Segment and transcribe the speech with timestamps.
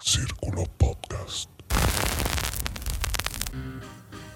[0.00, 1.50] Círculo Podcast.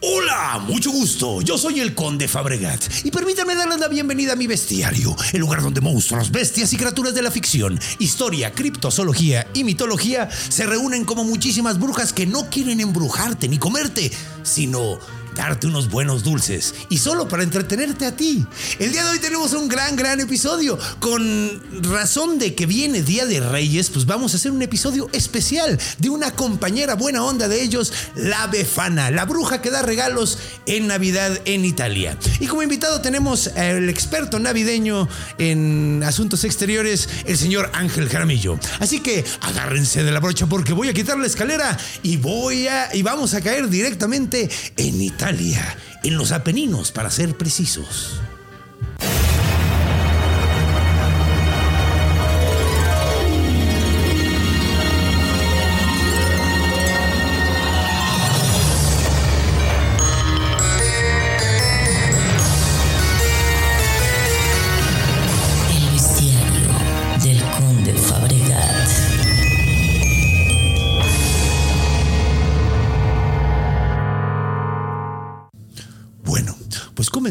[0.01, 1.41] Hola, mucho gusto.
[1.43, 5.63] Yo soy el Conde Fabregat y permítanme darles la bienvenida a mi bestiario, el lugar
[5.63, 11.23] donde monstruos, bestias y criaturas de la ficción, historia, criptozoología y mitología se reúnen como
[11.23, 14.11] muchísimas brujas que no quieren embrujarte ni comerte,
[14.43, 14.99] sino
[15.35, 18.45] darte unos buenos dulces y solo para entretenerte a ti.
[18.79, 20.79] El día de hoy tenemos un gran, gran episodio.
[21.01, 25.79] Con razón de que viene Día de Reyes, pues vamos a hacer un episodio especial
[25.99, 30.87] de una compañera buena onda de ellos, la Befana, la bruja que da regalos en
[30.87, 32.17] Navidad en Italia.
[32.41, 38.59] Y como invitado tenemos al experto navideño en asuntos exteriores, el señor Ángel Jaramillo.
[38.81, 42.95] Así que agárrense de la brocha porque voy a quitar la escalera y voy a
[42.95, 45.22] y vamos a caer directamente en Italia,
[46.03, 48.21] en los Apeninos para ser precisos.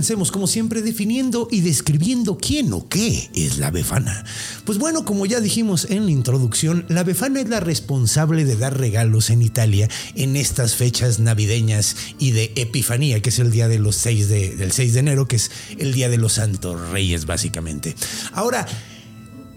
[0.01, 4.25] Comencemos como siempre definiendo y describiendo quién o qué es la befana.
[4.65, 8.79] Pues bueno, como ya dijimos en la introducción, la befana es la responsable de dar
[8.79, 13.77] regalos en Italia en estas fechas navideñas y de Epifanía, que es el día de
[13.77, 17.27] los 6 de, del 6 de enero, que es el día de los santos reyes
[17.27, 17.95] básicamente.
[18.33, 18.65] Ahora,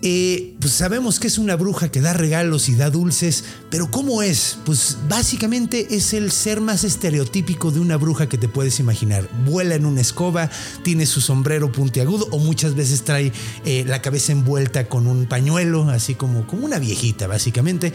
[0.07, 4.21] eh, pues sabemos que es una bruja que da regalos y da dulces, pero ¿cómo
[4.21, 4.59] es?
[4.67, 9.27] Pues básicamente es el ser más estereotípico de una bruja que te puedes imaginar.
[9.47, 10.51] Vuela en una escoba,
[10.83, 13.33] tiene su sombrero puntiagudo o muchas veces trae
[13.65, 17.95] eh, la cabeza envuelta con un pañuelo, así como, como una viejita básicamente.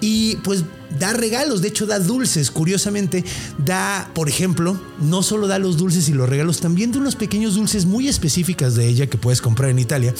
[0.00, 0.64] Y pues
[0.98, 3.22] da regalos, de hecho da dulces, curiosamente,
[3.58, 7.56] da, por ejemplo, no solo da los dulces y los regalos, también da unos pequeños
[7.56, 10.14] dulces muy específicas de ella que puedes comprar en Italia.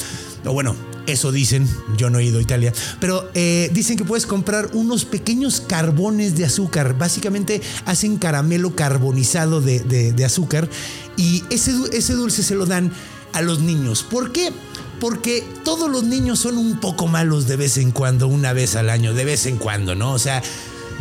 [0.44, 0.76] O bueno,
[1.12, 5.04] eso dicen, yo no he ido a Italia, pero eh, dicen que puedes comprar unos
[5.04, 10.69] pequeños carbones de azúcar, básicamente hacen caramelo carbonizado de, de- de azúcar
[11.16, 12.93] y ese, ese dulce se lo dan
[13.32, 14.03] a los niños.
[14.03, 14.53] ¿Por qué?
[14.99, 18.91] Porque todos los niños son un poco malos de vez en cuando, una vez al
[18.91, 20.12] año, de vez en cuando, ¿no?
[20.12, 20.43] O sea,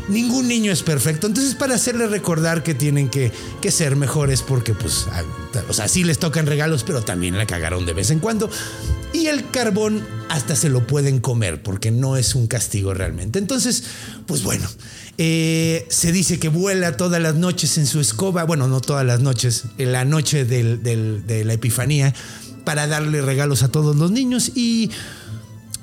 [0.10, 1.28] ningún niño es perfecto.
[1.28, 3.32] Entonces, para hacerles recordar que tienen que,
[3.62, 5.06] que ser mejores, porque, pues,
[5.68, 8.50] o sea, sí les tocan regalos, pero también la cagaron de vez en cuando.
[9.14, 13.40] Y el carbón hasta se lo pueden comer, porque no es un castigo realmente.
[13.40, 13.84] Entonces,
[14.28, 14.68] pues bueno,
[15.18, 19.20] eh, se dice que vuela todas las noches en su escoba, bueno, no todas las
[19.22, 22.14] noches, en la noche del- de la Epifanía,
[22.66, 24.92] para darle regalos a todos los niños y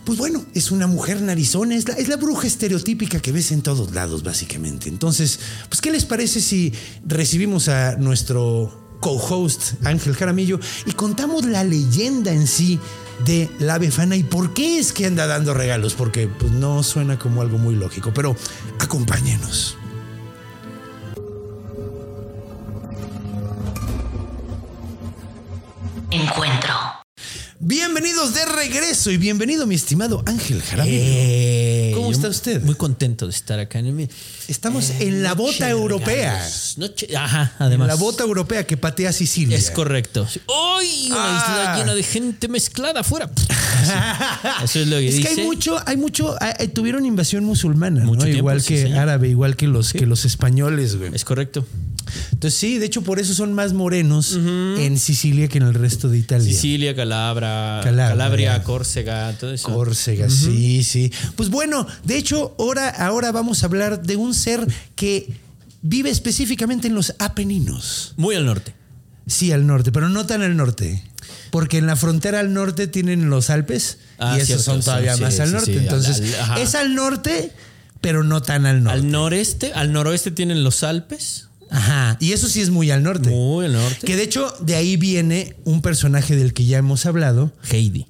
[0.07, 3.61] pues bueno, es una mujer narizona, es la, es la bruja estereotípica que ves en
[3.61, 4.89] todos lados, básicamente.
[4.89, 6.73] Entonces, pues, ¿qué les parece si
[7.05, 12.79] recibimos a nuestro co-host Ángel Jaramillo y contamos la leyenda en sí
[13.25, 15.95] de la Befana y por qué es que anda dando regalos?
[15.95, 18.37] Porque pues, no suena como algo muy lógico, pero
[18.79, 19.77] acompáñenos.
[26.13, 27.06] Encuentro.
[27.59, 30.99] Bienvenidos de regreso y bienvenido, mi estimado Ángel Jaramillo.
[31.01, 32.63] Eh, ¿Cómo está usted?
[32.63, 34.09] Muy contento de estar acá en el.
[34.47, 36.39] Estamos Eh, en la bota europea.
[36.77, 37.89] Noche- ajá, además.
[37.89, 39.57] La bota europea que patea Sicilia.
[39.57, 40.29] Es correcto.
[40.77, 41.07] ¡Ay!
[41.07, 41.37] Una Ah.
[41.39, 43.31] isla llena de gente mezclada afuera.
[44.63, 45.35] Eso es lo que Es dice.
[45.35, 48.07] que hay mucho, hay mucho, ah, eh, tuvieron invasión musulmana, ¿no?
[48.09, 48.99] Mucho tiempo, igual sí, que señor.
[48.99, 51.11] árabe, igual que los, que los españoles, güey.
[51.15, 51.67] Es correcto.
[52.33, 56.09] Entonces sí, de hecho por eso son más morenos en Sicilia que en el resto
[56.09, 56.53] de Italia.
[56.53, 56.95] Sicilia,
[57.83, 58.09] Calabria.
[58.09, 59.69] Calabria, Córcega, todo eso.
[59.73, 61.13] Córcega, sí, sí.
[61.37, 65.29] Pues bueno, de hecho, ahora, ahora vamos a hablar de un ser que
[65.83, 68.15] vive específicamente en los Apeninos.
[68.17, 68.75] Muy al norte.
[69.27, 71.03] Sí, al norte, pero no tan al norte.
[71.51, 75.15] Porque en la frontera al norte tienen los Alpes Ah, y esos cierto, son todavía
[75.17, 75.73] sí, más sí, al norte.
[75.73, 77.53] sí, Entonces, al- es al norte,
[78.01, 78.99] pero no tan al norte.
[78.99, 81.49] Al noreste, al noroeste tienen los Alpes.
[81.71, 82.17] Ajá.
[82.21, 83.31] Y eso sí es muy al norte.
[83.31, 84.07] Muy al norte.
[84.07, 87.53] Que de hecho, de ahí viene un personaje del que ya hemos hablado.
[87.71, 88.07] Heidi.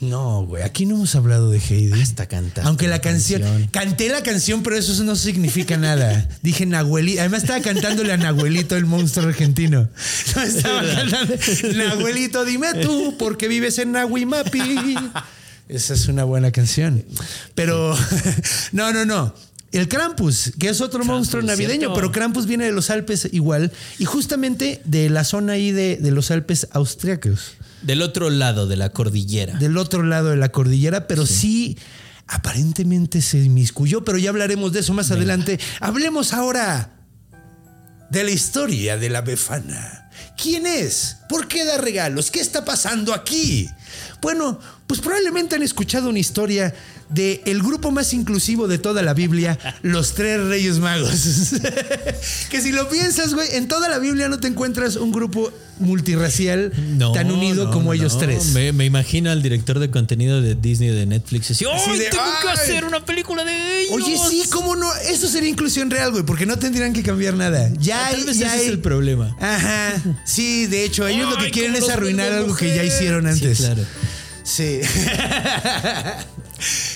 [0.00, 2.02] No, güey, aquí no hemos hablado de Heidi.
[2.02, 3.68] Hasta cantaste Aunque la la canción, canción.
[3.68, 6.28] Canté la canción, pero eso no significa nada.
[6.42, 7.20] Dije Nahuelito.
[7.20, 9.88] Además estaba cantándole a Nahuelito, el monstruo argentino.
[10.34, 11.34] No estaba cantando.
[11.76, 14.96] Nahuelito, dime tú, ¿por qué vives en Nahuimapi?
[15.68, 17.04] Esa es una buena canción.
[17.54, 17.96] Pero,
[18.72, 19.34] no, no, no.
[19.72, 21.94] El Krampus, que es otro monstruo navideño, cierto.
[21.94, 23.72] pero Krampus viene de los Alpes igual.
[23.98, 27.52] Y justamente de la zona ahí de, de los Alpes austriacos
[27.82, 29.54] Del otro lado de la cordillera.
[29.58, 31.78] del otro lado de la cordillera, pero sí,
[32.26, 35.58] aparentemente se inmiscuyó, pero ya hablaremos de eso más adelante.
[35.80, 36.90] Hablemos ahora
[38.10, 40.10] de la historia de la Befana.
[40.36, 41.16] ¿Quién es?
[41.28, 42.30] ¿Por qué da regalos?
[42.30, 43.68] ¿Qué está pasando aquí?
[44.20, 44.58] Bueno,
[44.92, 46.74] pues probablemente han escuchado una historia
[47.08, 51.08] de el grupo más inclusivo de toda la Biblia, los tres Reyes Magos.
[52.50, 56.72] que si lo piensas, güey, en toda la Biblia no te encuentras un grupo multirracial
[56.98, 58.48] No, tan unido no, como ellos tres.
[58.48, 61.98] Me, me imagino al director de contenido de Disney o de Netflix así, Así ¡ay,
[61.98, 63.94] de, tengo que hacer una película de ellos!
[63.94, 64.94] Oye, sí, ¿cómo no?
[65.08, 67.70] Eso sería inclusión real, güey, porque no tendrían que cambiar nada.
[67.80, 69.34] Ya Tal hay, vez ya ese es el problema.
[69.40, 70.02] Ajá.
[70.26, 73.56] Sí, de hecho, ellos lo que quieren es arruinar algo que ya hicieron antes.
[73.56, 73.82] Sí, claro.
[74.44, 74.80] Sí.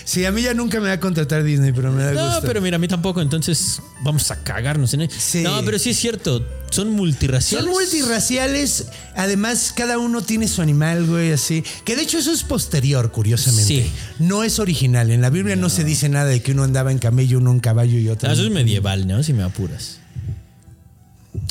[0.05, 2.43] Sí, a mí ya nunca me va a contratar Disney, pero me da No, gusto.
[2.47, 5.11] pero mira, a mí tampoco, entonces vamos a cagarnos en él.
[5.11, 5.43] Sí.
[5.43, 7.65] No, pero sí es cierto, son multirraciales.
[7.65, 11.65] Son multirraciales, además cada uno tiene su animal, güey, así.
[11.85, 13.67] Que de hecho eso es posterior, curiosamente.
[13.67, 13.91] Sí.
[14.21, 15.11] No es original.
[15.11, 15.69] En la Biblia no.
[15.69, 18.29] se dice nada de que uno andaba en camello, uno en caballo y otro.
[18.29, 19.23] Ah, eso es medieval, ¿no?
[19.25, 19.99] Si me apuras.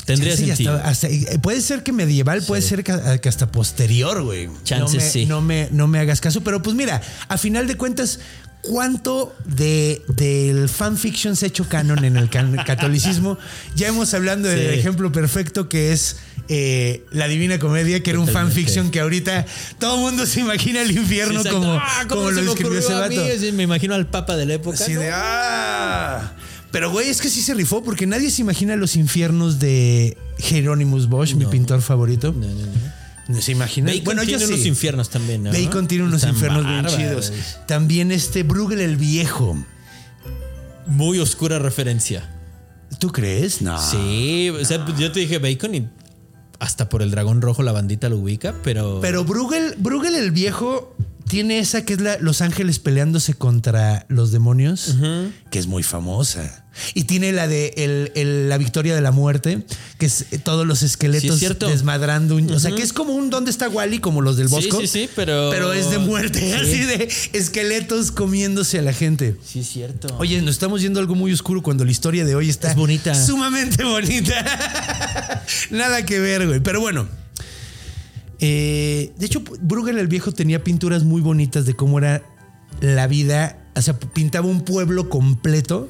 [0.06, 0.74] Tendría Chance sentido.
[0.76, 4.48] hasta- hasta- eh, puede ser que medieval, puede ser que, que hasta posterior, güey.
[4.64, 5.26] Chance no me, sí.
[5.26, 8.20] No me, no me hagas caso, pero pues mira, a final de cuentas,
[8.62, 13.36] ¿cuánto de, del fanfiction se ha hecho canon en el can- catolicismo?
[13.74, 14.78] Ya hemos hablando del Sí.
[14.78, 16.16] ejemplo perfecto que es
[16.48, 19.44] eh, La Divina Comedia, que era un fanfiction que ahorita
[19.80, 23.16] todo el mundo se imagina el infierno como, Ah, ¿cómo como lo describió ese mí?
[23.16, 23.52] vato.
[23.54, 24.76] Me imagino al papa de la época.
[24.76, 25.00] Así ¿no?
[25.00, 26.32] de ¡ah!
[26.70, 31.08] Pero güey, es que sí se rifó porque nadie se imagina los infiernos de Hieronymus
[31.08, 32.32] Bosch, mi pintor favorito.
[32.32, 32.96] No, no, no.
[33.28, 33.90] ¿No se imagina?
[33.90, 34.52] Bacon bueno, yo tiene sí.
[34.52, 35.52] unos infiernos también, ¿no?
[35.52, 37.32] Bacon tiene unos infiernos bien chidos.
[37.66, 39.56] También este Bruegel el Viejo.
[40.86, 42.32] Muy oscura referencia.
[43.00, 43.62] ¿Tú crees?
[43.62, 43.78] No.
[43.82, 45.88] Sí, o sea, yo te dije Bacon y
[46.60, 49.00] hasta por el dragón rojo la bandita lo ubica, pero.
[49.00, 50.94] Pero Bruegel, Bruegel el Viejo
[51.28, 54.96] tiene esa que es la Los Ángeles peleándose contra los demonios,
[55.50, 56.62] que es muy famosa.
[56.92, 59.64] Y tiene la de el- el- la victoria de la muerte,
[59.98, 62.36] que es todos los Sí, esqueletos es desmadrando.
[62.36, 63.98] un- O sea, que es como un ¿Dónde está Wally?
[63.98, 64.80] Como los del Sí, Bosco.
[64.82, 66.52] sí, sí, pero- Pero es de muerte, Sí.
[66.52, 69.36] así de esqueletos comiéndose a la gente.
[69.42, 70.14] Sí, es cierto.
[70.18, 72.76] Oye, nos estamos yendo a algo muy oscuro cuando la historia de hoy está Es
[72.76, 73.14] bonita.
[73.14, 75.42] Sumamente bonita.
[75.70, 76.60] Nada que ver, güey.
[76.60, 77.08] Pero bueno.
[78.40, 82.22] Eh, de hecho, Bruegel el Viejo tenía pinturas muy bonitas de cómo era
[82.80, 83.58] la vida.
[83.74, 85.88] O sea, pintaba un pueblo completo.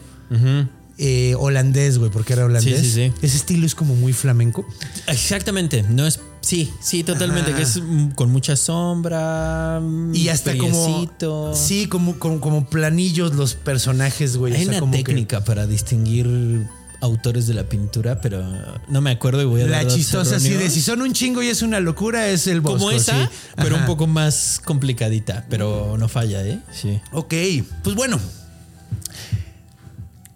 [0.98, 2.80] eh, holandés, güey, porque era holandés.
[2.80, 3.12] Sí, sí, sí.
[3.20, 4.66] Ese estilo es como muy flamenco.
[5.06, 6.20] Exactamente, no es.
[6.40, 7.52] Sí, sí, totalmente.
[7.52, 7.80] Que es
[8.14, 9.82] con mucha sombra.
[10.14, 11.06] Y hasta como.
[11.54, 14.52] Sí, como, como, como planillos los personajes, güey.
[14.52, 16.66] O Hay sea, una como que- técnica para distinguir
[17.00, 18.44] autores de la pintura, pero
[18.88, 21.42] no me acuerdo y voy a La dar chistosa así de si son un chingo
[21.42, 22.78] y es una locura, es el Bosco.
[22.78, 23.32] como esa, sí.
[23.56, 26.60] pero un poco más complicadita, pero no falla, ¿eh?
[26.72, 27.00] Sí.
[27.12, 27.34] Ok,
[27.82, 28.18] pues bueno.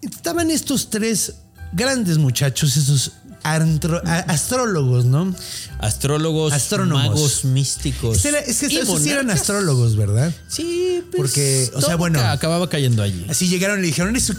[0.01, 1.35] Estaban estos tres
[1.73, 5.33] grandes muchachos, esos antro- a- astrólogos, ¿no?
[5.79, 7.05] Astrólogos, Astrónomos.
[7.07, 8.17] magos místicos.
[8.17, 10.31] Este era- es que esos sí eran astrólogos, ¿verdad?
[10.47, 12.19] Sí, pues, Porque, o sea, bueno.
[12.19, 13.25] ca- acababa cayendo allí.
[13.29, 14.31] Así llegaron y le dijeron, es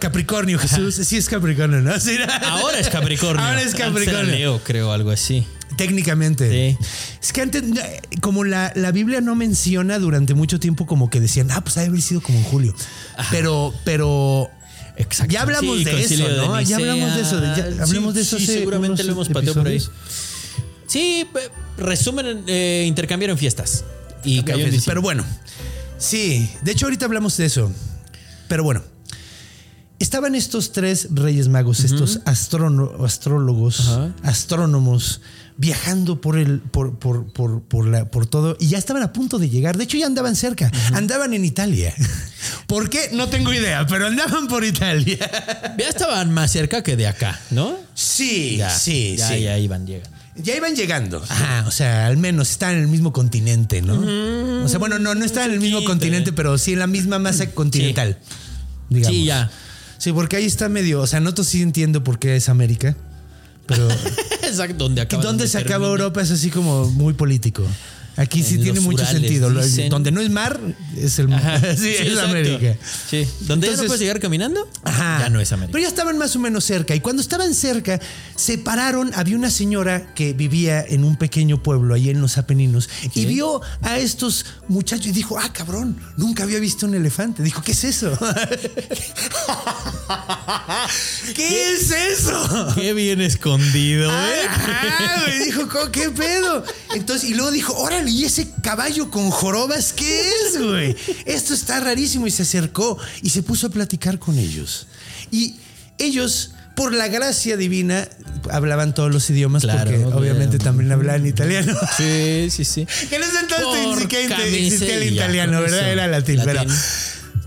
[0.00, 0.94] Capricornio, Jesús.
[0.96, 1.98] Sí, es Capricornio, ¿no?
[2.00, 3.44] Sí, Ahora es Capricornio.
[3.44, 4.34] Ahora es Antes era Capricornio.
[4.34, 5.46] Leo, creo, algo así.
[5.76, 6.50] Técnicamente.
[6.50, 6.86] Sí.
[7.22, 7.62] Es que antes,
[8.20, 11.80] como la, la Biblia no menciona durante mucho tiempo, como que decían, ah, pues ha
[11.80, 12.74] de haber sido como en julio.
[13.30, 14.50] Pero, pero.
[14.96, 15.32] Exacto.
[15.32, 16.60] Ya hablamos Sí, de eso, de ¿no?
[16.60, 17.40] Ya hablamos de eso.
[17.40, 17.82] de- ya Nicea.
[17.84, 19.82] hablamos de eso sí, hace seguramente lo hemos pateado por ahí.
[20.86, 21.26] Sí,
[21.78, 23.84] resumen, eh, intercambiaron fiestas.
[24.24, 25.24] Y cayó Pero bueno,
[25.98, 27.72] sí, de hecho ahorita hablamos de eso.
[28.48, 28.82] Pero bueno,
[29.98, 34.12] estaban estos tres reyes magos, estos astrono- astrólogos, Ajá.
[34.22, 35.20] astrónomos,
[35.56, 39.38] viajando por el, por, por, por, por la, por todo, y ya estaban a punto
[39.38, 39.76] de llegar.
[39.76, 41.94] De hecho, ya andaban cerca, andaban en Italia.
[42.66, 43.10] ¿Por qué?
[43.12, 45.18] No tengo idea, pero andaban por Italia.
[45.78, 47.76] Ya estaban más cerca que de acá, ¿no?
[47.94, 49.42] Sí, Ya, sí, ya, sí.
[49.42, 50.18] ya iban llegando.
[50.36, 51.22] Ya iban llegando.
[51.28, 54.64] Ajá, o sea, al menos están en el mismo continente, ¿no?
[54.64, 57.18] O sea, bueno, no, no están en el mismo continente, pero sí en la misma
[57.18, 58.18] masa continental.
[58.88, 59.14] Digamos.
[59.16, 59.50] Sí, ya.
[59.98, 61.00] Sí, porque ahí está medio.
[61.02, 62.96] O sea, no sí entiendo por qué es América.
[63.66, 63.88] Pero.
[64.42, 65.22] Exacto, donde ¿Y acaba.
[65.22, 65.86] dónde se acaba.
[65.86, 66.20] Europa?
[66.20, 67.62] Es así como muy político.
[68.16, 69.50] Aquí sí En tiene mucho Urales, sentido.
[69.50, 69.88] Dicen.
[69.88, 70.60] Donde no es mar,
[70.96, 72.30] es el Ajá, sí, es exacto.
[72.30, 72.76] América.
[73.08, 73.26] Sí.
[73.40, 74.68] ¿Dónde ya no puedes llegar caminando?
[74.84, 75.20] Ajá.
[75.20, 75.72] Ya no es América.
[75.72, 76.94] Pero ya estaban más o menos cerca.
[76.94, 78.00] Y cuando estaban cerca,
[78.36, 79.12] se pararon.
[79.14, 83.62] Había una señora que vivía en un pequeño pueblo ahí en los Apeninos y vio
[83.80, 87.42] a estos muchachos y dijo: Ah, cabrón, nunca había visto un elefante.
[87.42, 88.18] Dijo: ¿Qué es eso?
[91.34, 92.74] ¿Qué es eso?
[92.74, 94.42] Qué bien escondido, ¿eh?
[94.48, 95.90] Ah, güey, dijo, "¿Cómo?
[95.90, 96.64] ¿qué pedo?
[96.94, 100.96] Entonces, y luego dijo, órale, ¿y ese caballo con jorobas qué es, güey?
[101.26, 102.26] Esto está rarísimo.
[102.26, 104.86] Y se acercó y se puso a platicar con ellos.
[105.30, 105.56] Y
[105.98, 108.08] ellos, por la gracia divina,
[108.50, 111.74] hablaban todos los idiomas, Claro, porque obviamente también hablaban italiano.
[111.96, 112.86] Sí, sí, sí.
[113.08, 115.90] Que en ese entonces Por existía, el italiano, ¿verdad?
[115.90, 116.64] Era latín, pero.
[116.64, 116.76] Latín.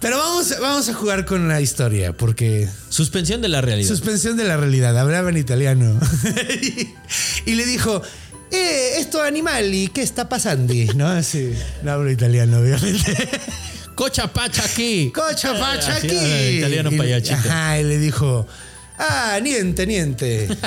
[0.02, 3.88] Pero vamos, vamos a jugar con la historia, porque Suspensión de la realidad.
[3.88, 6.00] Suspensión de la realidad, hablaba en italiano.
[7.46, 8.04] y le dijo,
[8.52, 10.74] eh, esto animali, ¿qué está pasando?
[10.96, 11.22] ¿No?
[11.24, 13.30] Sí, no hablo italiano, obviamente.
[13.96, 15.12] Cocha pacha aquí.
[15.14, 16.18] Cocha pacha Así, aquí.
[16.18, 17.36] ah, Italiano Y- payachito.
[17.36, 18.46] Ajá, y le dijo,
[18.98, 20.48] ah, niente, niente.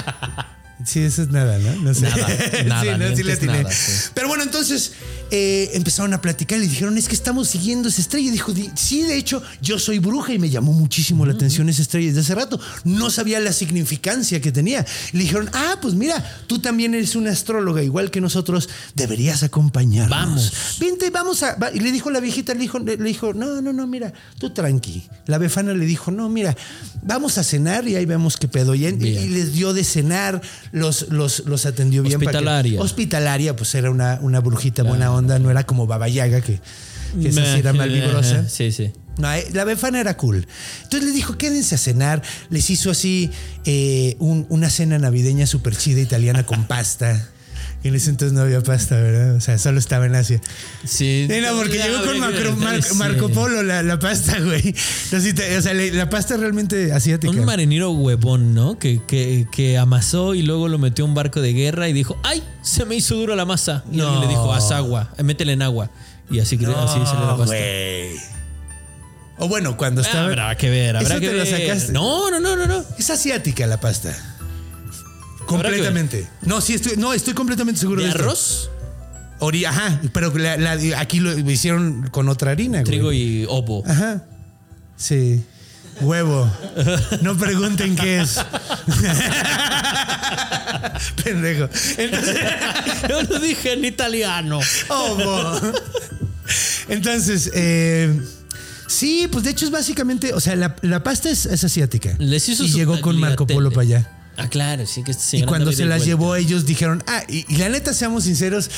[0.84, 1.74] Sí, eso es nada, ¿no?
[1.82, 2.02] No sé.
[2.02, 2.16] Nada,
[2.66, 3.62] nada, sí, no, sí le atiné.
[3.62, 4.10] nada, sí.
[4.14, 4.92] Pero bueno, entonces
[5.30, 8.28] eh, empezaron a platicar y le dijeron, es que estamos siguiendo esa estrella.
[8.28, 11.68] Y dijo, "Di- sí, de hecho, yo soy bruja y me llamó muchísimo la atención
[11.68, 12.60] esa estrella desde hace rato.
[12.84, 14.86] No sabía la significancia que tenía.
[15.12, 20.10] Le dijeron, ah, pues mira, tú también eres una astróloga, igual que nosotros, deberías acompañarnos.
[20.10, 20.76] Vamos.
[20.80, 21.56] Vente, vamos a.
[21.56, 24.50] va- Y le dijo la viejita, le dijo, le dijo, no, no, no, mira, tú
[24.50, 25.02] tranqui.
[25.26, 26.56] La befana le dijo, no, mira,
[27.02, 28.74] vamos a cenar y ahí vemos qué pedo.
[28.76, 30.40] Y, y les dio de cenar,
[30.72, 32.18] los, los, los atendió bien.
[32.20, 32.80] para que- Hospitalaria.
[32.80, 36.60] hospitalaria, pues era una, una brujita buena onda, no era como Baba Yaga, que,
[37.20, 38.48] que esa sí era Meh, malvibrosa.
[38.48, 38.90] Sí, sí.
[39.18, 40.46] No, eh, la befana era cool.
[40.84, 42.22] Entonces les dijo, quédense a cenar.
[42.50, 43.30] Les hizo así
[43.64, 47.28] eh, un- una cena navideña súper chida italiana con pasta.
[47.84, 49.36] En ese entonces no había pasta, ¿verdad?
[49.36, 50.40] O sea, solo estaba en Asia.
[50.84, 51.28] Sí.
[51.30, 52.80] Sí, no, porque llegó con Macro- Mar-.
[52.96, 54.74] Marco Polo la, la pasta, güey.
[55.16, 57.30] O sea, la pasta realmente asiática.
[57.32, 58.78] Un marinero huevón, ¿no?
[58.80, 62.18] Que, que, que amasó y luego lo metió a un barco de guerra y dijo,
[62.24, 62.42] ¡ay!
[62.62, 63.84] Se me hizo duro la masa.
[63.92, 64.20] Y No.
[64.22, 65.88] le dijo, haz agua, eh, métele en agua.
[66.30, 67.54] Y así, No, así salió la pasta.
[67.54, 68.16] güey.
[69.38, 70.24] O bueno, cuando Ah, estaba.
[70.26, 71.60] habrá que ver, habrá Eso que te lo ver.
[71.68, 71.92] sacaste.
[71.92, 72.84] No, no, no, no, no.
[72.98, 74.12] Es asiática la pasta.
[75.48, 76.28] Completamente.
[76.42, 78.70] No, sí, estoy, no, estoy completamente seguro ¿De de arroz?
[79.40, 82.84] Ori- ajá, pero la- la- aquí lo hicieron con otra harina, güey.
[82.84, 83.82] Trigo y ovo.
[83.86, 84.24] Ajá.
[84.96, 85.42] Sí.
[86.00, 86.48] Huevo.
[87.22, 88.38] No pregunten qué es.
[91.24, 91.68] Pendejo.
[91.96, 92.36] Entonces,
[93.08, 94.60] Yo lo dije en italiano.
[94.88, 95.60] ovo.
[96.88, 98.20] Entonces, eh,
[98.86, 102.14] sí, pues de hecho es básicamente, o sea, la, la pasta es, es asiática.
[102.18, 103.46] Les hizo y llegó con Marco.
[103.46, 104.10] Polo para allá.
[104.38, 107.56] Ah, claro, sí que este Y cuando se las llevó, ellos dijeron, ah, y, y
[107.56, 108.70] la neta, seamos sinceros,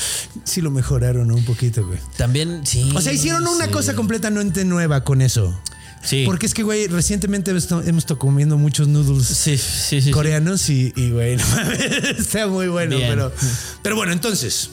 [0.43, 1.99] sí lo mejoraron un poquito, güey.
[2.17, 2.91] También, sí.
[2.95, 3.71] O sea, hicieron una sí.
[3.71, 5.57] cosa completamente nueva con eso.
[6.03, 6.23] Sí.
[6.25, 11.11] Porque es que, güey, recientemente hemos estado comiendo muchos noodles Sí, sí, coreanos y, y,
[11.11, 11.43] güey, no
[12.17, 12.97] está muy bueno.
[12.97, 13.09] Bien.
[13.09, 13.31] Pero,
[13.83, 14.71] pero bueno, entonces.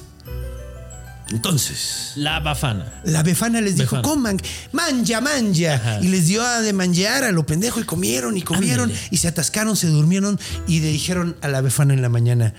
[1.31, 2.13] Entonces.
[2.17, 3.01] La bafana.
[3.05, 4.03] La befana les dijo, Befana.
[4.03, 4.37] coman,
[4.73, 5.75] manja, manja.
[5.75, 6.01] Ajá.
[6.01, 9.09] Y les dio a de manjar a lo pendejo y comieron y comieron Ándale.
[9.11, 12.55] y se atascaron, se durmieron y le dijeron a la befana en la mañana,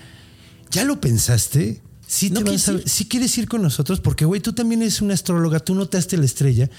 [0.70, 1.82] ¿ya lo pensaste?
[2.06, 2.90] ¿Sí, ¿No te vas a- quieres ir?
[2.92, 4.00] ¿Sí quieres ir con nosotros?
[4.00, 6.70] Porque, güey, tú también eres una astróloga, tú notaste la estrella.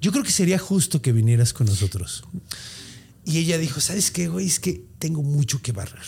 [0.00, 2.24] Yo creo que sería justo que vinieras con nosotros.
[3.24, 4.46] Y ella dijo, ¿sabes qué, güey?
[4.48, 6.02] Es que tengo mucho que barrer.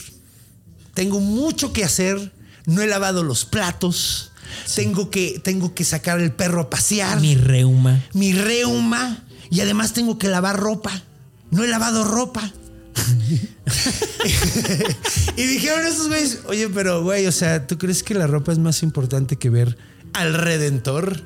[0.95, 2.33] Tengo mucho que hacer.
[2.67, 4.33] No he lavado los platos.
[4.75, 7.21] Tengo, que, tengo que sacar el perro a pasear.
[7.21, 8.03] Mi reuma.
[8.13, 9.25] mi reuma.
[9.51, 11.03] Y además tengo que lavar ropa.
[11.51, 12.53] No he lavado ropa.
[15.37, 18.59] y dijeron esos güeyes, oye, pero güey, o sea, ¿tú crees que la ropa es
[18.59, 19.77] más importante que ver
[20.13, 21.23] al Redentor?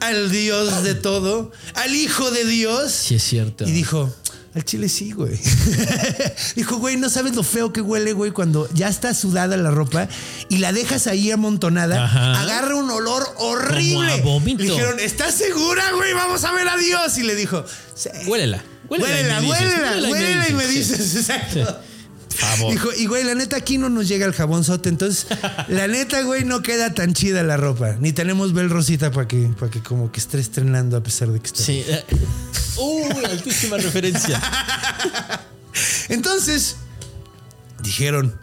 [0.00, 2.92] Al Dios de todo, al Hijo de Dios.
[2.92, 3.66] Sí, es cierto.
[3.66, 4.14] Y dijo,
[4.54, 5.38] al chile sí, güey.
[6.56, 10.08] dijo, güey, no sabes lo feo que huele, güey, cuando ya está sudada la ropa
[10.50, 12.40] y la dejas ahí amontonada, Ajá.
[12.42, 14.20] agarra un olor horrible.
[14.20, 14.62] Como a vómito.
[14.62, 16.12] Le dijeron, ¿estás segura, güey?
[16.12, 17.16] Vamos a ver a Dios.
[17.16, 18.10] Y le dijo, sí.
[18.26, 18.62] Huélela.
[18.88, 21.78] Huélela, Huélela, huélela, y me dices, exacto.
[22.28, 22.72] Favor.
[22.72, 25.26] Dijo, y güey, la neta aquí no nos llega el jabonzote, entonces
[25.68, 27.96] la neta, güey, no queda tan chida la ropa.
[28.00, 31.40] Ni tenemos Bel Rosita para que, para que como que esté estrenando a pesar de
[31.40, 31.62] que está.
[31.62, 31.84] Sí.
[32.76, 34.40] Uy, altísima referencia.
[36.08, 36.76] Entonces,
[37.82, 38.38] dijeron,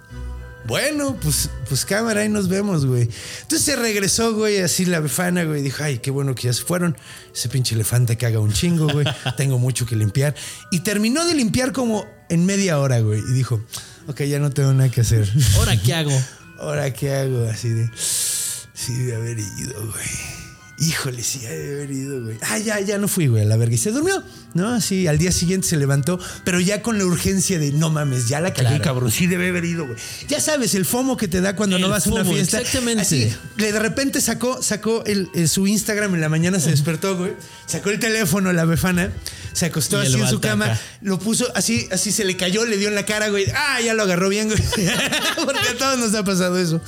[0.69, 3.09] bueno, pues, pues cámara, ahí nos vemos, güey.
[3.41, 5.63] Entonces se regresó, güey, así la befana, güey.
[5.63, 6.95] Dijo, ay, qué bueno que ya se fueron.
[7.33, 9.05] Ese pinche elefante que haga un chingo, güey.
[9.37, 10.35] Tengo mucho que limpiar.
[10.71, 13.19] Y terminó de limpiar como en media hora, güey.
[13.19, 13.63] Y dijo,
[14.07, 15.27] ok, ya no tengo nada que hacer.
[15.55, 16.23] ¿Ahora qué hago?
[16.59, 17.49] ¿Ahora qué hago?
[17.49, 17.89] Así de.
[17.95, 20.38] Sí, de haber ido, güey.
[20.81, 22.37] Híjole, sí, de haber ido, güey.
[22.41, 23.75] Ah, ya, ya no fui, güey, a la verga.
[23.75, 24.79] Y se durmió, ¿no?
[24.79, 28.39] Sí, al día siguiente se levantó, pero ya con la urgencia de no mames, ya
[28.39, 28.83] la cagué, Claro.
[28.83, 29.11] cabrón.
[29.11, 29.97] Sí, debe haber ido, güey.
[30.29, 32.59] Ya sabes, el fomo que te da cuando no vas a una fiesta.
[32.61, 33.01] exactamente.
[33.01, 37.33] Así, de repente sacó, sacó el, el- su Instagram en la mañana, se despertó, güey.
[37.65, 39.11] Sacó el teléfono, la befana,
[39.53, 40.79] se acostó Y así en su cama, acá.
[41.01, 43.45] lo puso así, así se le cayó, le dio en la cara, güey.
[43.53, 44.59] Ah, ya lo agarró bien, güey.
[45.45, 46.81] Porque a todos nos ha pasado eso.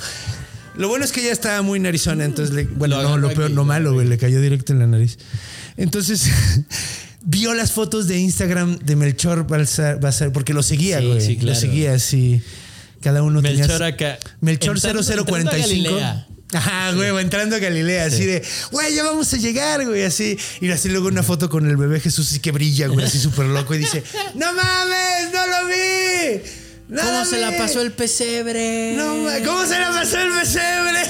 [0.76, 3.56] Lo bueno es que ella estaba muy narizona, entonces, le- bueno, no, lo peor, no
[3.56, 5.18] lo malo, güey, le cayó directo en la nariz.
[5.76, 6.30] Entonces,
[7.22, 11.20] vio las fotos de Instagram de Melchor Balsar, porque lo seguía, güey.
[11.20, 11.60] sí, Lo claro.
[11.60, 12.42] seguía así.
[13.02, 13.58] Cada uno tenía.
[13.66, 14.18] Melchor acá.
[14.40, 15.90] Melchor Entrando- entrando a 0045.
[15.90, 16.26] Galilea.
[16.54, 20.36] Ajá, güey, entrando a Galilea, así de, güey, ya vamos a llegar, güey, así.
[20.60, 23.46] Y así luego una foto con el bebé Jesús, así que brilla, güey, así súper
[23.46, 24.02] loco, y dice,
[24.34, 25.32] ¡No mames!
[25.32, 26.42] ¡No lo vi!
[26.92, 28.92] ¡No ¿Cómo se la pasó el pesebre?
[28.98, 29.14] No,
[29.46, 31.02] ¿Cómo se la pasó el pesebre?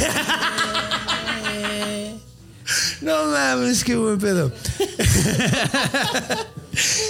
[3.02, 4.52] No mames, qué buen pedo.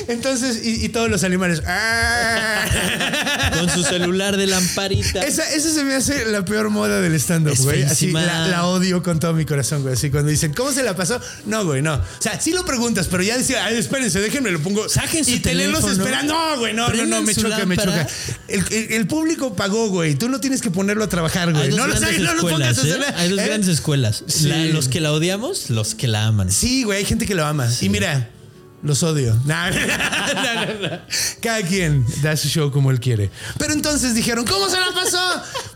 [0.08, 1.62] Entonces, y, y todos los animales.
[1.66, 3.50] ¡ah!
[3.58, 5.22] Con su celular de lamparita.
[5.24, 7.82] Esa, esa se me hace la peor moda del stand-up, güey.
[7.84, 9.94] Así la, la odio con todo mi corazón, güey.
[9.94, 11.20] Así cuando dicen, ¿cómo se la pasó?
[11.46, 11.94] No, güey, no.
[11.94, 14.88] O sea, sí lo preguntas, pero ya decía, ay, espérense, déjenme lo pongo.
[14.88, 16.32] Saquen su y tenerlos esperando.
[16.34, 18.06] No, güey, no, no, no, me choca, me choca.
[18.48, 20.14] El, el- el público pagó, güey.
[20.14, 21.70] Tú no tienes que ponerlo a trabajar, güey.
[21.70, 22.92] No lo saques, no lo pongas a ¿eh?
[22.92, 23.14] hacer.
[23.16, 23.44] Hay dos ¿eh?
[23.46, 24.24] grandes escuelas.
[24.26, 24.48] Sí.
[24.48, 26.50] La- los que la odiamos, los que la aman.
[26.50, 27.68] Sí, güey, hay gente que lo ama.
[27.80, 28.28] Y mira,
[28.82, 29.36] los odio.
[31.40, 33.30] Cada quien da su show como él quiere.
[33.58, 35.18] Pero entonces dijeron, ¿cómo se la pasó?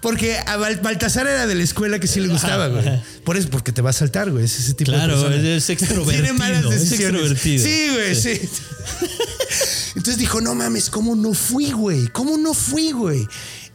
[0.00, 2.84] Porque a Bal- Baltasar era de la escuela que sí le gustaba, güey.
[3.25, 4.44] Por eso, porque te va a saltar, güey.
[4.44, 5.56] Es ese tipo Claro, de persona.
[5.56, 7.20] es- extrovertido, Tiene malas es decisiones.
[7.32, 7.64] extrovertido.
[7.64, 8.40] Sí, güey, sí.
[9.96, 12.08] Entonces dijo, no mames, ¿cómo no fui, güey?
[12.08, 13.26] ¿Cómo no fui, güey?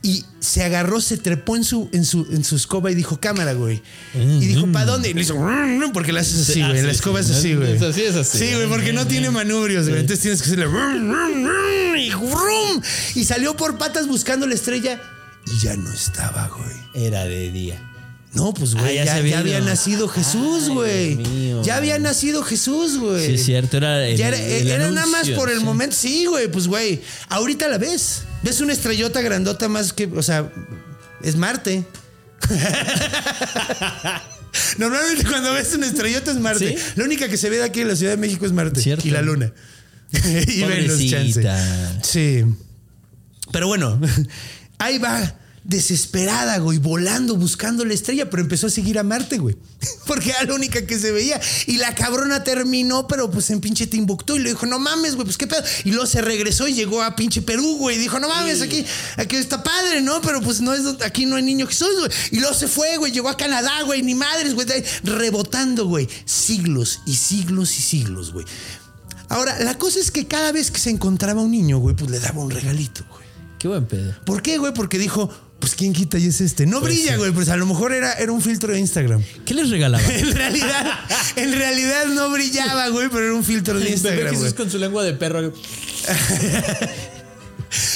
[0.03, 3.53] Y se agarró, se trepó en su, en su, en su escoba y dijo, cámara,
[3.53, 3.84] güey.
[4.15, 5.10] Y dijo, ¿para dónde?
[5.12, 5.36] Y le hizo,
[5.93, 6.81] porque la haces así, Sí, ah, güey.
[6.81, 7.34] La escoba es sí.
[7.34, 7.74] así, güey.
[7.75, 8.39] Es así, es así.
[8.39, 10.01] Sí, güey, porque no tiene manubrios, güey.
[10.01, 10.65] Entonces tienes que hacerle,
[11.98, 12.12] y.
[13.19, 14.99] Y salió por patas buscando la estrella
[15.45, 17.06] y ya no estaba, güey.
[17.06, 17.88] Era de día.
[18.34, 19.65] No, pues, güey, Ah, ya había ya había ido.
[19.65, 21.19] nacido Jesús, güey.
[21.63, 23.28] Ya había nacido Jesús, güey.
[23.28, 25.63] Sí, es cierto, era el- Ya era, el era nada más por el sí.
[25.65, 25.95] momento.
[25.95, 27.02] Sí, güey, pues, güey.
[27.30, 28.23] Ahorita la ves.
[28.43, 30.51] Ves una estrellota grandota más que, o sea,
[31.23, 31.86] es Marte.
[34.77, 36.77] Normalmente cuando ves una estrellota es Marte.
[36.77, 36.84] ¿Sí?
[36.95, 38.82] La única que se ve de aquí en la Ciudad de México es Marte.
[38.82, 39.08] Cierto.
[39.08, 39.54] Y la Luna.
[40.47, 41.43] y Venus, chance.
[42.04, 42.43] Sí.
[43.51, 43.99] Pero bueno,
[44.77, 49.56] ahí va desesperada, güey, volando, buscando la estrella, pero empezó a seguir a Marte, güey.
[50.08, 51.39] Porque era la única que se veía.
[51.67, 54.36] Y la cabrona terminó, pero pues en pinche Timbuktu.
[54.36, 55.62] Y le dijo, no mames, güey, pues qué pedo.
[55.84, 57.95] Y luego se regresó y llegó a pinche Perú, güey.
[57.95, 58.86] Y dijo, no mames, aquí,
[59.17, 60.21] aquí está padre, ¿no?
[60.21, 62.12] Pero pues no es, donde- aquí no hay niño Jesús, güey.
[62.32, 64.67] Y luego se fue, güey, llegó a Canadá, güey, ni madres, güey.
[65.04, 66.08] Rebotando, güey.
[66.26, 68.45] Siglos y siglos y siglos, güey.
[69.30, 72.19] Ahora, la cosa es que cada vez que se encontraba un niño, güey, pues le
[72.19, 73.21] daba un regalito, güey.
[73.60, 74.13] Qué buen pedo.
[74.26, 74.74] ¿Por qué, güey?
[74.74, 75.30] Porque dijo,
[75.62, 76.65] pues quién quita y es este.
[76.65, 79.24] No brilla, güey, pues a lo mejor era, era un filtro de Instagram.
[79.45, 80.04] ¿Qué les regalaba?
[80.10, 81.00] En realidad,
[81.38, 84.52] en realidad no brillaba, güey, pero era un filtro de Instagram, güey.
[84.54, 85.54] con su lengua de perro.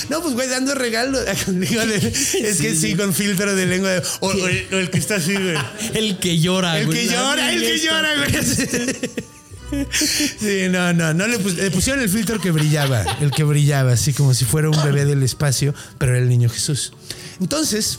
[0.10, 1.22] No, pues, güey, dando regalos.
[1.28, 3.90] Es que sí, con filtro de lengua.
[3.90, 5.58] de- o, o el, o el que está así, güey.
[5.94, 7.00] El que llora, El güey.
[7.08, 9.86] que llora, el que llora, güey.
[9.92, 13.94] Sí, no, no, no le, pus- le pusieron el filtro que brillaba, el que brillaba,
[13.94, 16.94] así como si fuera un bebé del espacio, pero era el niño Jesús.
[17.40, 17.98] Entonces,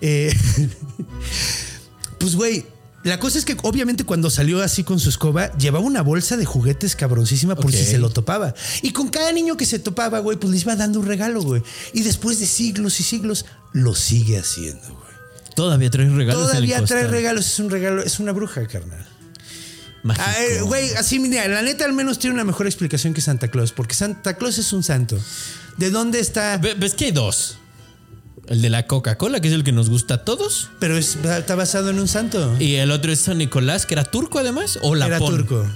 [0.00, 0.34] eh,
[2.18, 2.66] pues güey,
[3.04, 6.44] la cosa es que obviamente cuando salió así con su escoba, llevaba una bolsa de
[6.44, 8.54] juguetes cabroncísima por si se lo topaba.
[8.82, 11.62] Y con cada niño que se topaba, güey, pues les iba dando un regalo, güey.
[11.92, 15.02] Y después de siglos y siglos, lo sigue haciendo, güey.
[15.56, 19.06] Todavía trae regalos Todavía trae regalos, es un regalo, es una bruja, carnal.
[20.18, 23.48] Ah, eh, Güey, así, mira, la neta al menos tiene una mejor explicación que Santa
[23.48, 25.18] Claus, porque Santa Claus es un santo.
[25.76, 26.56] ¿De dónde está?
[26.56, 27.58] Ve- ¿Ves que hay dos?
[28.48, 30.68] El de la Coca-Cola, que es el que nos gusta a todos.
[30.78, 32.54] Pero es- está basado en un santo.
[32.58, 34.78] Y el otro es San Nicolás, que era turco además.
[34.82, 35.36] O Era Lapón.
[35.36, 35.66] turco.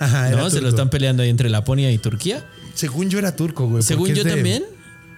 [0.00, 0.50] Ajá, era ¿No?
[0.50, 2.44] Se lo están peleando ahí entre Laponia y Turquía.
[2.74, 3.82] Según yo era turco, güey.
[3.82, 4.64] Según yo de- también.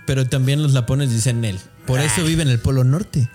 [0.07, 1.59] Pero también los lapones dicen él.
[1.87, 3.29] Por eso vive en el Polo Norte.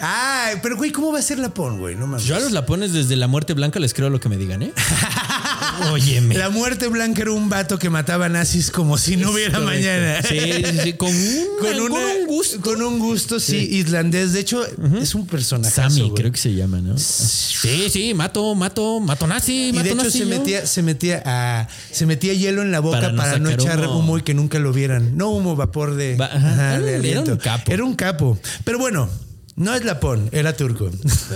[0.00, 1.94] Ah, pero güey, ¿cómo va a ser Lapón, güey?
[1.96, 2.24] No mames.
[2.26, 4.72] Yo a los lapones desde la muerte blanca les creo lo que me digan, ¿eh?
[5.92, 6.34] Óyeme.
[6.36, 9.86] La muerte blanca era un vato que mataba nazis como si no hubiera Correcto.
[9.86, 10.22] mañana.
[10.22, 10.92] Sí, sí, sí.
[10.94, 12.60] Con un, Con, con un gusto.
[12.60, 14.32] Con un gusto, sí, islandés.
[14.32, 14.64] De hecho,
[15.00, 15.74] es un personaje.
[15.74, 16.96] Sammy, creo que se llama, ¿no?
[16.98, 20.30] Sí, sí, mato, mato, mato nazi, Y mato de hecho nazi, se ¿no?
[20.38, 23.98] metía, se metía a, se metía hielo en la boca Para para no echar humo.
[23.98, 24.18] humo.
[24.18, 25.16] y que nunca lo vieran.
[25.16, 26.76] No humo, vapor de, Va- ajá.
[26.76, 27.38] Era un- de era un aliento.
[27.38, 27.72] capo.
[27.72, 28.38] Era un capo.
[28.64, 29.08] Pero bueno,
[29.58, 30.90] No es Lapón, era turco.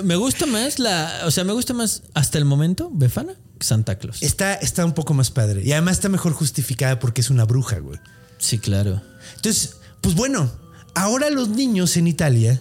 [0.05, 1.23] Me gusta más la.
[1.25, 4.23] O sea, me gusta más hasta el momento Befana Santa Claus.
[4.23, 5.63] Está, está un poco más padre.
[5.65, 7.99] Y además está mejor justificada porque es una bruja, güey.
[8.39, 9.01] Sí, claro.
[9.37, 10.51] Entonces, pues bueno,
[10.95, 12.61] ahora los niños en Italia,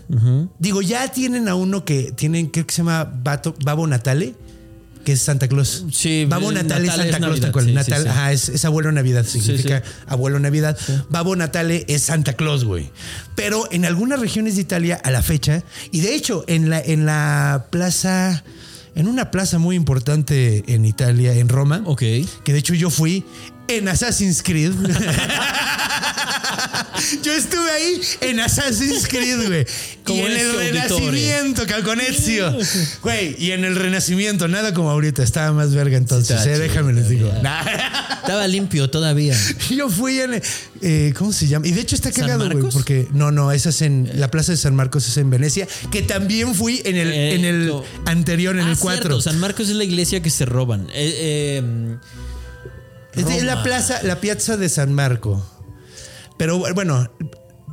[0.60, 4.36] digo, ya tienen a uno que tienen, creo que se llama Bato- Babo Natale,
[5.06, 5.86] que es Santa Claus.
[5.92, 7.66] Sí, Babo el Natale es Santa Claus, tal cual.
[7.66, 8.10] sí, Natal, sí, sí.
[8.10, 10.78] Ajá, es, es abuelo Navidad, significa abuelo Navidad.
[11.10, 12.92] Babo Natale es Santa Claus, güey.
[13.36, 17.06] Pero en algunas regiones de Italia, a la fecha, y de hecho, en la, en
[17.06, 18.44] la plaza,
[18.96, 22.00] en una plaza muy importante en Italia, en Roma, Ok.
[22.44, 23.24] que de hecho yo fui
[23.70, 24.74] en Assassin's Creed.
[27.24, 29.66] yo estuve ahí en Assassin's Creed, güey.
[30.08, 30.54] Y en el.
[30.56, 32.56] Renacimiento, Calconezio.
[33.04, 37.10] Güey, y en el Renacimiento, nada como ahorita, estaba más verga entonces, eh, déjame les
[37.10, 37.30] digo.
[37.30, 38.06] todavía.
[38.30, 39.36] Estaba limpio todavía.
[39.72, 40.40] Yo fui en.
[40.82, 41.66] eh, ¿Cómo se llama?
[41.66, 43.08] Y de hecho está ¿San cagado, güey, porque.
[43.12, 44.10] No, no, esa es en.
[44.16, 47.46] La plaza de San Marcos es en Venecia, que también fui en el, Eh, en
[47.46, 47.74] el
[48.06, 49.22] anterior, en Ah, el cierto, 4.
[49.22, 50.88] San Marcos es la iglesia que se roban.
[50.94, 51.64] Eh,
[53.14, 55.46] Es la plaza, la piazza de San Marco.
[56.38, 57.12] Pero bueno,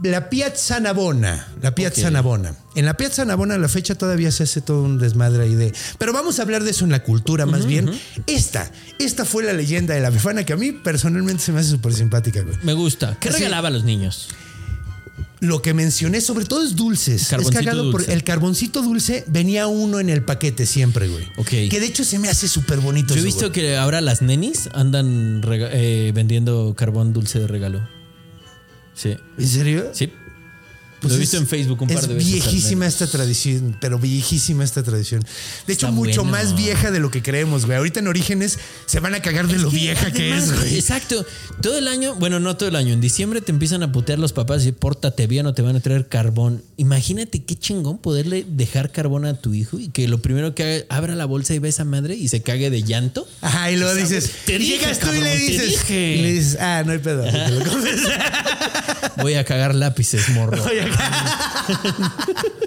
[0.02, 1.48] la Piazza Navona.
[1.62, 2.10] La Piazza.
[2.10, 2.54] Navona.
[2.74, 5.72] En la Piazza Navona a la fecha todavía se hace todo un desmadre ahí de.
[5.98, 7.90] Pero vamos a hablar de eso en la cultura más bien.
[8.26, 11.70] Esta, esta fue la leyenda de la befana que a mí personalmente se me hace
[11.70, 12.56] súper simpática, güey.
[12.62, 13.16] me gusta.
[13.20, 14.28] ¿Qué Así- regalaba a los niños?
[15.40, 17.28] Lo que mencioné sobre todo es dulces.
[17.28, 21.24] Carboncito es cagado por el carboncito dulce venía uno en el paquete siempre, güey.
[21.36, 21.48] Ok.
[21.70, 23.14] Que de hecho se me hace súper bonito.
[23.14, 23.52] Yo he visto güey.
[23.52, 27.86] que ahora las nenis andan eh, vendiendo carbón dulce de regalo.
[28.94, 29.14] Sí.
[29.38, 29.90] ¿En serio?
[29.92, 30.10] Sí.
[31.06, 32.32] Pues Lo he visto en Facebook un par de veces.
[32.32, 35.22] viejísima esta tradición, pero viejísima esta tradición.
[35.66, 36.36] De hecho, Está mucho bueno.
[36.36, 37.78] más vieja de lo que creemos, güey.
[37.78, 40.74] Ahorita en Orígenes se van a cagar de lo vieja que es, güey.
[40.76, 41.24] Exacto.
[41.62, 42.92] Todo el año, bueno, no todo el año.
[42.92, 45.80] En diciembre te empiezan a putear los papás y pórtate bien o te van a
[45.80, 46.62] traer carbón.
[46.76, 50.84] Imagínate qué chingón poderle dejar carbón a tu hijo y que lo primero que haga,
[50.96, 53.26] abra la bolsa y ve a esa madre y se cague de llanto.
[53.40, 56.82] Ajá, y luego dices, Te dije, llegas tú y le dices, y le dices, ah,
[56.84, 57.24] no hay pedo.
[59.22, 60.62] Voy a cagar lápices, morro.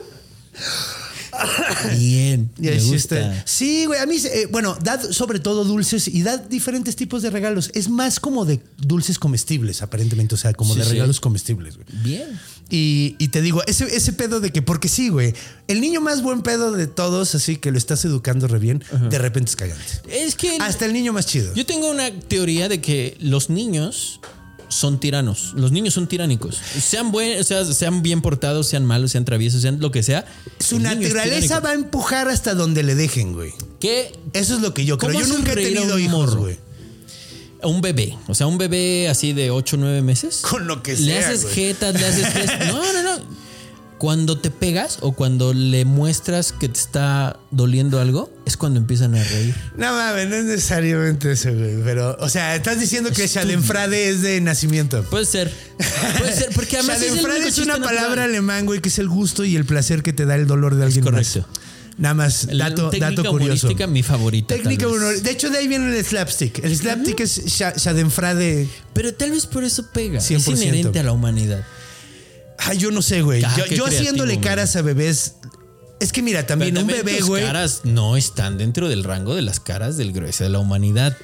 [1.97, 2.49] Bien.
[2.57, 3.43] Y me ahí gusta.
[3.45, 7.29] Sí, güey, a mí, eh, bueno, dad sobre todo dulces y dad diferentes tipos de
[7.29, 7.71] regalos.
[7.73, 10.91] Es más como de dulces comestibles, aparentemente, o sea, como Sí, de sí.
[10.91, 11.87] regalos comestibles, güey.
[12.03, 12.39] Bien.
[12.69, 15.33] Y, y te digo, ese, ese pedo de que, porque sí, güey,
[15.67, 19.17] el niño más buen pedo de todos, así que lo estás educando re bien, de
[19.17, 19.83] repente es cagante.
[20.09, 21.53] Es que Hasta el niño más chido.
[21.55, 24.19] yo tengo una teoría de que los niños
[24.69, 25.53] son tiranos.
[25.55, 26.55] Los niños son tiránicos.
[26.55, 30.25] Sean buen, o sea, sean bien portados, sean malos, sean traviesos, sean lo que sea.
[30.59, 33.51] Su naturaleza va a empujar hasta donde le dejen, güey.
[33.79, 35.09] Que Eso es lo que yo creo.
[35.11, 36.39] ¿Cómo Yo haces nunca he tenido un hijos, morro?
[36.41, 36.57] güey.
[37.63, 40.37] un bebé, o sea, un bebé así de 8 o 9 meses.
[40.41, 41.55] Con lo que Le sea, haces güey.
[41.55, 42.67] jetas, le haces gestos.
[42.67, 43.48] No, no, no.
[43.99, 49.13] Cuando te pegas o cuando le muestras que te está doliendo algo, es cuando empiezan
[49.13, 49.53] a reír.
[49.77, 51.75] No mames, no es necesariamente eso, güey.
[51.83, 55.03] Pero, o sea, estás diciendo que Schadenfreude es de nacimiento.
[55.03, 55.53] Puede ser.
[56.17, 58.29] Puede ser, porque además es, Schadenfreude único es una palabra natural.
[58.29, 60.85] alemán, güey, que es el gusto y el placer que te da el dolor de
[60.85, 61.39] alguien correcto.
[61.39, 61.59] más.
[61.97, 63.67] Nada más, La dato, técnica dato curioso.
[63.67, 64.55] humorística, mi favorita.
[64.55, 64.87] Técnica
[65.21, 66.63] De hecho, de ahí viene el slapstick.
[66.63, 68.69] El slapstick es Scha- Schadenfreude.
[68.93, 70.21] Pero tal vez por eso pega.
[70.21, 70.53] 100%.
[70.53, 71.65] Es inherente a la humanidad.
[72.59, 73.43] Ay, yo no sé, güey.
[73.43, 75.35] Ah, yo haciéndole creativo, caras a bebés.
[75.99, 77.43] Es que mira, también un bebé, güey.
[77.43, 81.15] caras no están dentro del rango de las caras del grueso de la humanidad.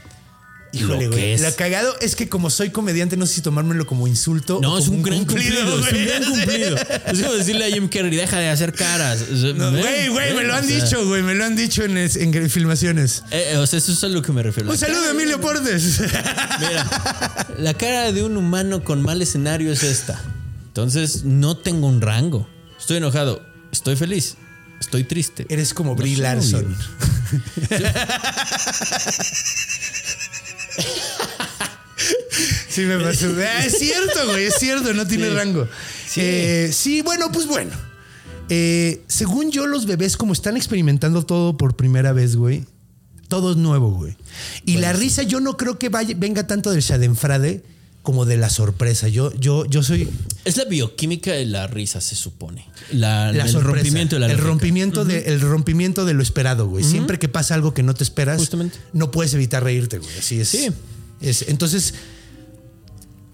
[0.73, 1.37] Híjole, güey.
[1.37, 4.59] Lo cagado es que como soy comediante, no sé si tomármelo como insulto.
[4.61, 5.79] No, o es un gran cumplido.
[5.79, 6.75] es un gran cumplido.
[6.75, 9.21] Es como decirle a Jim Carrey, deja de hacer caras.
[9.33, 11.21] O sea, No, ven, Güey, güey, me lo han sea, dicho, güey.
[11.23, 13.23] Me lo han dicho en, en filmaciones.
[13.31, 14.69] eh, eh, o sea, eso es a lo que me refiero.
[14.69, 16.01] Un La saludo, Emilio Portes.
[16.59, 20.21] Mira, la cara de un humano con mal escenario es esta.
[20.75, 22.45] Entonces, no tengo un rango.
[22.77, 23.41] Estoy enojado.
[23.71, 24.35] Estoy feliz.
[24.81, 25.45] Estoy triste.
[25.47, 26.75] Eres como No Brie Larson.
[32.69, 33.27] Sí, me pasó.
[33.39, 35.67] Ah, es cierto, güey, es cierto, no tiene rango.
[36.17, 37.71] Eh, sí, bueno, pues bueno.
[38.49, 42.65] Eh, según yo, los bebés, como están experimentando todo por primera vez, güey,
[43.29, 44.17] todo es nuevo, güey.
[44.65, 47.63] Y la risa, yo no creo que vaya- venga tanto del Schadenfreude
[48.05, 49.09] como de la sorpresa.
[49.09, 50.07] Yo, yo, yo soy
[50.45, 52.65] Es la bioquímica de la risa, se supone.
[52.93, 53.73] La, la el sorpresa.
[53.75, 54.47] rompimiento de la el lógica.
[54.47, 56.85] rompimiento de el rompimiento de lo esperado, güey.
[56.85, 58.77] Siempre que pasa algo que no te esperas, Justamente.
[58.93, 60.17] no puedes evitar reírte, güey.
[60.17, 60.47] Así es.
[60.47, 60.69] Sí.
[61.19, 61.93] Es- entonces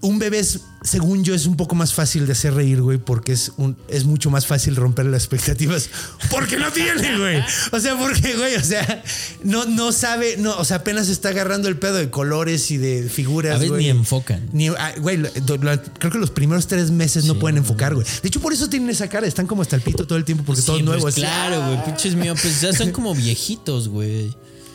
[0.02, 3.32] un bebé es, según yo, es un poco más fácil de hacer reír, güey, porque
[3.32, 5.88] es, un, es mucho más fácil romper las expectativas.
[6.30, 7.40] Porque no tiene, güey.
[7.72, 9.02] O sea, porque, güey, o sea,
[9.44, 13.08] no, no sabe, no, o sea, apenas está agarrando el pedo de colores y de
[13.08, 13.52] figuras.
[13.54, 13.84] A veces güey.
[13.84, 14.48] ni enfocan.
[14.52, 18.06] Ni, ah, güey, lo- lo- creo que los primeros tres meses no pueden enfocar, güey.
[18.22, 20.42] De hecho, por eso tienen esa cara, están como hasta el pito todo el tiempo
[20.44, 21.08] porque todo es Sí, pues nuevo.
[21.08, 21.20] así.
[21.20, 21.84] claro, güey.
[21.84, 22.60] Pinches miopes.
[22.60, 24.34] Ya son como viejitos, güey.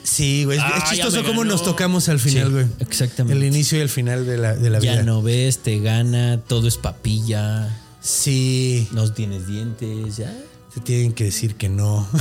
[0.10, 0.58] Sí, güey.
[0.58, 2.66] Es, Ah, es chistoso cómo nos tocamos al final, Sí, güey.
[2.80, 3.38] exactamente.
[3.38, 4.96] El inicio y el final de la, de la vida.
[4.96, 10.34] Ya no ves, te gana, todo es papilla, Sí, no tienes dientes, ya.
[10.80, 12.08] Te tienen que decir que no.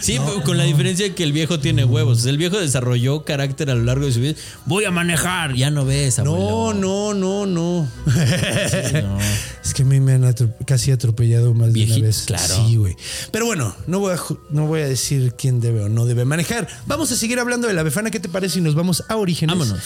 [0.00, 2.24] Sí, pero con la diferencia de que el viejo tiene huevos.
[2.26, 4.34] El viejo desarrolló carácter a lo largo de su vida.
[4.66, 6.74] Voy a manejar, ya no ves, No, abuelo.
[6.74, 7.88] no, no, no.
[9.02, 9.18] no.
[9.64, 10.34] Es que a mí me han
[10.66, 12.24] casi atropellado más de una vez.
[12.26, 12.54] claro.
[12.66, 12.96] Sí, güey.
[13.30, 14.18] Pero bueno, no voy, a,
[14.50, 16.68] no voy a decir quién debe o no debe manejar.
[16.86, 18.10] Vamos a seguir hablando de la befana.
[18.10, 18.58] ¿Qué te parece?
[18.60, 19.56] Y nos vamos a Orígenes.
[19.58, 19.80] Vámonos.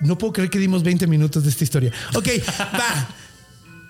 [0.00, 1.92] No puedo creer que dimos 20 minutos de esta historia.
[2.14, 2.28] Ok,
[2.74, 3.08] va.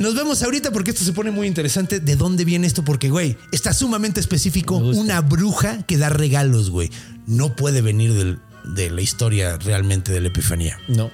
[0.00, 2.00] Nos vemos ahorita porque esto se pone muy interesante.
[2.00, 2.82] ¿De dónde viene esto?
[2.82, 4.76] Porque, güey, está sumamente específico.
[4.78, 6.90] Una bruja que da regalos, güey.
[7.26, 10.78] No puede venir del- de la historia realmente de la Epifanía.
[10.88, 11.10] No.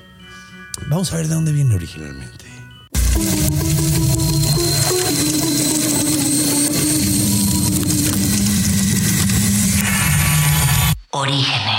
[0.89, 2.47] Vamos a ver de dónde viene originalmente.
[11.13, 11.76] Orígenes.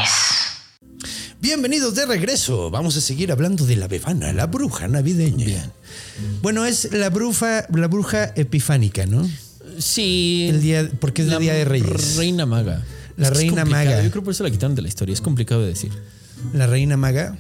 [1.52, 2.70] Bienvenidos de regreso.
[2.70, 5.46] Vamos a seguir hablando de la befana, la bruja navideña.
[5.46, 5.72] Bien.
[6.42, 9.26] Bueno, es la bruja, la bruja epifánica, ¿no?
[9.80, 10.48] Sí.
[10.50, 12.18] El día, porque es el día de Reyes.
[12.18, 12.84] Reina maga.
[13.16, 14.04] La Es que es reina maga.
[14.04, 15.14] Yo creo por eso la quitaron de la historia.
[15.14, 15.94] Es complicado de decir.
[16.54, 17.38] La reina maga.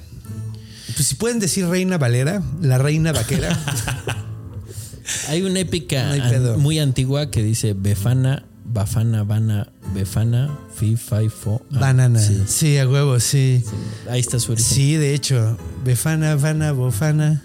[0.96, 3.60] Pues si pueden decir reina valera, la reina vaquera.
[5.28, 6.58] Hay una épica No hay an- pedo.
[6.58, 8.46] muy antigua que dice Befana,
[8.78, 11.60] Bafana, Bana, Befana, Fi, Fai, Fo.
[11.74, 12.20] ah, Banana.
[12.20, 12.44] Sí.
[12.46, 12.78] Sí.
[12.78, 13.63] a huevo, sí.
[14.08, 14.72] Ahí está su origen.
[14.72, 15.58] Sí, de hecho.
[15.84, 17.42] Befana, vana, bofana.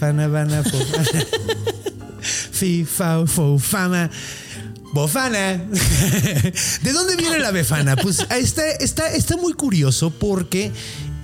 [0.00, 1.26] Fana, vana, fofana.
[2.22, 4.08] Fi, fa, fo, fama.
[4.94, 5.58] Bofana.
[6.82, 7.94] ¿De dónde viene la befana?
[7.94, 10.72] Pues está, está, está muy curioso porque.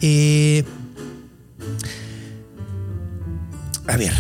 [0.03, 0.63] eh,
[3.87, 4.13] a ver.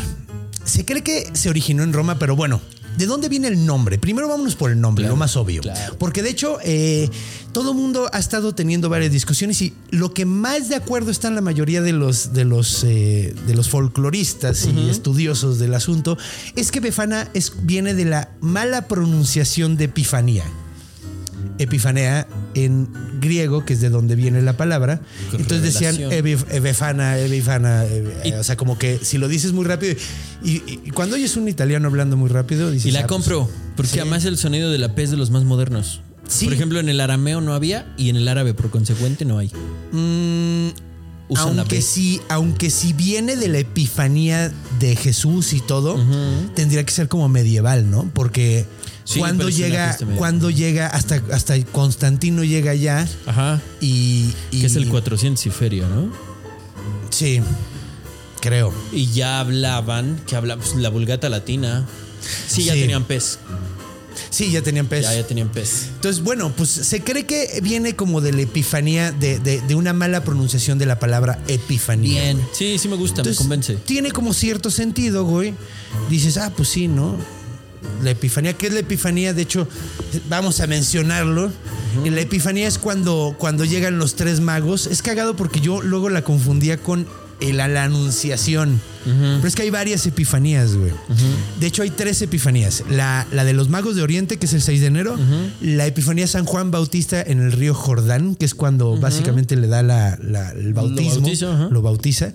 [0.64, 2.62] Se cree que se originó en Roma, pero bueno.
[2.98, 3.96] ¿De dónde viene el nombre?
[3.96, 5.62] Primero vámonos por el nombre, Claro, lo más obvio.
[5.62, 5.96] claro.
[5.98, 7.08] Porque de hecho, eh,
[7.52, 11.40] todo mundo ha estado teniendo varias discusiones y lo que más de acuerdo están la
[11.40, 16.18] mayoría de los, de los, eh, de los folcloristas y estudiosos del asunto
[16.56, 20.44] es que Befana es, viene de la mala pronunciación de Epifanía.
[21.58, 22.88] Epifanea en
[23.20, 25.00] griego, que es de donde viene la palabra.
[25.32, 26.46] Entonces decían Revelación.
[26.56, 27.84] Ebefana, Ebifana.
[27.84, 29.94] eh, o sea, como que si lo dices muy rápido.
[30.42, 32.86] Y, y cuando oyes un italiano hablando muy rápido, dices.
[32.86, 33.98] Y la "Ah, pues, compro, porque sí.
[34.00, 36.00] además el sonido de la P es de los más modernos.
[36.28, 36.44] Sí.
[36.44, 39.50] Por ejemplo, en el arameo no había y en el árabe, por consecuente, no hay.
[39.92, 40.68] Mm,
[41.30, 46.02] Usan aunque si, aunque si viene de la epifanía de Jesús y todo,
[46.54, 48.10] tendría que ser como medieval, ¿no?
[48.14, 48.64] Porque
[49.10, 53.58] Sí, cuando llega, cuando llega hasta, hasta Constantino llega ya Ajá.
[53.80, 56.12] y, y- Que es el 400 y feria, ¿no?
[57.08, 57.40] Sí,
[58.42, 58.70] creo.
[58.92, 61.86] Y ya hablaban, que hablaban pues, la vulgata latina.
[62.48, 62.80] Sí, ya Sí.
[62.80, 63.38] tenían pez.
[64.28, 65.04] Sí, ya tenían pez.
[65.04, 65.86] Ya, ya tenían pez.
[65.94, 69.94] Entonces, bueno, pues se cree que viene como de la epifanía, de, de- de una
[69.94, 72.24] mala pronunciación de la palabra epifanía.
[72.24, 72.46] Bien.
[72.52, 73.76] Sí, sí me gusta, Entonces, me convence.
[73.86, 75.54] Tiene como cierto sentido, güey.
[76.10, 77.16] Dices, ah, pues sí, ¿no?
[78.02, 79.32] La epifanía, ¿qué es la epifanía?
[79.34, 79.66] De hecho,
[80.28, 81.50] vamos a mencionarlo.
[82.04, 84.86] La epifanía es cuando, cuando llegan los tres magos.
[84.86, 87.06] Es cagado porque yo luego la confundía con
[87.40, 88.80] el- la, la anunciación.
[89.04, 90.92] Pero es que hay varias epifanías, güey.
[91.58, 92.84] De hecho, hay tres epifanías.
[92.90, 95.16] La, la de los magos de Oriente, que es el 6 de enero.
[95.62, 99.82] La epifanía San Juan Bautista en el río Jordán, que es cuando básicamente le da
[99.82, 101.22] la- la- el bautismo.
[101.22, 101.68] bautiza, ajá.
[101.70, 102.32] lo bautiza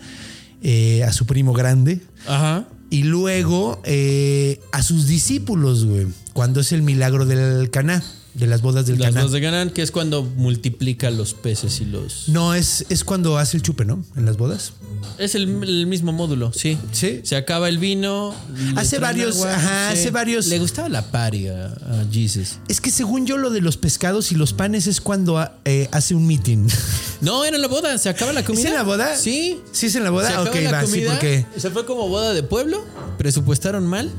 [0.63, 1.99] eh, a su primo grande.
[2.27, 2.65] Ajá.
[2.93, 6.05] Y luego eh, a sus discípulos, güey.
[6.33, 8.03] Cuando es el milagro del Caná,
[8.33, 9.21] de las bodas del Las Caná.
[9.21, 12.29] dos de Ganan, que es cuando multiplica los peces y los.
[12.29, 14.03] No, es, es cuando hace el chupe, ¿no?
[14.15, 14.73] En las bodas.
[15.19, 16.77] Es el, el mismo módulo, sí.
[16.91, 17.21] Sí.
[17.23, 18.33] Se acaba el vino.
[18.75, 21.75] Hace varios- agua, ajá, hace varios- Le gustaba la pari a,
[22.11, 22.57] Jesus.
[22.67, 26.15] Es que según yo lo de los pescados y los panes es cuando eh, hace
[26.15, 26.67] un meeting.
[27.21, 27.97] No, era en la boda.
[27.99, 28.67] Se acaba la comida.
[28.67, 29.15] en la boda?
[29.15, 29.57] Sí.
[29.71, 30.27] ¿Sí es en la boda?
[30.27, 32.83] Se acaba Ok, la va, sí, porque- Se fue como boda de pueblo.
[33.17, 34.11] Presupuestaron mal.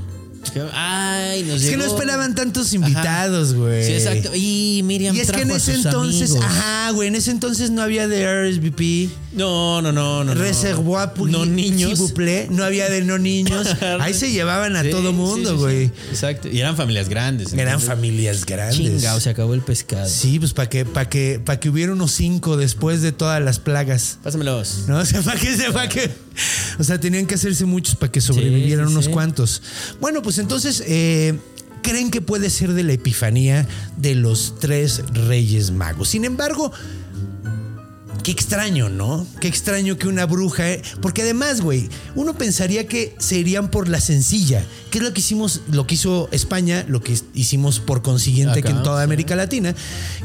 [0.72, 3.84] Ay, nos Es que no esperaban tantos invitados, güey.
[3.84, 4.30] Sí, exacto.
[4.34, 6.44] Y Miriam Y es que en ese entonces, amigos.
[6.46, 9.10] ajá, güey, en ese entonces no había de RSVP.
[9.32, 10.34] No, no, no, no.
[10.34, 12.12] Reservoir No niños.
[12.50, 13.66] No había de no niños.
[14.00, 15.62] Ahí se llevaban a Sí, todo mundo, sí, sí.
[15.62, 15.84] güey.
[16.10, 16.48] Exacto.
[16.48, 17.52] Y eran familias grandes.
[17.52, 18.76] Eran familias grandes.
[18.76, 20.08] Chinga, o se acabó el pescado.
[20.08, 23.58] Sí, pues para que, para que, para que hubiera unos cinco después de todas las
[23.58, 24.18] plagas.
[24.22, 24.84] Pásamelos.
[24.88, 24.98] ¿No?
[25.04, 26.10] O sea, para que, para que.
[26.78, 29.10] O sea, tenían que hacerse muchos para que sobrevivieran Sí, sí, unos sí.
[29.12, 29.62] cuantos.
[30.00, 31.38] Bueno, pues entonces, eh,
[31.82, 36.08] creen que puede ser de la epifanía de los tres reyes magos.
[36.08, 36.72] Sin embargo,
[38.24, 39.26] Qué extraño, ¿no?
[39.38, 40.72] Qué extraño que una bruja.
[40.72, 45.12] eh, Porque además, güey, uno pensaría que se irían por la sencilla, que es lo
[45.12, 49.04] que hicimos, lo que hizo España, lo que hicimos por consiguiente que en toda sí.
[49.04, 49.74] América Latina,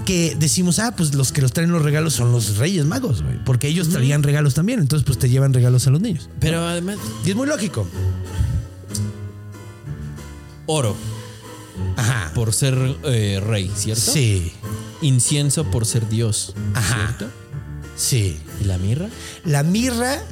[0.05, 3.43] que decimos, ah, pues los que los traen los regalos son los Reyes Magos, güey,
[3.43, 6.29] porque ellos traían regalos también, entonces pues te llevan regalos a los niños.
[6.39, 7.85] Pero además, Y es muy lógico.
[10.67, 10.95] oro
[11.97, 12.31] Ajá.
[12.33, 14.09] por ser eh, rey, ¿cierto?
[14.11, 14.53] Sí,
[15.01, 16.95] Incienso por ser Dios, Ajá.
[17.17, 17.27] ¿cierto?
[17.99, 18.37] Sí.
[18.61, 19.07] ¿Y la mirra?
[19.45, 20.19] La mirra,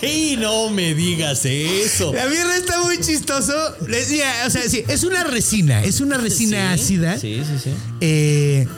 [0.00, 2.12] ¡Ey, no me digas eso!
[2.14, 3.52] la mirra está muy chistoso.
[3.88, 7.18] Decía, o sea, sí, es una resina, es una resina Sí, ácida.
[7.18, 7.70] Sí, sí, sí.
[8.00, 8.68] Eh,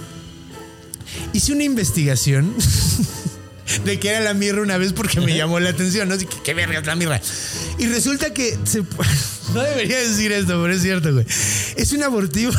[1.35, 2.55] hice una investigación
[3.85, 6.15] de qué era la mirra una vez porque me llamó la atención, ¿no?
[6.15, 7.21] Así que, ¿Qué verga es la mirra?
[7.79, 8.83] Y resulta que se-
[9.55, 11.27] no debería decir esto, pero es cierto, güey.
[11.77, 12.53] Es un abortivo.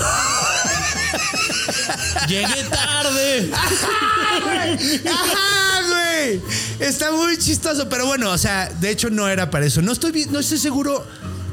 [2.28, 3.52] ¡Llegué tarde!
[3.54, 6.42] ¡Ajá, güey!
[6.80, 9.82] Está muy chistoso, pero bueno, o sea, de hecho no era para eso.
[9.82, 11.06] No estoy, no estoy seguro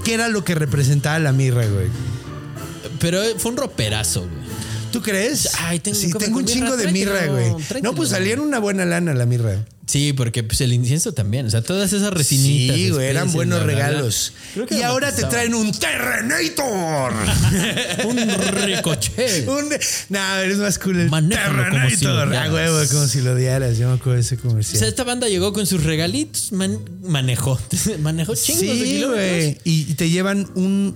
[0.04, 1.88] qué era lo que representaba la mirra, güey.
[3.00, 4.47] Pero fue un roperazo, güey.
[4.92, 5.48] ¿Tú crees?
[5.58, 7.52] Ay, tengo- sí, tengo un chingo de mirra, güey.
[7.82, 9.64] No, pues salían una buena lana la mirra.
[9.86, 11.46] Sí, porque pues el incienso también.
[11.46, 12.76] O sea, todas esas resinitas.
[12.76, 14.34] Sí, güey, eran buenos regalos.
[14.70, 17.12] Y ahora te traen un Terrenator.
[18.06, 18.18] Un
[18.66, 19.48] ricochet.
[19.48, 19.70] un,
[20.10, 22.34] no, eres más cool el Manéjalo como si lo Terrenator.
[22.36, 23.78] Ah, huevo, como si lo odiaras.
[23.78, 24.84] Yo me acuerdo de ese O sea, comercial.
[24.84, 27.58] esta banda llegó con sus regalitos, man- manejó.
[28.00, 29.24] manejó chingos de Sí, kilómetros.
[29.26, 29.58] güey.
[29.64, 30.94] Y te llevan un,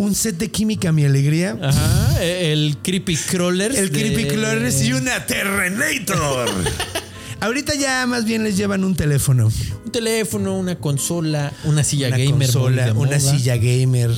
[0.00, 1.58] un set de química, mi alegría.
[1.62, 3.76] Ajá, el Creepy Crawlers.
[3.76, 6.48] El de- Creepy Crawlers y una Terrenator.
[7.40, 9.50] Ahorita ya más bien les llevan un teléfono.
[9.84, 12.32] Un teléfono, una consola, una silla Una gamer.
[12.50, 14.10] consola, una silla gamer.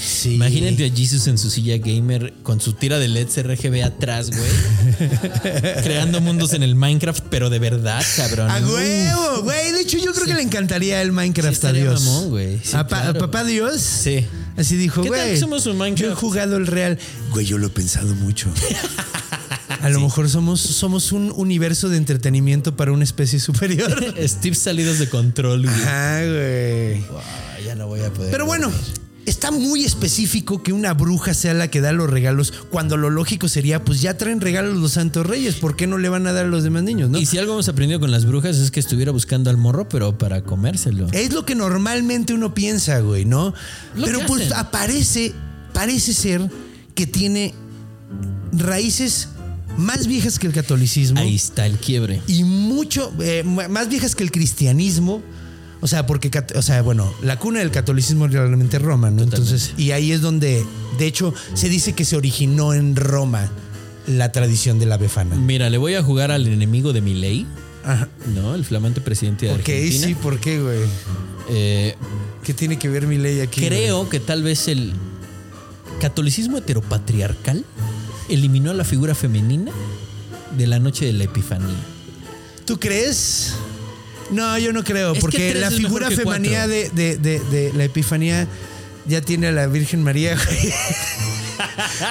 [0.00, 0.34] Sí.
[0.36, 5.10] Imagínate a Jesus en su silla gamer con su tira de LEDs RGB atrás, güey.
[5.82, 8.50] creando mundos en el Minecraft, pero de verdad, cabrón.
[8.50, 9.72] A huevo, güey.
[9.72, 12.02] De hecho, yo creo que le encantaría el Minecraft Sí a Dios.
[12.02, 12.58] mamón, güey.
[12.62, 13.18] Sí, a, pa- a claro.
[13.20, 13.80] papá Dios.
[13.80, 14.24] Sí.
[14.60, 15.32] Así dijo, ¿Qué tal güey.
[15.32, 16.02] que somos un Minecraft?
[16.02, 16.98] Yo he jugado el real.
[17.30, 18.52] Güey, yo lo he pensado mucho.
[19.80, 23.90] A lo mejor somos, somos un universo de entretenimiento para una especie superior.
[24.28, 25.74] Steve salidos de control, güey.
[25.74, 27.06] Ajá, güey.
[27.64, 28.30] Ya no voy a poder.
[28.30, 28.70] Pero bueno,
[29.30, 33.48] está muy específico que una bruja sea la que da los regalos, cuando lo lógico
[33.48, 36.44] sería, pues ya traen regalos los santos reyes, ¿por qué no le van a dar
[36.44, 37.18] a los demás niños, no?
[37.18, 40.18] Y si algo hemos aprendido con las brujas es que estuviera buscando al morro, pero
[40.18, 41.06] para comérselo.
[41.12, 43.54] Es lo que normalmente uno piensa, güey, ¿no?
[43.96, 44.56] Lo Pero pues hacen.
[44.58, 45.32] aparece,
[45.72, 46.50] parece ser
[46.94, 47.54] que tiene
[48.52, 49.28] raíces
[49.76, 52.20] más viejas que el catolicismo Ahí está el quiebre.
[52.26, 55.22] y mucho eh, más viejas que el cristianismo.
[55.82, 59.22] O sea, porque, o sea, bueno, la cuna del catolicismo es realmente Roma, ¿no?
[59.22, 60.64] Entonces, y ahí es donde,
[60.98, 63.48] de hecho, se dice que se originó en Roma
[64.06, 65.36] la tradición de la befana.
[65.36, 67.46] Mira, le voy a jugar al enemigo de mi ley,
[67.84, 68.08] Ajá.
[68.34, 68.54] ¿no?
[68.54, 70.06] El flamante presidente de Ok, Argentina.
[70.08, 70.80] sí, ¿por qué, güey?
[71.48, 71.94] Eh,
[72.44, 73.60] ¿Qué tiene que ver mi ley aquí?
[73.66, 74.92] creo que tal vez el
[76.00, 77.64] catolicismo heteropatriarcal
[78.28, 79.72] eliminó a la figura femenina
[80.56, 81.76] de la noche de la epifanía.
[82.66, 83.54] ¿Tú crees?
[84.30, 88.46] No, yo no creo, Es porque la figura femenina de, de- de- de la epifanía
[89.06, 90.72] ya tiene a la Virgen María, güey.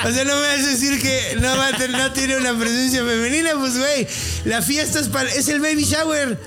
[0.06, 2.58] O sea, no me vas a decir que no, va a tener- no tiene una
[2.58, 4.08] presencia femenina, pues, güey.
[4.46, 6.38] La fiesta es, para, es el baby shower.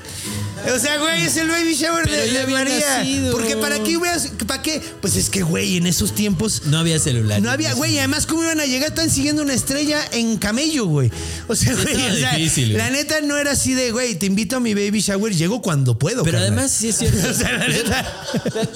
[0.74, 2.98] O sea, güey, es el baby shower Pero de, ya de había María.
[2.98, 3.32] nacido.
[3.32, 4.10] Porque para qué, güey,
[4.46, 4.80] para qué.
[5.00, 7.40] Pues es que, güey, en esos tiempos No había celular.
[7.42, 8.90] no había, güey, además, ¿cómo iban a llegar?
[8.90, 11.10] Están siguiendo una estrella en camello, güey.
[11.48, 12.78] O sea, güey, estaba o sea, difícil, güey.
[12.78, 15.98] la neta no era así de, güey, te invito a mi baby shower, llego cuando
[15.98, 16.22] puedo.
[16.22, 16.52] Pero carnal.
[16.58, 17.28] además sí es cierto.
[17.30, 18.24] O sea, la neta.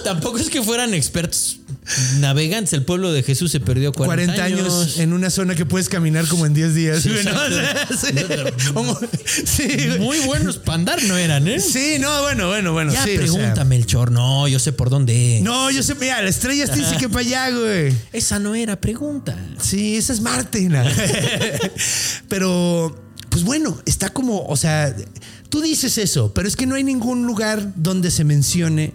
[0.05, 1.59] Tampoco es que fueran expertos
[2.19, 2.73] navegantes.
[2.73, 6.27] El pueblo de Jesús se perdió 40, 40 años en una zona que puedes caminar
[6.27, 7.03] como en 10 días.
[7.03, 7.31] Sí, güey, ¿no?
[7.31, 7.97] O exacto.
[7.97, 8.11] sea,
[8.57, 8.73] sí.
[8.73, 8.99] Como-
[9.45, 9.99] sí, güey.
[9.99, 11.61] Muy buenos para andar no eran, ¿eh?
[11.61, 12.93] Sí, no, bueno, bueno, bueno.
[12.93, 13.21] ya sí, o sea.
[13.21, 14.11] pregúntame el chor.
[14.11, 15.41] No, yo sé por dónde.
[15.43, 17.93] no, yo sé, mira, la estrella está dice que para allá, güey.
[18.13, 19.37] Esa no era pregunta.
[19.61, 20.57] Sí, esa es Marte.
[22.29, 22.97] pero,
[23.29, 24.95] pues bueno, está como, o sea,
[25.49, 28.95] tú dices eso, pero es que no hay ningún lugar donde se mencione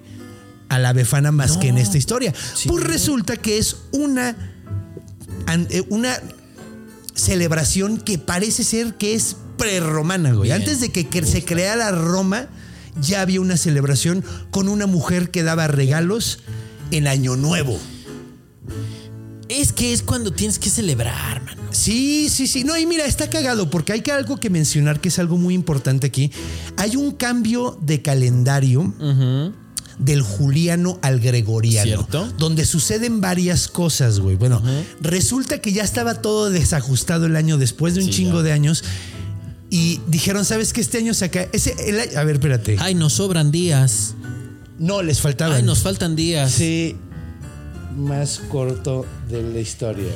[0.71, 2.33] a la befana más que en esta historia.
[2.65, 4.37] Pues resulta que es una,
[5.69, 6.17] eh, una
[7.13, 10.47] celebración que parece ser que es prerromana, güey.
[10.47, 10.61] Bien.
[10.61, 12.47] Antes de que, que se creara Roma,
[13.01, 16.39] ya había una celebración con una mujer que daba regalos
[16.91, 17.77] en Año Nuevo.
[19.49, 21.61] Es que es cuando tienes que celebrar, mano.
[21.71, 22.63] Sí, sí, sí.
[22.63, 25.53] No, y mira, está cagado porque hay que algo que mencionar que es algo muy
[25.53, 26.31] importante aquí.
[26.77, 28.93] Hay un cambio de calendario
[30.01, 31.85] del juliano al gregoriano.
[31.85, 32.27] ¿Cierto?
[32.37, 34.35] Donde suceden varias cosas, güey.
[34.35, 34.61] Bueno,
[34.99, 38.43] resulta que ya estaba todo desajustado el año después de un Sí, chingo ya.
[38.43, 38.83] de años.
[39.69, 40.81] Y dijeron, ¿sabes qué?
[40.81, 41.45] Este año se acaba.
[41.53, 42.75] Ese, el- a ver, espérate.
[42.79, 44.15] Ay, nos sobran días.
[44.79, 45.55] No, les faltaban.
[45.57, 46.51] Ay, nos faltan días.
[46.51, 46.95] Sí,
[47.95, 50.11] más corto de la historia.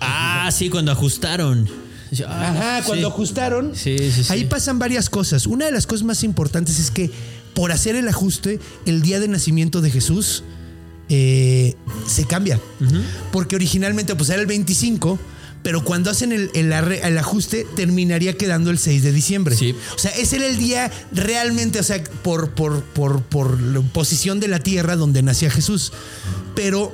[0.00, 1.66] Ah, sí, cuando ajustaron.
[2.12, 2.86] Ay, Ajá, sí.
[2.86, 3.74] cuando ajustaron.
[3.74, 4.32] Sí, sí, sí.
[4.32, 5.46] Ahí pasan varias cosas.
[5.46, 7.10] Una de las cosas más importantes es que
[7.56, 10.44] por hacer el ajuste, el día de nacimiento de Jesús
[11.08, 11.74] eh,
[12.06, 12.60] se cambia.
[13.32, 15.18] Porque originalmente pues era el 25,
[15.62, 19.56] pero cuando hacen el, el ajuste terminaría quedando el 6 de diciembre.
[19.56, 19.74] Sí.
[19.94, 24.38] O sea, ese era el día realmente, o sea, por, por, por, por la posición
[24.38, 25.94] de la tierra donde nacía Jesús.
[26.54, 26.92] Pero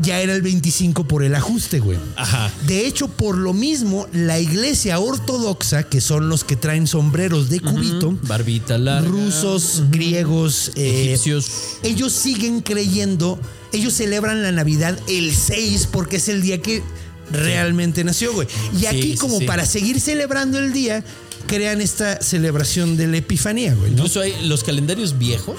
[0.00, 1.98] ya era el 25 por el ajuste, güey.
[2.16, 2.52] Ajá.
[2.66, 7.60] De hecho, por lo mismo, la iglesia ortodoxa, que son los que traen sombreros de
[7.60, 9.08] cubito, Barbita larga.
[9.08, 11.46] rusos, griegos, eh, egipcios.
[11.82, 13.38] ellos siguen creyendo,
[13.72, 16.82] ellos celebran la Navidad el 6 porque es el día que
[17.30, 18.48] realmente nació, güey.
[18.78, 19.46] Y aquí, sí, como sí.
[19.46, 21.04] para seguir celebrando el día,
[21.46, 23.90] crean esta celebración de la Epifanía, güey.
[23.90, 23.98] ¿no?
[23.98, 25.56] Incluso hay los calendarios viejos,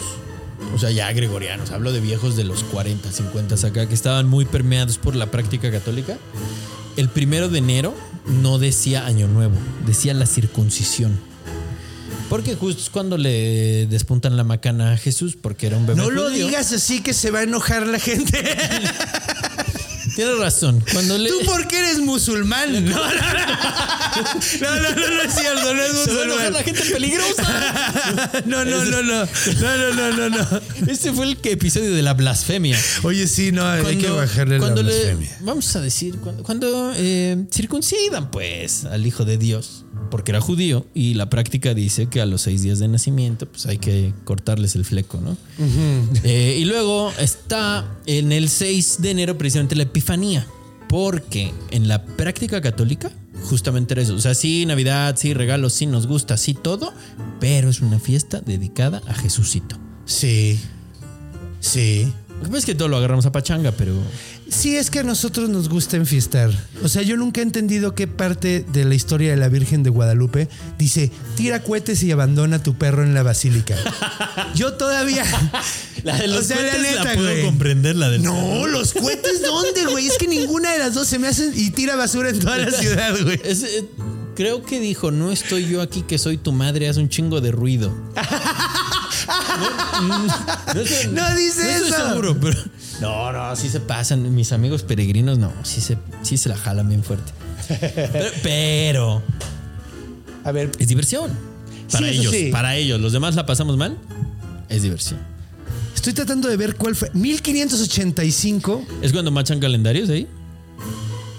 [0.73, 4.45] o sea, ya gregorianos, hablo de viejos de los 40, 50 acá, que estaban muy
[4.45, 6.17] permeados por la práctica católica.
[6.97, 7.93] El primero de enero
[8.25, 9.55] no decía Año Nuevo,
[9.85, 11.17] decía la circuncisión.
[12.29, 16.01] Porque justo es cuando le despuntan la macana a Jesús, porque era un bebé.
[16.01, 18.43] No lo digas así que se va a enojar la gente.
[20.15, 20.83] Tienes razón.
[20.93, 21.29] Cuando le.
[21.29, 22.71] Tú porque eres musulmán.
[22.85, 23.15] No, no, no.
[24.61, 26.53] No, no, no, no es cierto, no es Se musulmán.
[26.53, 28.41] la gente peligrosa.
[28.45, 29.25] No, no, no, no.
[29.25, 30.61] No, no, no, no, no.
[30.87, 32.79] Este fue el que- episodio de la blasfemia.
[33.03, 35.37] Oye, sí, no, hay que bajarle la le- blasfemia.
[35.41, 40.85] vamos a decir, cuando, cuando, eh, circuncidan pues al Hijo de Dios, porque era judío
[40.93, 44.75] y la práctica dice que a los seis días de nacimiento pues hay que cortarles
[44.75, 45.37] el fleco, ¿no?
[46.23, 50.45] Eh, y luego está en el 6 de enero precisamente la Epifanía,
[50.87, 53.11] porque en la práctica católica
[53.43, 56.93] justamente era eso, o sea, sí, Navidad, sí, regalos, sí, nos gusta, sí, todo,
[57.39, 59.77] pero es una fiesta dedicada a Jesucito.
[60.05, 60.59] Sí.
[61.59, 62.11] Sí.
[62.37, 63.93] Lo que pasa es que todo lo agarramos a pachanga, pero...
[64.47, 66.51] Sí, es que a nosotros nos gusta enfiestar.
[66.83, 69.89] O sea, yo nunca he entendido qué parte de la historia de la Virgen de
[69.89, 73.75] Guadalupe dice, tira cohetes y abandona a tu perro en la basílica.
[74.55, 75.25] Yo todavía...
[76.03, 77.43] La de los O sea, la cohetes la, neta, puedo güey.
[77.43, 80.05] comprender, la del No, los cohetes, ¿dónde, güey?
[80.05, 82.71] Es que ninguna de las dos se me hacen y tira basura en toda la
[82.71, 83.41] ciudad, güey.
[83.43, 83.85] Es, eh,
[84.35, 87.51] creo que dijo, no estoy yo aquí que soy tu madre, haz un chingo de
[87.51, 87.91] ruido.
[90.07, 90.19] no,
[91.11, 92.07] no dice estoy eso.
[92.09, 92.59] seguro, pero...
[93.01, 94.33] No, no, sí se pasan.
[94.35, 97.31] Mis amigos peregrinos, no, sí se, sí se la jalan bien fuerte.
[97.67, 99.21] Pero, pero
[100.43, 101.31] A ver, es diversión.
[101.91, 102.49] Para Sí, ellos, sí.
[102.51, 102.99] para ellos.
[102.99, 103.97] Los demás la pasamos mal.
[104.69, 105.19] Es diversión.
[105.93, 107.09] estoy tratando de ver cuál fue.
[107.13, 108.85] 1585.
[109.01, 110.27] ¿Es cuando machan calendarios ahí?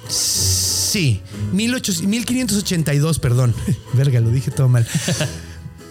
[0.09, 1.21] Sí,
[1.53, 3.55] 1800 1582, perdón.
[3.95, 4.87] Verga, lo dije todo mal.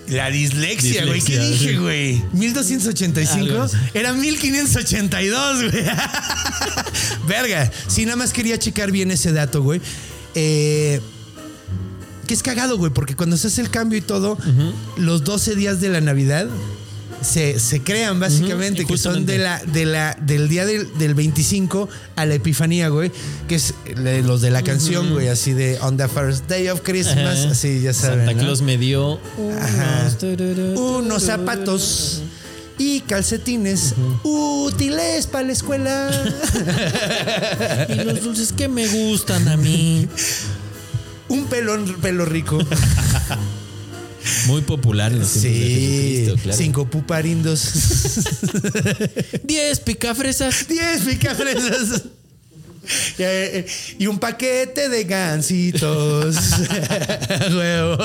[0.08, 1.22] La dislexia, güey.
[1.22, 2.24] ¿Qué dije, güey?
[2.34, 3.78] 1285 Algo así.
[3.94, 5.84] era 1582, güey.
[7.28, 7.72] Verga.
[7.88, 9.82] Sí, nada más quería checar bien ese dato, güey.
[10.36, 11.02] Eh,
[12.28, 14.38] que es cagado, güey, porque cuando se hace el cambio y todo,
[14.98, 16.48] los 12 días de la Navidad
[17.26, 21.90] se, se crean básicamente, que son de la, de la, del día del, del 25
[22.16, 23.12] a la Epifanía, güey,
[23.48, 23.74] que es
[24.24, 27.52] los de la canción, güey, así de On the First Day of Christmas, Ajá.
[27.52, 28.20] así ya saben.
[28.26, 28.40] Santa ¿no?
[28.40, 32.22] Claus me dio unos, Unos zapatos
[32.78, 36.12] y calcetines útiles para la escuela.
[37.90, 40.08] Y los dulces que me gustan a mí.
[41.28, 42.60] Un pelón, pelo rico.
[44.48, 46.58] Muy popular en los tiempos de Sí, Jesucristo, claro.
[46.58, 47.74] cinco puparindos.
[49.44, 50.68] 10 picafresas.
[50.68, 52.04] 10 picafresas.
[53.18, 53.66] Y, eh,
[53.98, 56.36] y un paquete de gansitos.
[57.52, 57.98] Huevo.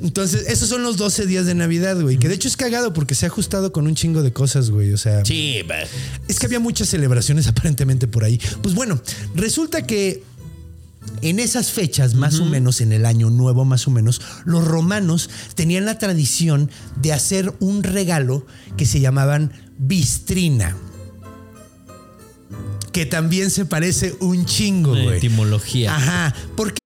[0.00, 2.18] Entonces, esos son los 12 días de Navidad, güey.
[2.18, 4.92] Que de hecho es cagado porque se ha ajustado con un chingo de cosas, güey.
[4.92, 5.60] O sea, Sí,
[6.28, 8.40] es que había muchas celebraciones aparentemente por ahí.
[8.62, 9.00] Pues bueno,
[9.36, 10.22] resulta que
[11.24, 15.30] En esas fechas, más o menos, en el año nuevo, más o menos, los romanos
[15.54, 18.44] tenían la tradición de hacer un regalo
[18.76, 20.76] que se llamaban bistrina.
[22.92, 25.16] Que también se parece un chingo, güey.
[25.16, 25.96] etimología.
[25.96, 26.78] Ajá, porque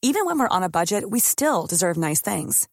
[0.00, 2.68] Even when we're on a budget, we still deserve nice things.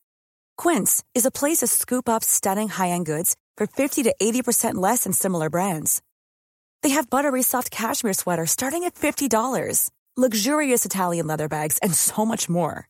[0.56, 5.04] Quince is a place to scoop up stunning high-end goods for 50 to 80% less
[5.04, 6.02] than similar brands.
[6.86, 12.26] They have buttery soft cashmere sweaters starting at $50, luxurious Italian leather bags, and so
[12.26, 12.88] much more.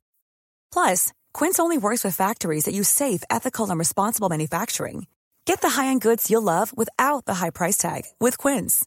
[0.73, 5.07] Plus, Quince only works with factories that use safe, ethical, and responsible manufacturing.
[5.45, 8.85] Get the high-end goods you'll love without the high price tag with Quince.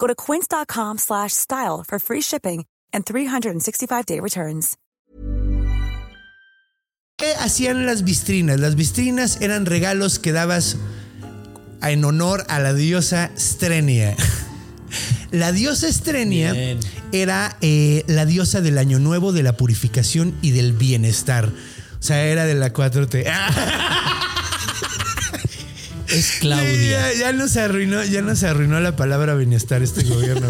[0.00, 4.76] Go to quince.com slash style for free shipping and 365-day returns.
[7.16, 8.58] ¿Qué hacían las bistrinas?
[8.58, 10.76] Las bistrinas eran regalos que dabas
[11.82, 14.16] en honor a la diosa Strenia.
[15.30, 16.80] La diosa Strenia Bien.
[17.12, 21.46] era eh, la diosa del año nuevo, de la purificación y del bienestar.
[21.98, 23.24] O sea, era de la 4T.
[26.08, 27.12] Es Claudia.
[27.12, 30.48] Ya, ya nos arruinó, ya nos arruinó la palabra bienestar este gobierno.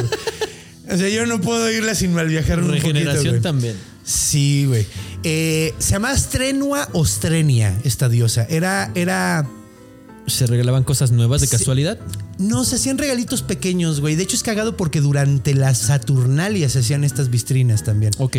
[0.90, 3.76] o sea, yo no puedo irla sin mal viajar un Regeneración poquito, también.
[4.02, 4.86] Sí, güey.
[5.22, 8.46] Eh, se llamaba Strenua o Strenia, esta diosa.
[8.48, 9.46] Era, era.
[10.26, 11.56] ¿Se regalaban cosas nuevas de Sí.
[11.58, 11.98] casualidad?
[12.40, 14.16] No, se hacían regalitos pequeños, güey.
[14.16, 18.12] De hecho, es cagado porque durante la Saturnalia se hacían estas vistrinas también.
[18.18, 18.36] Ok.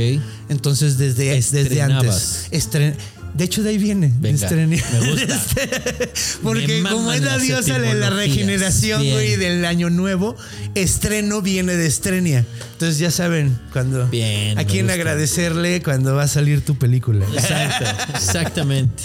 [0.49, 2.47] Entonces, desde, desde antes.
[2.51, 2.95] Estren-
[3.33, 4.11] de hecho, de ahí viene.
[4.19, 4.77] Venga, me
[5.09, 5.41] gusta.
[6.43, 10.35] Porque Me como es la diosa de la regeneración, güey, del año nuevo,
[10.75, 12.45] estreno viene de estrenia.
[12.73, 14.95] Entonces ya saben cuando Bien, a quién gusta.
[14.95, 17.25] agradecerle cuando va a salir tu película.
[17.33, 17.85] Exacto,
[18.15, 19.03] exactamente.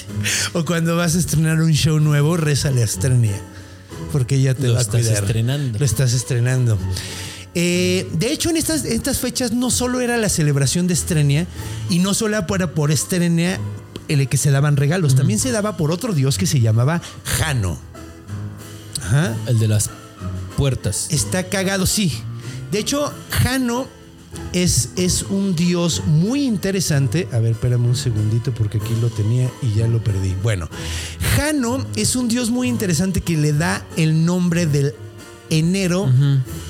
[0.54, 3.40] o cuando vas a estrenar un show nuevo, rézale a Estrenia.
[4.12, 5.22] Porque ella te Lo va a estás cuidar.
[5.24, 5.78] estrenando.
[5.78, 6.78] Lo estás estrenando.
[7.54, 11.46] Eh, de hecho, en estas, en estas fechas no solo era la celebración de Estrenia
[11.88, 13.58] y no solo era por Estrenia
[14.08, 17.78] el que se daban regalos, también se daba por otro dios que se llamaba Jano.
[19.02, 19.34] Ajá.
[19.46, 19.90] El de las
[20.56, 21.06] puertas.
[21.10, 22.12] Está cagado, sí.
[22.70, 23.86] De hecho, Jano
[24.52, 27.28] es, es un dios muy interesante.
[27.32, 30.34] A ver, espérame un segundito porque aquí lo tenía y ya lo perdí.
[30.42, 30.68] Bueno,
[31.36, 34.94] Jano es un dios muy interesante que le da el nombre del
[35.50, 36.10] enero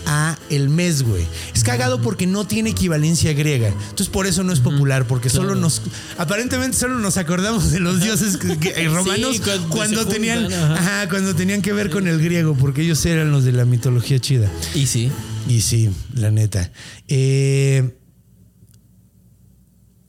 [0.06, 1.26] a el mes, güey.
[1.54, 3.68] Es cagado porque no tiene equivalencia griega.
[3.68, 5.82] Entonces por eso no es popular, porque solo nos
[6.18, 8.38] aparentemente solo nos acordamos de los dioses
[8.76, 10.74] eh, romanos Sí, cuando tenían juntan, ajá.
[11.00, 14.18] ajá, cuando tenían que ver con el griego, porque ellos eran los de la mitología
[14.18, 14.50] chida.
[14.74, 15.10] Y sí.
[15.48, 16.70] Y sí, la neta.
[17.08, 17.96] Eh,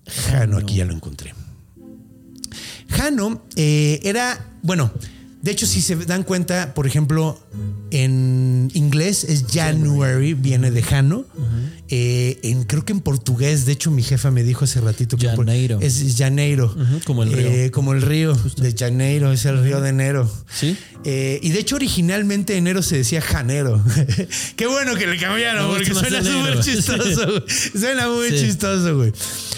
[0.08, 1.34] Jano, aquí ya lo encontré.
[2.90, 4.92] Jano eh, era, bueno,
[5.42, 7.40] de hecho, si se dan cuenta, por ejemplo,
[7.92, 11.26] en inglés es January, viene de Jano.
[11.90, 15.28] Eh, en, creo que en portugués, de hecho, mi jefa me dijo hace ratito que
[15.30, 15.80] Janeiro.
[15.82, 16.76] es Janeiro.
[17.06, 17.48] Como el río.
[17.48, 20.30] Eh, como el río de Janeiro, es el río de enero.
[20.54, 20.78] Sí.
[21.06, 23.82] Eh, y de hecho, originalmente enero se decía Janero.
[24.58, 27.44] Qué bueno que le cambiaron, porque suena súper chistoso.
[27.80, 28.40] Suena muy Sí.
[28.46, 29.14] chistoso, güey.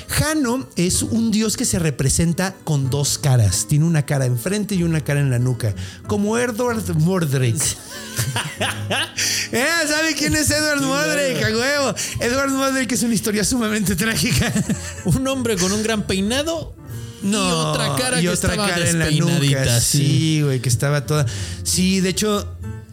[0.10, 3.66] Jano es un dios que se representa con dos caras.
[3.68, 5.74] Tiene una cara enfrente y una cara en la nuca.
[6.08, 7.58] Como Edward Mordrick.
[9.52, 11.44] eh, ¿Sabe quién es Edward Mordrick?
[11.44, 11.96] A huevo.
[12.20, 14.52] Edward Mordrick es una historia sumamente trágica.
[15.06, 16.76] Un hombre con un gran peinado
[17.22, 19.80] y otra cara y que otra estaba cara en la nuca.
[19.80, 20.42] sí.
[20.44, 21.26] Güey, que estaba toda.
[21.64, 22.48] Sí, de hecho,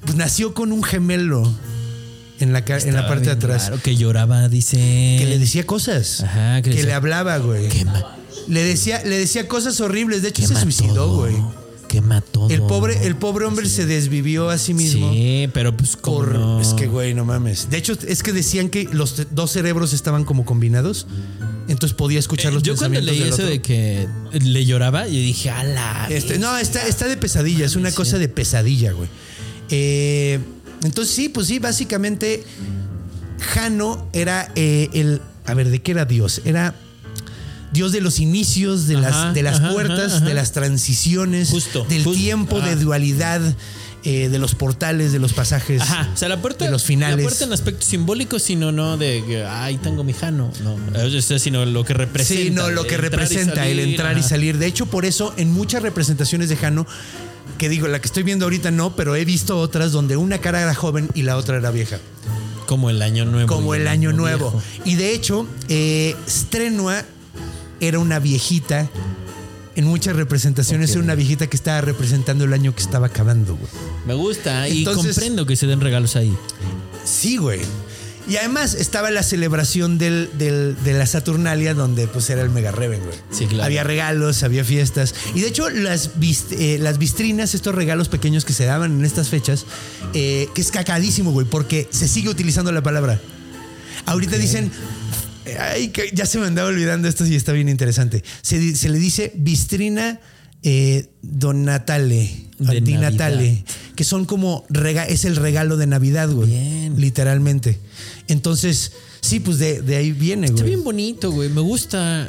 [0.05, 1.53] pues, nació con un gemelo
[2.40, 3.64] en la, en parte de atrás.
[3.66, 4.76] raro, que lloraba, dice.
[4.76, 6.22] Que le decía cosas.
[6.22, 7.68] Ajá, que que le hablaba, güey.
[8.49, 10.22] Le decía, le decía cosas horribles.
[10.22, 11.34] De hecho, se suicidó, todo, güey.
[11.89, 12.51] Quema todo.
[12.51, 15.12] El pobre, el pobre hombre se desvivió a sí mismo.
[15.12, 15.97] Sí, pero pues.
[15.97, 16.61] Por, no?
[16.61, 17.70] Es que, güey, no mames.
[17.70, 21.07] De hecho, es que decían que los dos cerebros estaban como combinados.
[21.68, 25.14] Entonces podía escuchar los Eh, Yo cuando pensamientos leí eso de que le lloraba, yo
[25.14, 26.07] dije, ala.
[26.11, 29.09] Este, no, está, está de pesadilla, es una cosa de pesadilla, güey.
[29.70, 30.39] Eh,
[30.84, 32.45] entonces, sí, pues sí, básicamente,
[33.41, 35.20] Jano era eh, el.
[35.45, 36.43] A ver, ¿de qué era Dios?
[36.45, 36.74] Era
[37.77, 40.27] Dios de los inicios, de Ajá, las, de las ajá, puertas, ajá, ajá.
[40.27, 43.41] de las transiciones, Justo, del justo, tiempo, de dualidad,
[44.03, 45.83] eh, de los portales, de los pasajes.
[45.83, 46.64] Ajá, o sea, la puerta.
[46.64, 47.16] de los finales.
[47.18, 50.51] La puerta en aspecto simbólico, sino no de que, ay, tengo mi jano.
[50.62, 52.43] No, o sea, sino lo que representa.
[52.43, 54.59] Sí, no, lo que representa el entrar y salir.
[54.59, 56.87] De hecho, por eso en muchas representaciones de Jano,
[57.59, 60.62] que digo, la que estoy viendo ahorita no, pero he visto otras donde una cara
[60.62, 61.99] era joven y la otra era vieja.
[62.66, 63.49] Como el año nuevo.
[63.49, 64.51] Como el año nuevo.
[64.51, 64.62] viejo.
[64.85, 67.05] Y de hecho, eh, Strenua
[67.81, 68.89] era una viejita.
[69.74, 73.70] En muchas representaciones era una viejita que estaba representando el año que estaba acabando, güey.
[74.07, 76.35] Me gusta y comprendo que se den regalos ahí.
[77.05, 77.61] Sí, güey.
[78.29, 82.72] Y además estaba la celebración del, del- de la Saturnalia, donde pues era el Mega
[82.72, 83.14] Reven, güey.
[83.31, 83.64] Sí, claro.
[83.64, 85.14] Había regalos, había fiestas.
[85.35, 86.11] Y de hecho, las,
[86.53, 89.64] eh, las vistrinas, estos regalos pequeños que se daban en estas fechas,
[90.14, 93.20] eh, que es cacadísimo, güey, porque se sigue utilizando la palabra.
[94.07, 94.72] Ahorita dicen.
[95.59, 98.22] Ay, ya se me andaba olvidando esto y está bien interesante.
[98.42, 100.20] Se, le dice vistrina
[100.62, 102.47] eh, donatale,
[102.82, 106.49] dinatale, que son como rega es el regalo de Navidad, güey.
[106.49, 107.01] Bien.
[107.01, 107.78] Literalmente.
[108.28, 110.70] Entonces, sí, pues de, de ahí viene, Está güey.
[110.74, 111.49] bien bonito, güey.
[111.49, 112.28] Me gusta.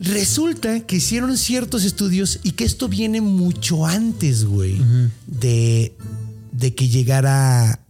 [0.00, 4.76] Resulta que hicieron ciertos estudios y que esto viene mucho antes, güey,
[5.26, 5.94] de,
[6.52, 7.80] de que llegara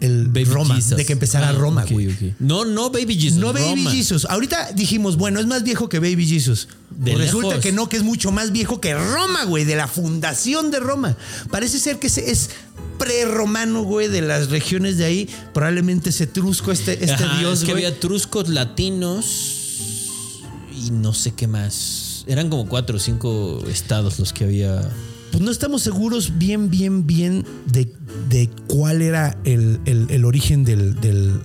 [0.00, 0.96] el Baby Roma, Jesus.
[0.96, 2.34] de que empezara Ah, Roma, güey.
[2.38, 3.38] No, no Baby Jesus.
[3.38, 3.90] No Baby Roma.
[3.90, 4.24] Jesus.
[4.26, 6.68] Ahorita dijimos, bueno, es más viejo que Baby Jesus.
[6.90, 7.62] De resulta lejos.
[7.62, 11.16] que no, que es mucho más viejo que Roma, güey, de la fundación de Roma.
[11.50, 12.50] Parece ser que es
[12.98, 15.28] prerromano, güey, de las regiones de ahí.
[15.54, 17.84] Probablemente es etrusco este, este Ajá, dios, es que güey.
[17.84, 19.54] había truscos latinos
[20.84, 22.24] y no sé qué más.
[22.26, 24.82] Eran como cuatro o cinco estados los que había.
[25.30, 27.92] Pues no estamos seguros bien, bien, bien de,
[28.28, 31.40] de cuál era el, el- el origen del, del-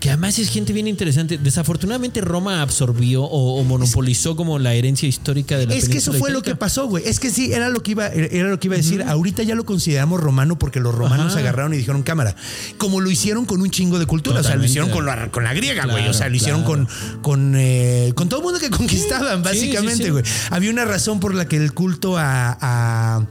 [0.00, 1.38] Que además es gente bien interesante.
[1.38, 6.12] Desafortunadamente Roma absorbió o, o monopolizó como la herencia histórica de la Es que eso
[6.12, 7.04] fue lo que pasó, güey.
[7.06, 9.02] Es que sí, era lo que iba, era lo que iba a decir.
[9.02, 11.40] Ahorita ya lo consideramos romano porque los romanos Ajá.
[11.40, 12.34] agarraron y dijeron cámara.
[12.78, 14.40] Como lo hicieron con un chingo de cultura.
[14.40, 15.96] O sea, lo hicieron con la, con la griega, güey.
[15.98, 16.86] Claro, O sea, lo hicieron claro.
[16.86, 20.10] con, con, eh, con todo el mundo que conquistaban, sí, básicamente, sí.
[20.10, 20.24] güey.
[20.50, 22.58] Había una razón por la que el culto a.
[22.60, 23.26] a-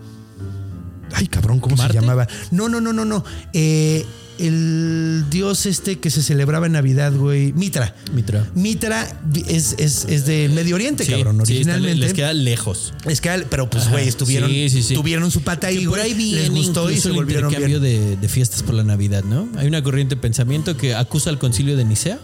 [1.13, 1.93] ay, cabrón, ¿cómo ¿Marte?
[1.93, 2.27] se llamaba?
[2.51, 3.23] No, no, no, no, no.
[3.53, 4.05] Eh,
[4.39, 7.53] el dios este que se celebraba en Navidad, güey.
[7.53, 7.95] Mitra.
[8.13, 8.47] Mitra.
[8.55, 11.37] Mitra es, es, es de Medio Oriente, Sí, cabrón.
[11.45, 11.97] sí, Originalmente.
[11.97, 12.93] les queda lejos.
[13.05, 14.93] Es que, pero pues, Ajá, güey, estuvieron, sí, sí, sí.
[14.93, 16.11] tuvieron su pata ahí, Que por güey.
[16.13, 18.09] ahí les gustó y se el volvieron intercambio bien.
[18.11, 19.47] de, de fiestas por la Navidad, ¿no?
[19.57, 22.19] Hay una corriente de pensamiento que acusa al concilio de Nicea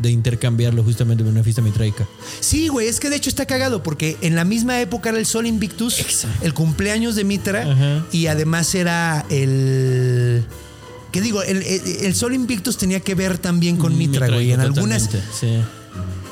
[0.00, 2.06] de intercambiarlo justamente por una fiesta mitraica.
[2.40, 5.26] Sí, güey, es que de hecho está cagado porque en la misma época era el
[5.26, 8.06] Sol Invictus, el cumpleaños de Mitra Ajá.
[8.12, 10.44] y además era el...
[11.12, 11.42] ¿Qué digo?
[11.42, 14.52] El, el- el Sol Invictus tenía que ver también con Mitra, güey.
[14.52, 15.08] En algunas...
[15.38, 15.48] Sí.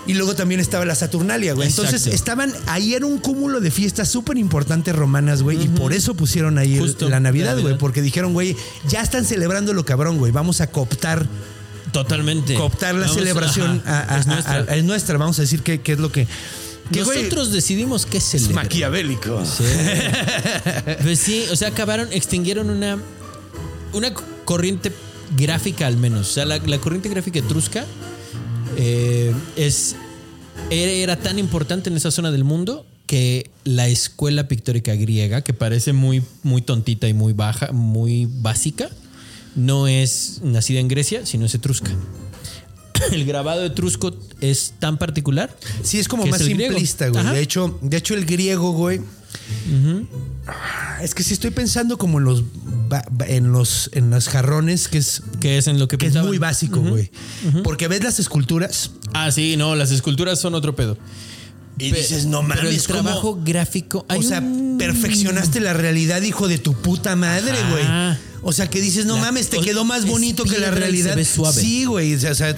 [0.06, 1.66] Y luego también estaba la Saturnalia, güey.
[1.68, 5.62] Entonces estaban, ahí era un cúmulo de fiestas súper importantes romanas, güey.
[5.64, 7.78] Y por eso pusieron ahí el- Justo, la Navidad, güey.
[7.78, 8.54] Porque dijeron, güey,
[8.88, 10.30] ya están celebrando lo cabrón, güey.
[10.30, 11.26] Vamos a cooptar
[11.92, 12.54] Totalmente.
[12.54, 14.52] cooptar la Vamos, celebración ajá, a- a- es nuestra.
[14.54, 15.16] a- a- es nuestra.
[15.16, 16.26] Vamos a decir qué qué es lo que.
[16.92, 18.64] que, güey, Nosotros decidimos qué es celebrar.
[18.64, 19.42] maquiavélico.
[19.46, 19.64] Sí.
[21.02, 22.98] Pues sí, o sea, acabaron, extinguieron una,
[23.94, 24.12] una
[24.44, 24.92] corriente
[25.36, 26.30] gráfica al menos.
[26.30, 27.84] O sea, la, la corriente gráfica etrusca
[28.76, 29.96] eh, es,
[30.70, 35.92] era, tan importante en esa zona del mundo que la escuela pictórica griega, que parece
[35.92, 38.88] muy, muy tontita y muy baja, muy básica,
[39.54, 41.90] no es nacida en Grecia, sino es etrusca.
[43.12, 45.56] El grabado etrusco es tan particular.
[45.82, 47.24] Sí, es como más simplista, güey.
[47.24, 49.00] De hecho, de hecho, el griego, güey.
[51.02, 52.42] Es que si estoy pensando como en los
[53.26, 56.38] en los en los jarrones, que es Que es en lo que que es muy
[56.38, 57.10] básico, güey.
[57.62, 60.98] Porque ves las esculturas Ah, sí, no, las esculturas son otro pedo.
[61.78, 64.06] y Pe- dices, no mames, Pero el trabajo gráfico.
[64.08, 67.84] hay O sea, un- perfeccionaste la realidad, hijo de tu puta madre, güey.
[68.42, 71.10] O sea, que dices, no La- mames, te quedó más bonito que la realidad.
[71.10, 71.60] se ve suave.
[71.60, 72.14] Sí, güey.
[72.14, 72.54] O sea, o sea,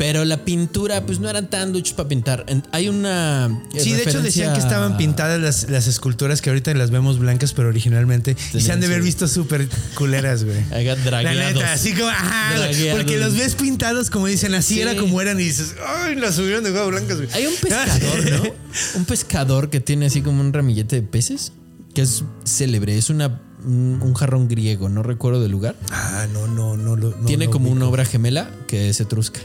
[0.00, 2.46] Pero la pintura, pues no eran tan duchos para pintar.
[2.72, 3.50] Hay una.
[3.76, 7.52] Sí, de hecho decían que estaban pintadas las, las esculturas que ahorita las vemos blancas,
[7.52, 8.34] pero originalmente.
[8.54, 10.56] Y se han de haber visto súper culeras, güey.
[11.10, 12.98] La neta, así como, ajá, Dragueados.
[12.98, 14.80] porque los ves pintados como dicen, así Sí.
[14.80, 17.28] era como eran y dices, ay, las subieron de huevo blancas, güey.
[17.34, 18.54] Hay un pescador, ¿no?
[18.94, 21.52] Un pescador que tiene así como un ramillete de peces,
[21.92, 22.96] que es célebre.
[22.96, 25.76] Es una, un, un jarrón griego, no recuerdo del lugar.
[25.90, 26.96] Ah, no, no, no.
[26.96, 29.40] no tiene como una obra gemela que es etrusca.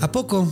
[0.00, 0.48] ¿A poco?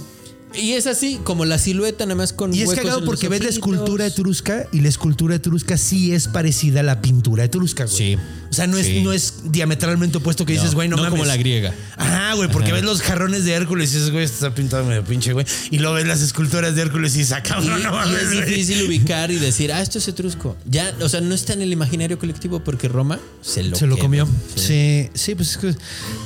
[0.54, 2.54] Y es así, como la silueta, nada más con.
[2.54, 6.80] Y es cagado porque ves la escultura etrusca y la escultura etrusca sí es parecida
[6.80, 7.96] a la pintura etrusca, güey.
[7.96, 8.18] Sí.
[8.50, 11.18] O sea, no es, no es diametralmente opuesto que dices, güey, no, no mames.
[11.18, 11.74] como la griega.
[11.96, 15.04] Ajá, güey, porque ves los jarrones de Hércules y dices, güey, esto está pintado medio
[15.04, 15.44] pinche, güey.
[15.70, 18.32] Y luego ves las esculturas de Hércules y dices, ah, cabrón, no y mames, es
[18.34, 18.46] güey.
[18.46, 20.56] difícil ubicar y decir, ah, esto es etrusco.
[20.64, 23.96] Ya, o sea, no está en el imaginario colectivo porque Roma se lo, Se lo
[23.96, 24.04] quedó.
[24.04, 24.26] comió.
[24.54, 24.62] Sí.
[24.62, 25.74] Sí, sí, pues es que-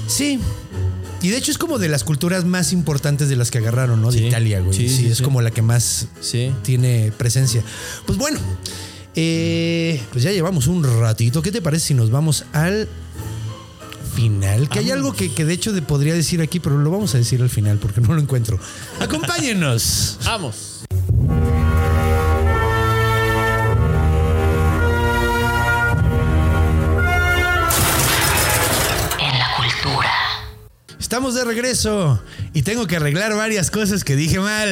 [0.06, 0.38] sí.
[1.22, 4.10] Y de hecho es como de las culturas más importantes de las que agarraron, ¿no?
[4.10, 4.24] De Sí.
[4.26, 4.76] Italia, güey.
[4.76, 6.50] Sí, Sí, sí, es como la que más Sí.
[6.62, 7.62] tiene presencia.
[8.06, 8.38] Pues bueno,
[9.16, 11.42] eh, pues ya llevamos un ratito.
[11.42, 12.88] ¿Qué te parece si nos vamos al
[14.14, 14.68] final?
[14.68, 17.18] Que hay algo que, que de hecho de- podría decir aquí, pero lo vamos a
[17.18, 18.58] decir al final porque no lo encuentro.
[19.00, 20.18] Acompáñenos.
[20.24, 20.80] Vamos.
[31.10, 32.22] Estamos de regreso
[32.54, 34.68] y tengo que arreglar varias cosas que dije mal.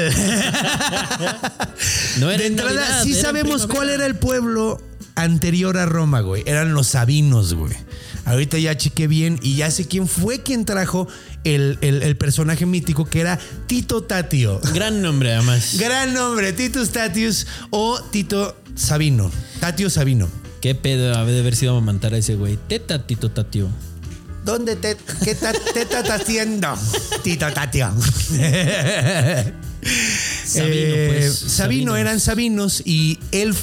[2.20, 3.74] No era de en entrada, Navidad, sí era sabemos primavera.
[3.74, 4.80] cuál era el pueblo
[5.16, 6.44] anterior a Roma, güey.
[6.46, 7.72] Eran los sabinos, güey.
[8.24, 11.08] Ahorita ya chequé bien y ya sé quién fue quien trajo
[11.42, 13.36] el, el- el personaje mítico que era
[13.66, 14.60] Tito Tatio.
[14.72, 15.74] Gran nombre, además.
[15.76, 19.32] Gran nombre, Titus Tatius o Tito Sabino.
[19.58, 20.28] Tatio Sabino.
[20.60, 22.56] ¿Qué pedo ha de haber sido amamantar a ese güey?
[22.68, 23.68] Teta, tito, tatio.
[24.48, 26.68] ¿Dónde te, qué ta- te estás haciendo?
[27.22, 27.92] Tito Tatio.
[30.44, 31.34] Sabino, Eh, pues.
[31.34, 31.50] Sabino
[31.92, 31.98] Sabinos.
[31.98, 33.54] eran sabinos y él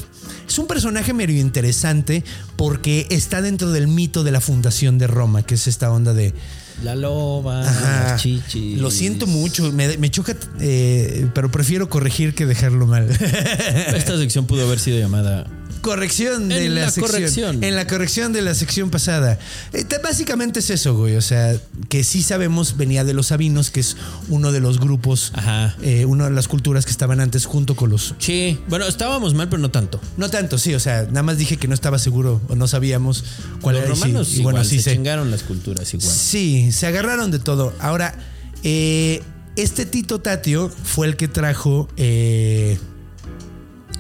[0.48, 2.24] es un personaje medio interesante
[2.56, 6.36] porque está dentro del mito de la fundación de Roma, que es esta onda de...
[6.84, 8.78] La loba, Ajá, chichis.
[8.80, 13.10] Lo siento mucho, me, me choca, eh, pero prefiero corregir que dejarlo mal.
[13.10, 15.48] Esta sección pudo haber sido llamada
[15.86, 17.06] corrección de En la, la sección.
[17.12, 17.64] corrección.
[17.64, 19.38] En la corrección de la sección pasada.
[19.72, 21.16] Eh, te- básicamente es eso, güey.
[21.16, 21.56] O sea,
[21.90, 23.96] que sí sabemos venía de los sabinos, que es
[24.30, 25.76] uno de los grupos, Ajá.
[25.82, 28.16] eh, una de las culturas que estaban antes junto con los.
[28.18, 30.02] Sí, bueno, estábamos mal, pero no tanto.
[30.18, 33.24] No tanto, sí, o sea, nada más dije que no estaba seguro o no sabíamos
[33.62, 33.96] cuál Los era.
[33.96, 34.94] sí, romanos y igual, bueno, sí se sé.
[34.96, 36.10] chingaron las culturas igual.
[36.12, 37.74] Sí, se agarraron de todo.
[37.80, 38.16] Ahora,
[38.64, 39.22] eh,
[39.56, 42.78] este Tito Tatio fue el que trajo eh,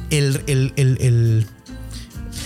[0.09, 1.47] el, el- el- el-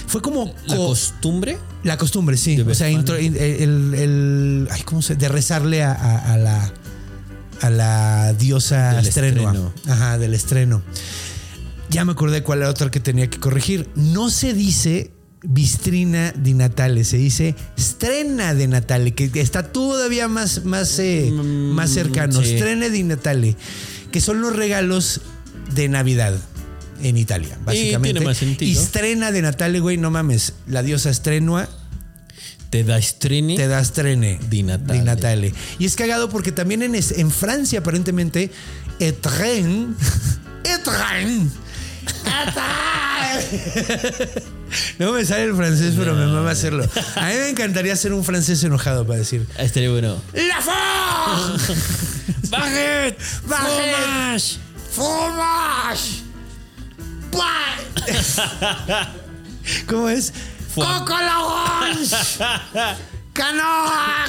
[0.09, 2.59] Fue como La co- costumbre la costumbre, sí.
[2.59, 5.15] O sea, intro- el, el- el- ay, ¿cómo se?
[5.15, 6.73] De rezarle a, a- a la
[7.61, 9.51] a la diosa Del estrenua.
[9.51, 9.73] estreno.
[9.87, 10.81] Ajá, del estreno.
[11.89, 13.89] Ya me acordé cuál era otra que tenía que corregir.
[13.95, 15.11] No se dice
[15.43, 21.89] Bistrina di Natale, se dice Strena de Natale, que está todavía más, más, eh, más
[21.91, 22.41] cercano.
[22.41, 22.57] Mm, sí.
[22.57, 23.55] Strena di Natale,
[24.11, 25.21] que son los regalos
[25.75, 26.33] de Navidad
[27.01, 28.13] en Italia, básicamente.
[28.13, 28.71] tiene más sentido.
[28.71, 30.53] Y Strena de Natale, güey, no mames.
[30.67, 31.67] La diosa estrenua
[32.69, 33.55] te da strini.
[33.55, 34.99] te da Strene Di Natale.
[34.99, 35.53] Di Natale.
[35.79, 38.51] Y es cagado porque también en, en Francia, aparentemente,
[38.99, 39.95] Etren.
[40.63, 41.51] Etren.
[44.99, 46.87] No me sale el francés, pero me mama hacerlo.
[47.15, 50.21] A mí me encantaría ser un francés enojado para decir Estaría bueno.
[50.33, 50.71] ¡La fo!
[52.49, 53.17] ¡Bajet!
[53.47, 54.59] ¡Bajet!
[54.91, 56.28] ¡Fromage!
[59.87, 60.33] ¿Cómo es?
[60.75, 61.05] ¡Coco!
[63.33, 64.25] ¡Canoa!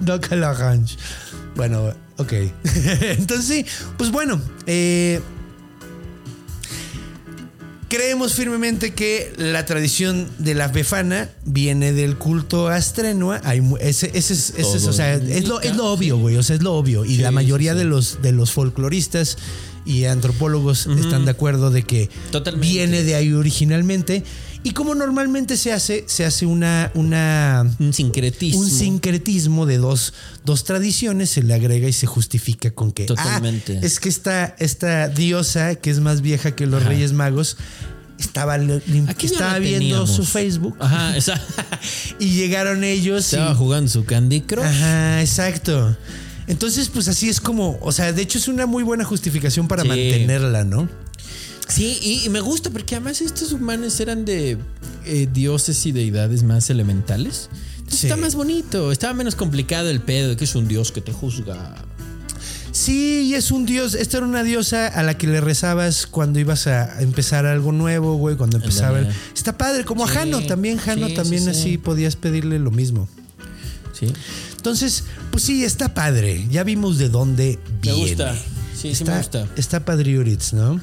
[0.00, 0.96] Doca l'orange.
[1.54, 2.32] Bueno, ok.
[3.18, 5.20] Entonces sí, pues bueno, eh,
[7.90, 13.40] Creemos firmemente que la tradición de la befana viene del culto a Astrenua.
[13.42, 16.36] Hay ese, ese es, ese es, o sea, es lo, es lo obvio, güey.
[16.36, 17.04] O sea, es lo obvio.
[17.04, 19.38] Y la mayoría de los de los folcloristas
[19.86, 22.68] y antropólogos están de acuerdo de que Totalmente.
[22.68, 24.22] viene de ahí originalmente.
[24.62, 28.60] Y como normalmente se hace, se hace una, una Un sincretismo.
[28.60, 30.12] un sincretismo de dos,
[30.44, 33.04] dos tradiciones, se le agrega y se justifica con que.
[33.06, 33.78] Totalmente.
[33.82, 37.56] "Ah, es que esta, esta diosa, que es más vieja que los Reyes Magos,
[38.18, 38.58] estaba,
[39.08, 40.10] Aquí estaba viendo teníamos.
[40.10, 41.40] su Facebook Ajá, esa.
[42.18, 43.32] y llegaron ellos.
[43.32, 44.62] y- Estaba jugando su Candy Crush.
[44.66, 45.96] Ajá, exacto.
[46.50, 49.82] Entonces, pues así es como, o sea, de hecho es una muy buena justificación para
[49.82, 49.88] Sí.
[49.88, 50.88] mantenerla, ¿no?
[51.68, 54.58] Sí, y, y me gusta porque además estos humanos eran de
[55.06, 57.48] eh, dioses y deidades más elementales.
[57.78, 58.06] Entonces Sí.
[58.08, 61.12] Está más bonito, estaba menos complicado el pedo de que es un dios que te
[61.12, 61.74] juzga.
[62.72, 63.94] Sí, y es un dios.
[63.94, 68.14] Esta era una diosa a la que le rezabas cuando ibas a empezar algo nuevo,
[68.16, 68.36] güey.
[68.36, 69.00] Cuando empezaba.
[69.00, 69.08] el-.
[69.34, 70.78] Está padre, como Sí, a Jano también.
[70.78, 71.60] Jano sí, también sí, sí.
[71.60, 73.08] así podías pedirle lo mismo.
[73.92, 74.06] Sí.
[74.60, 76.46] Entonces, pues sí, está padre.
[76.50, 77.98] Ya vimos de dónde Me viene.
[78.10, 78.34] gusta.
[78.34, 78.42] Sí,
[78.82, 79.48] sí está, me gusta.
[79.56, 80.78] Está padriuritz, ¿no?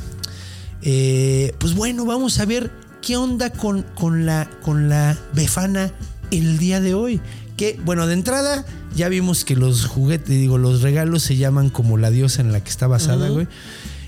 [0.82, 2.72] Eh, pues bueno, vamos a ver
[3.04, 5.92] qué onda con, con, la, con la befana
[6.32, 7.22] el día de hoy.
[7.56, 8.66] Que, bueno, de entrada
[8.96, 12.64] ya vimos que los juguetes, digo, los regalos se llaman como la diosa en la
[12.64, 13.48] que está basada, güey.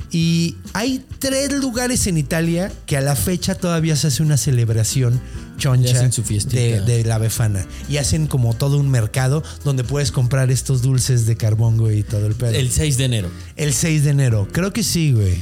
[0.09, 5.22] Y hay tres lugares en Italia que a la fecha todavía se hace una celebración
[5.60, 7.66] choncha hacen su de, de la befana.
[7.88, 12.03] Y hacen como todo un mercado donde puedes comprar estos dulces de carbón, güey, y
[12.03, 12.51] todo el pedo.
[12.51, 14.47] El 6 de enero, El 6 de enero.
[14.51, 15.38] Creo que sí, güey.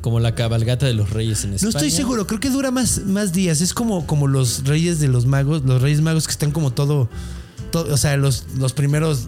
[0.00, 1.70] como la cabalgata de los reyes en No España.
[1.70, 2.26] estoy seguro.
[2.26, 3.60] Creo que dura más, más días.
[3.60, 5.62] Es como, como los reyes de los magos.
[5.64, 7.08] Los reyes magos que están como todo.
[7.70, 9.26] todo- o sea, los, los primeros.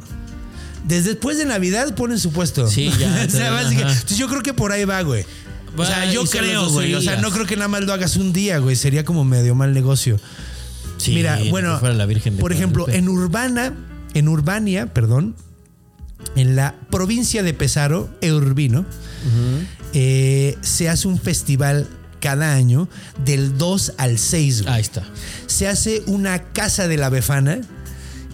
[0.86, 2.66] Desde después de Navidad ponen su puesto.
[2.68, 5.24] Sí, ya, O sea, yo creo que por ahí va, güey.
[5.76, 6.94] O sea, yo creo, güey.
[6.94, 8.76] O sea, no creo que nada más lo hagas un día, güey.
[8.76, 10.18] Sería como medio mal negocio.
[10.98, 13.72] Sí, Mira, bueno, fuera la Virgen por ejemplo, en Urbana,
[14.12, 15.34] en Urbania, perdón,
[16.36, 18.84] en la provincia de Pesaro, e Urbino,
[19.94, 21.88] eh, se hace un festival
[22.20, 22.88] cada año
[23.24, 24.62] del 2 al 6.
[24.62, 24.74] güey.
[24.74, 25.02] Ahí está.
[25.46, 27.60] Se hace una casa de la befana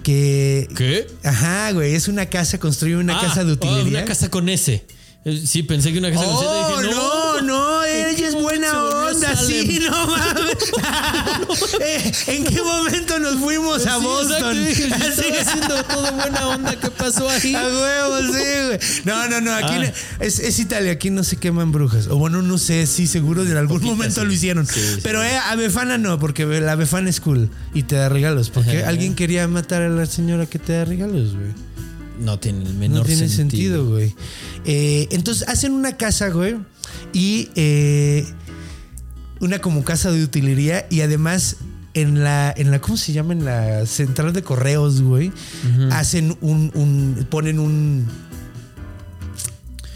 [0.03, 0.69] que...
[0.77, 1.07] ¿Qué?
[1.23, 3.99] Ajá, güey, es una casa, construye una Ah, casa de oh, utilería.
[4.01, 4.85] una casa con S.
[5.29, 6.21] Eh, Sí, pensé que una Z.
[6.25, 10.57] Oh, Dije, no, no, ella es buena onda, sí, no mames.
[11.81, 14.37] Eh, ¿En qué momento nos fuimos a Sí, Boston?
[14.37, 14.85] exacto, dije.
[15.11, 16.77] Estaba haciendo todo buena onda.
[16.77, 17.55] ¿Qué pasó ahí?
[17.57, 18.79] A huevo, sí, güey.
[19.05, 19.53] No, no, no.
[19.55, 19.79] Aquí Ah.
[19.79, 22.07] no- es, es Italia, aquí no se queman brujas.
[22.07, 24.27] O bueno, no sé, sí, seguro en algún momento sí.
[24.29, 24.65] lo hicieron.
[24.67, 25.01] Sí, sí.
[25.03, 28.51] Pero eh, a Befana no, porque la Befana es cool y te da regalos.
[28.51, 28.91] Porque Ajá.
[28.91, 31.53] alguien quería matar a la señora que te da regalos, güey.
[32.21, 33.77] No tiene el menor No tiene sentido.
[33.77, 34.15] sentido, güey.
[34.65, 36.57] Eh, entonces hacen una casa, güey.
[37.13, 38.25] Y eh,
[39.41, 40.87] una como casa de utilería.
[40.91, 41.57] Y además
[41.95, 43.33] en la, en la, ¿cómo se llama?
[43.33, 45.33] En la central de correos, güey.
[45.91, 48.07] Hacen un, un, ponen un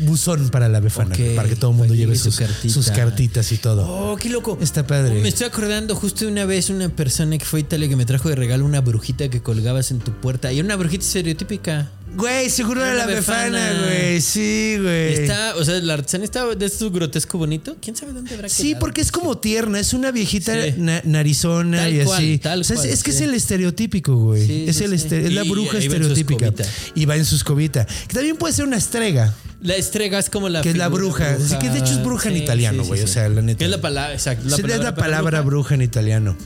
[0.01, 1.15] buzón para la befana.
[1.37, 2.73] Para que todo el mundo lleve lleve su sus, cartita.
[2.75, 3.87] sus cartitas y todo.
[3.87, 4.59] Oh, qué loco.
[4.61, 5.21] Está padre.
[5.21, 8.07] Me estoy acordando justo de una vez una persona que fue a Italia que me
[8.07, 10.53] trajo de regalo una brujita que colgabas en tu puerta.
[10.53, 11.91] Y era una brujita estereotípica.
[12.17, 14.21] Güey, seguro era la la befana, güey.
[14.21, 15.15] Sí, güey.
[15.15, 17.77] Está, o sea, la artesana está de esto grotesco bonito.
[17.81, 18.81] ¿Quién sabe dónde habrá Sí, quedado?
[18.81, 20.75] porque es como tierna, es una viejita Sí.
[20.77, 22.39] na- narizona Tal y cual, así.
[22.39, 23.19] tal O sea, es- cual, es, que sí.
[23.19, 24.45] es el estereotípico, güey.
[24.47, 25.07] Sí, es, sí, el sí.
[25.13, 26.53] es la bruja su estereotípica.
[26.95, 27.87] Y va en su escobita.
[27.87, 29.33] Que también puede ser una estrega,
[29.63, 31.31] La estrega es como la que es la figura bruja.
[31.35, 33.01] Así que de hecho es bruja en Sí, italiano, sí, güey.
[33.01, 33.13] sí, O sí.
[33.15, 33.59] sea, la neta.
[33.59, 34.49] Que es la palabra, exacto.
[34.51, 36.37] Sí, es la palabra bruja en italiano.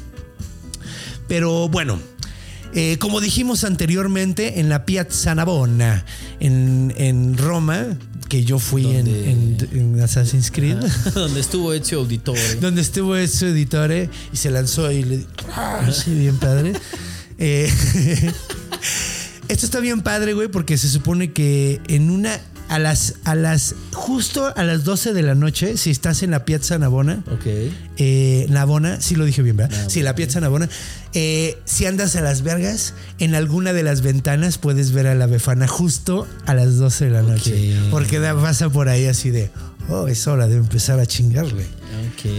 [1.28, 1.98] Pero bueno,
[2.74, 6.04] eh, como dijimos anteriormente, en la Piazza Navona,
[6.40, 7.86] en, en Roma,
[8.28, 10.78] que yo fui en, en- en Assassin's Creed.
[11.14, 12.54] Donde estuvo Ezio Auditore.
[12.60, 16.72] donde estuvo su editore y se lanzó y le ah, sí, bien padre.
[17.38, 17.70] Eh,
[19.48, 23.74] esto está bien padre, güey, porque se supone que en una a las a las
[23.92, 27.46] justo a las 12 de la noche, si estás en la Piazza Navona, Ok.
[27.98, 29.86] eh, Navona, sí lo dije bien, ¿verdad?
[29.88, 30.68] Sí, la Piazza Navona.
[31.16, 35.26] Eh, si andas a las vergas, en alguna de las ventanas puedes ver a la
[35.26, 37.76] Befana justo a las 12 de la noche.
[37.90, 39.50] Porque da- pasa por ahí así de,
[39.88, 41.66] oh, es hora de empezar a chingarle.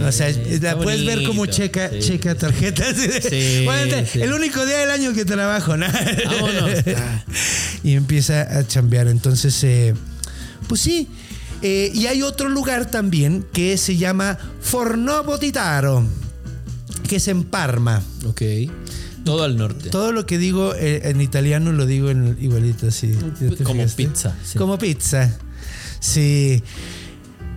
[0.06, 0.28] O sea,
[0.60, 2.94] la puedes ver como checa, Sí, checa tarjetas.
[3.28, 4.20] Sí, "Bueno, sí.
[4.20, 5.86] El único día del año que trabajo, ¿no?
[6.26, 6.70] Vámonos.
[7.82, 9.08] y empieza a chambear.
[9.08, 9.94] Entonces, eh,
[10.68, 11.08] pues sí.
[11.62, 16.04] Eh, y hay otro lugar también que se llama Fornovo Titaro,
[17.06, 18.02] que es en Parma.
[18.26, 18.42] Ok.
[19.24, 19.90] Todo al norte.
[19.90, 23.12] Todo lo que digo eh, en italiano lo digo en igualito así.
[23.40, 24.04] ¿Ya te Como fijaste?
[24.06, 24.58] pizza, sí.
[24.58, 25.36] Como pizza.
[26.00, 26.62] Sí.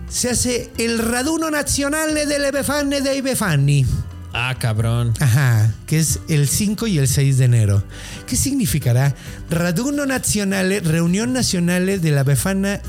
[0.08, 3.86] Se hace el Raduno Nazionale delle Befane dei Befani.
[4.32, 5.12] Ah, cabrón.
[5.20, 7.82] Ajá, que es el 5 y el 6 de enero.
[8.26, 9.14] ¿Qué significará?
[9.50, 12.80] Raduno Nazionale, reunión nacional de la Befana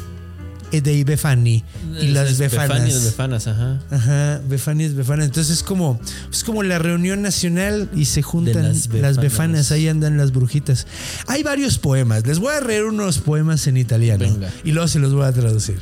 [0.72, 1.64] e dei Befani.
[2.00, 2.70] Y las Es Befanas.
[2.70, 3.80] Befani y las Befanas, ajá.
[3.92, 5.26] Ajá, Befanis, Befanas.
[5.26, 6.00] Entonces es como,
[6.32, 9.72] es como la reunión nacional y se juntan De las las befanas.
[9.72, 10.88] Ahí andan las brujitas.
[11.28, 14.50] Hay varios poemas, les voy a leer unos poemas en italiano Venga.
[14.64, 15.80] y luego se los voy a traducir.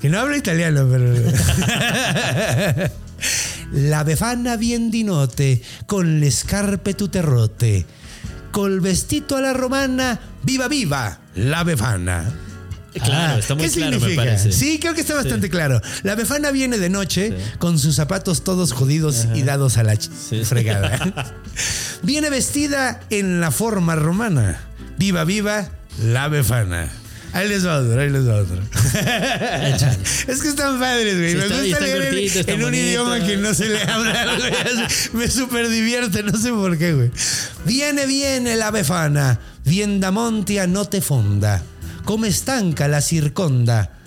[0.00, 1.14] Que no hablo italiano, pero...
[3.72, 7.86] la befana bien di notte, con le scarpe tutte rotte,
[8.50, 12.51] col vestito alla romana, viva viva, la befana.
[12.94, 14.22] Claro, Ah, está muy ¿qué claro, me significa?
[14.24, 14.52] parece.
[14.52, 15.80] Sí, creo que está bastante claro.
[16.02, 20.44] La befana viene de noche con sus zapatos todos jodidos y dados a la Sí.
[20.44, 21.34] fregada.
[22.02, 24.60] viene vestida en la forma romana.
[24.98, 25.70] Viva, viva,
[26.04, 26.90] la befana.
[27.34, 28.60] Ahí les va otro, ahí les va otro.
[30.28, 31.30] es que están padres, güey.
[31.32, 34.52] Sí, Me gusta leer en- en un idioma que no se le habla, güey.
[35.14, 37.10] Me súper divierte, no sé por qué, güey.
[37.64, 39.40] Viene, viene la befana.
[39.64, 41.62] Vienda montia no te fonda.
[42.04, 43.98] Come stanca la circonda.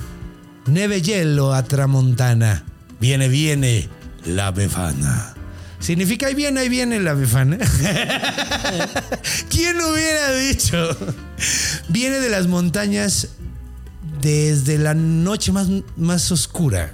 [0.67, 2.63] Neve hielo a tramontana.
[2.99, 3.89] Viene, viene
[4.25, 5.33] la befana.
[5.79, 7.57] Significa ahí viene, ahí viene la befana.
[9.49, 10.97] ¿Quién hubiera dicho?
[11.89, 13.29] Viene de las montañas
[14.21, 16.93] desde la noche más, más oscura.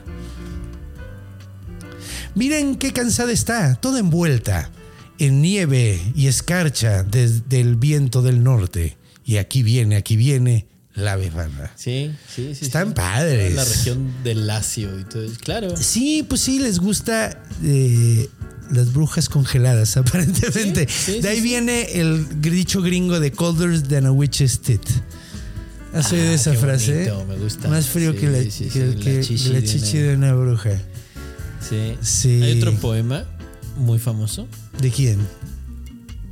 [2.35, 4.69] Miren qué cansada está, toda envuelta
[5.19, 8.97] en nieve y escarcha desde el viento del norte.
[9.23, 11.71] Y aquí viene, aquí viene la befana.
[11.75, 12.65] Sí, sí, sí.
[12.65, 12.93] Están sí.
[12.95, 13.53] padres.
[13.55, 15.23] La región del Lacio y todo.
[15.41, 15.75] Claro.
[15.77, 18.29] Sí, pues sí, les gusta eh,
[18.71, 20.87] las brujas congeladas, aparentemente.
[20.89, 24.89] Sí, sí, de ahí viene el dicho gringo de colder than a witch's teeth.
[25.93, 27.09] ¿Has oído esa frase?
[27.09, 27.67] bonito, me gusta.
[27.67, 28.79] Más frío que la, que- chichi
[29.49, 30.71] la de una- de una bruja.
[31.69, 31.95] Sí.
[32.01, 32.41] Sí.
[32.43, 33.25] Hay otro poema
[33.77, 34.47] muy famoso.
[34.81, 35.17] ¿De quién?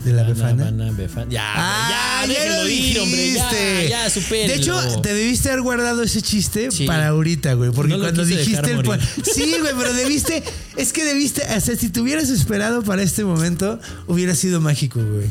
[0.04, 0.68] ¿De la Ana, befana?
[0.68, 1.28] Ana, Befana.
[1.30, 3.34] Ya, Ah, hombre, ya, ya lo ir, hombre.
[3.34, 4.54] Ya, ya, supérenlo.
[4.54, 6.86] De hecho, te debiste haber guardado ese chiste Sí.
[6.88, 7.72] para ahorita, güey.
[7.72, 8.82] Porque No cuando dijiste el.
[9.24, 10.42] Sí, güey, pero debiste.
[10.78, 11.44] Es que debiste.
[11.56, 15.28] O sea, si te hubieras esperado para este momento, hubiera sido mágico, güey.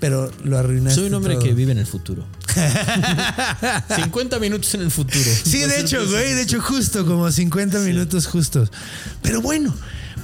[0.00, 0.98] pero lo arruinaste.
[1.00, 1.44] Soy un hombre todo.
[1.44, 2.24] que vive en el futuro.
[3.96, 5.24] 50 minutos en el futuro.
[5.44, 8.70] Sí, de hecho, pues- güey, de hecho, justo como 50 minutos justos.
[9.22, 9.74] Pero bueno,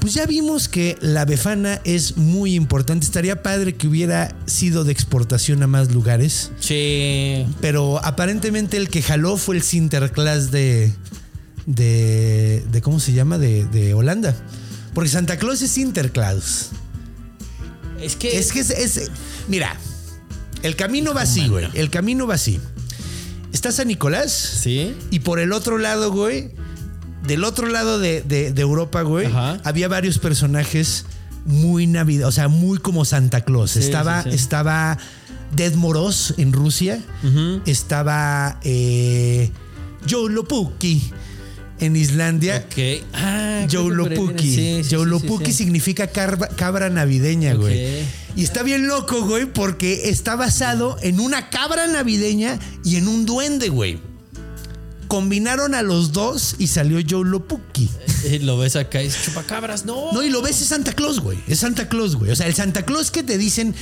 [0.06, 3.04] pues ya vimos que la befana es muy importante.
[3.04, 6.52] Estaría padre que hubiera sido de exportación a más lugares.
[6.60, 7.44] Sí.
[7.60, 10.92] Pero aparentemente el que jaló fue el Sinterklaas de.
[11.66, 12.62] de.
[12.70, 13.36] de ¿cómo se llama?
[13.36, 14.36] De, de Holanda.
[14.94, 16.68] Porque Santa Claus es Sinterklaas.
[18.00, 18.38] Es que.
[18.38, 19.10] Es que es, es-
[19.48, 19.76] Mira,
[20.62, 21.66] el camino va así, güey.
[21.74, 22.60] El camino va así.
[23.52, 24.30] Está San Nicolás.
[24.30, 24.94] Sí.
[25.10, 26.50] Y por el otro lado, güey,
[27.26, 29.58] del otro lado de, de- de Europa, güey, Ajá.
[29.64, 31.04] había varios personajes
[31.44, 33.72] muy navidad, o sea, muy como Santa Claus.
[33.72, 34.36] Sí, estaba, sí, sí.
[34.36, 34.98] estaba
[35.54, 37.00] Dead Moros en Rusia.
[37.66, 39.50] Estaba eh,
[40.10, 41.10] Joe Lopuki
[41.78, 42.64] en Islandia.
[42.66, 43.04] Ok.
[43.12, 43.66] Ah.
[44.50, 44.96] Sí, sí,
[45.46, 48.04] sí, significa cabra navideña, güey.
[48.34, 53.24] Y está bien loco, güey, porque está basado en una cabra navideña y en un
[53.26, 53.98] duende, güey.
[55.08, 57.88] Combinaron a los dos y salió Joe Lopuki.
[58.24, 59.84] Eh, Lo ves acá y es chupacabras.
[59.84, 60.12] No.
[60.12, 61.38] No, y lo ves, es Santa Claus, güey.
[61.46, 62.30] Es Santa Claus, güey.
[62.30, 63.74] O sea, el Santa Claus que te dicen.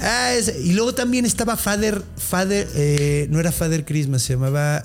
[0.00, 2.02] Ah, es- y luego también estaba Father.
[2.16, 2.68] Father.
[2.74, 4.82] eh, no era Father Christmas, se llamaba.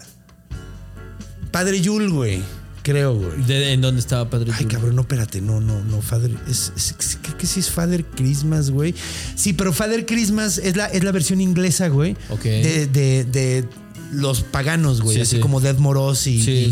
[1.52, 2.42] Padre Yul, güey.
[2.84, 3.44] Creo, güey.
[3.46, 4.72] ¿De, ¿En dónde estaba Padre Ay, Yul?
[4.72, 8.06] cabrón, no, espérate, no, no, no, Father, es, es- es- creo que sí es Father
[8.06, 8.96] Christmas, güey.
[9.36, 12.16] Sí, pero Father Christmas es la, es la versión inglesa, güey.
[12.30, 12.44] Ok.
[12.44, 13.66] De, de- de
[14.12, 15.42] los paganos, güey, Sí, así sí.
[15.42, 16.72] como Dead Moros y, Sí,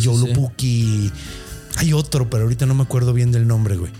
[0.65, 1.11] y.
[1.77, 3.91] Hay otro, pero ahorita no me acuerdo bien del nombre, güey.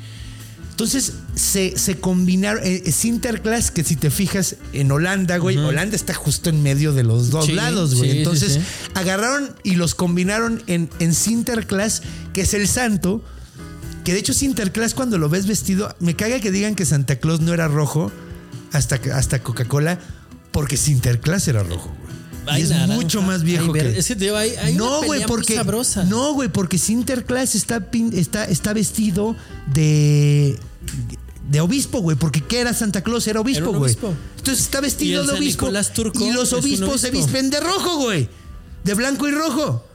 [0.71, 2.63] Entonces se, se combinaron.
[2.63, 6.93] eh, eh, Sinterklaas, que si te fijas en Holanda, güey, Holanda está justo en medio
[6.93, 8.11] de los dos Sí, lados, güey.
[8.11, 8.59] sí, Entonces sí.
[8.95, 12.01] agarraron y los combinaron en, en Sinterklaas,
[12.33, 13.23] que es el santo.
[14.03, 17.41] Que de hecho Sinterklaas cuando lo ves vestido, me caga que digan que Santa Claus
[17.41, 18.11] no era rojo
[18.71, 19.99] hasta, hasta Coca-Cola,
[20.51, 22.06] porque Sinterklaas era rojo, güey.
[22.55, 23.99] Es naranja, mucho más viejo hay que...
[23.99, 25.55] Es que te digo, hay, hay no, una güey, porque...
[25.55, 26.03] sabrosa.
[26.05, 29.35] No, güey, porque Sinterklaas está, está, está vestido
[29.73, 30.57] de...
[31.49, 33.25] De obispo, güey, porque ¿qué era Santa Claus?
[33.27, 33.95] Era obispo, güey.
[34.37, 35.71] Entonces está vestido de obispo.
[35.95, 38.27] Turco y los obispos se visten de rojo, güey.
[38.83, 39.85] De blanco y rojo.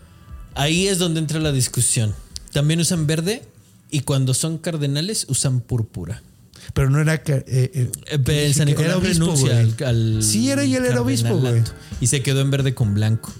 [0.54, 2.14] Ahí es donde entra la discusión.
[2.52, 3.42] También usan verde
[3.90, 6.22] y cuando son cardenales usan púrpura.
[6.74, 7.14] Pero no era.
[7.14, 9.74] eh, eh, Eh, el San era Nicolás obispo, renuncia al,
[10.16, 11.62] al Sí, era y él era obispo, güey.
[12.00, 13.32] Y se quedó en verde con blanco.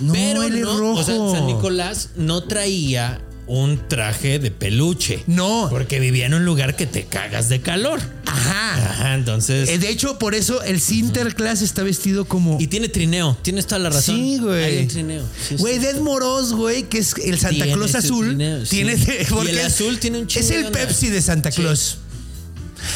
[0.00, 1.00] No, Pero él es rojo.
[1.00, 5.22] o sea, San Nicolás no traía un traje de peluche.
[5.26, 5.66] No.
[5.70, 8.00] Porque vivía en un lugar que te cagas de calor.
[8.26, 8.74] Ajá.
[8.90, 9.68] Ajá, entonces.
[9.68, 12.58] Eh, de hecho, por eso el Sinterklaas está vestido como.
[12.60, 13.36] y tiene trineo.
[13.42, 14.16] Tienes toda la razón.
[14.16, 14.64] Sí, güey.
[14.64, 15.24] Hay un trineo.
[15.48, 15.80] Sí, Güey, sí.
[15.80, 18.28] Dead Moros, güey, que es el Santa Claus azul.
[18.28, 18.76] trineo, sí.
[18.76, 20.70] Tiene, Y porque el es- azul tiene un chingo Es el.
[20.72, 21.50] Pepsi de Santa.
[21.50, 21.98] Claus.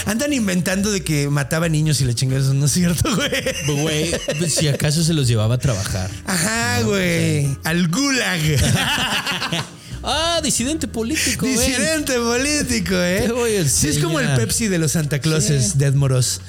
[0.04, 3.82] Andan inventando de que mataba niños y le chingas, eso no es cierto, güey.
[3.82, 6.10] Güey, pues, si acaso se los llevaba a trabajar.
[6.24, 7.56] Ajá, güey.
[7.64, 8.40] Al gulag.
[10.08, 11.58] Ah, disidente político, güey.
[11.58, 13.22] Disidente político, ¿eh?
[13.26, 14.36] Te voy a sí, es como el.
[14.36, 16.40] Pepsi de los Santa Clauses, Dead Moros.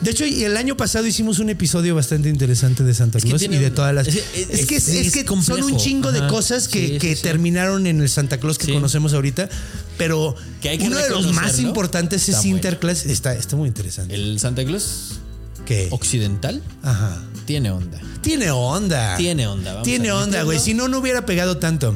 [0.00, 3.70] De hecho, el año pasado hicimos un episodio bastante interesante de Santa Claus y de
[3.70, 4.08] todas las.
[4.08, 7.16] es- Es, es- que, es, que son un chingo de cosas que, Sí, que sí,
[7.16, 7.22] sí.
[7.22, 9.50] terminaron en el Santa Claus que conocemos ahorita.
[9.98, 12.42] Pero Que hay que uno de los más importantes es bueno.
[12.42, 13.04] Sinterklaas.
[13.04, 14.14] Está, está muy interesante.
[14.14, 15.18] El Santa Claus
[15.66, 15.88] ¿Qué?
[15.90, 17.22] occidental Ajá.
[17.44, 18.00] tiene onda.
[18.22, 19.16] Tiene onda.
[19.18, 20.58] Tiene onda, vamos Tiene onda, güey.
[20.58, 21.94] Si no, no hubiera pegado tanto.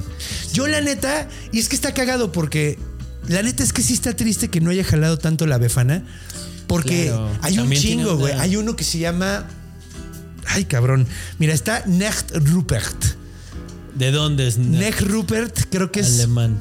[0.52, 2.78] Yo, la neta, y es que está cagado porque
[3.28, 6.04] la neta es que sí está triste que no haya jalado tanto la befana.
[6.66, 7.30] Porque Claro.
[7.42, 8.32] hay un chingo, güey.
[8.34, 9.46] Hay uno que se llama.
[10.46, 11.06] Ay, cabrón.
[11.38, 12.96] Mira, está Necht Rupert.
[13.94, 14.58] ¿De dónde es?
[14.58, 16.14] Necht Rupert, creo que es.
[16.14, 16.58] Alemán.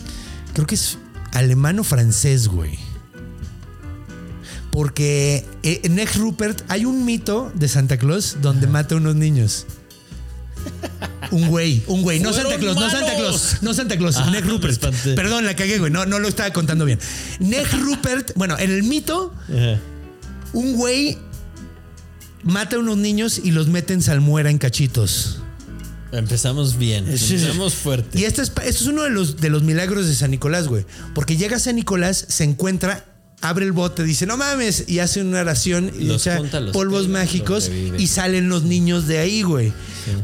[0.53, 0.97] Creo que es
[1.31, 2.77] alemán o francés, güey.
[4.71, 9.67] Porque eh, en Rupert hay un mito de Santa Claus donde mata a unos niños.
[11.31, 13.15] Un güey, un güey, no ¡Fueron Santa Claus, no Santa!
[13.15, 14.79] Claus, no Santa Claus, Ah, Rupert.
[15.15, 16.99] Perdón, la cagué, güey, no, no lo estaba contando bien.
[17.39, 19.33] Neck Rupert, bueno, en el mito.
[20.53, 21.17] Un güey
[22.43, 25.39] mata a unos niños y los mete en salmuera en cachitos.
[26.11, 27.05] Empezamos bien.
[27.07, 28.19] Empezamos fuerte.
[28.19, 30.85] Y esto es, esto es uno de los, de los milagros de San Nicolás, güey.
[31.15, 33.03] Porque llega San Nicolás, se encuentra,
[33.41, 36.39] abre el bote, dice, no mames, y hace una oración y Los echa
[36.71, 39.73] polvos mágicos y salen los niños de ahí, güey.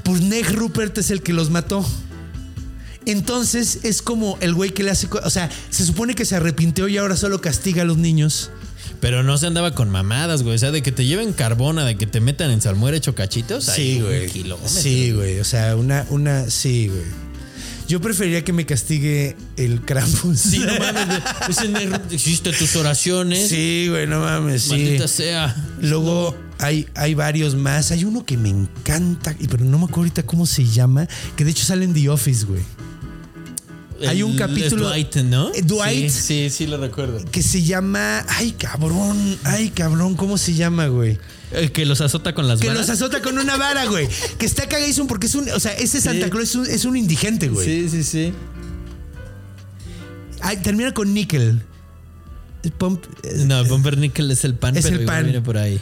[0.04, 1.84] Pues Neck Rupert es el que los mató.
[3.06, 5.08] Entonces es como el güey que le hace.
[5.24, 8.52] O sea, se supone que se arrepintió y ahora solo castiga a los niños.
[9.02, 10.56] Pero no se andaba con mamadas, güey.
[10.56, 13.68] O sea, de que te lleven carbona, de que te metan en salmuera hecho cachitos.
[14.26, 14.70] un kilómetro.
[14.70, 15.40] Sí, güey.
[15.40, 16.50] O sea, una, una.
[16.50, 17.04] Sí, güey.
[17.88, 20.40] Yo preferiría que me castigue el Krampus.
[20.40, 21.08] Sí, no mames.
[21.08, 22.16] güey.
[22.16, 23.48] Hiciste tus oraciones.
[23.50, 24.64] Sí, güey, no mames.
[24.64, 24.70] Sí.
[24.72, 25.56] Maldita sea.
[25.82, 27.92] Luego, hay, hay varios más.
[27.92, 31.46] Hay uno que me encanta, y- pero no me acuerdo ahorita cómo se llama, que
[31.46, 32.62] de hecho sale en The Office, güey.
[34.08, 35.50] Hay un capítulo- Dwight, ¿no?
[35.54, 36.10] Eh, Dwight.
[36.10, 37.24] Sí, sí, sí lo recuerdo.
[37.32, 38.26] Que se llama.
[38.30, 39.38] Ay, cabrón.
[39.44, 40.16] Ay, cabrón.
[40.16, 41.18] ¿Cómo se llama, güey?
[41.52, 42.88] El que los azota con las Que varas.
[42.88, 44.08] los azota con una vara, güey.
[44.38, 45.50] Que está cagadísimo porque es un.
[45.50, 46.32] O sea, ese Santa Sí.
[46.32, 47.66] Claus es un, es un indigente, güey.
[47.66, 48.34] Sí, sí, sí.
[50.42, 51.62] Ay, termina con níquel.
[52.78, 55.24] Pump, eh, No, Pumpernickel es el pan, Es pero el pan.
[55.24, 55.80] viene por ahí.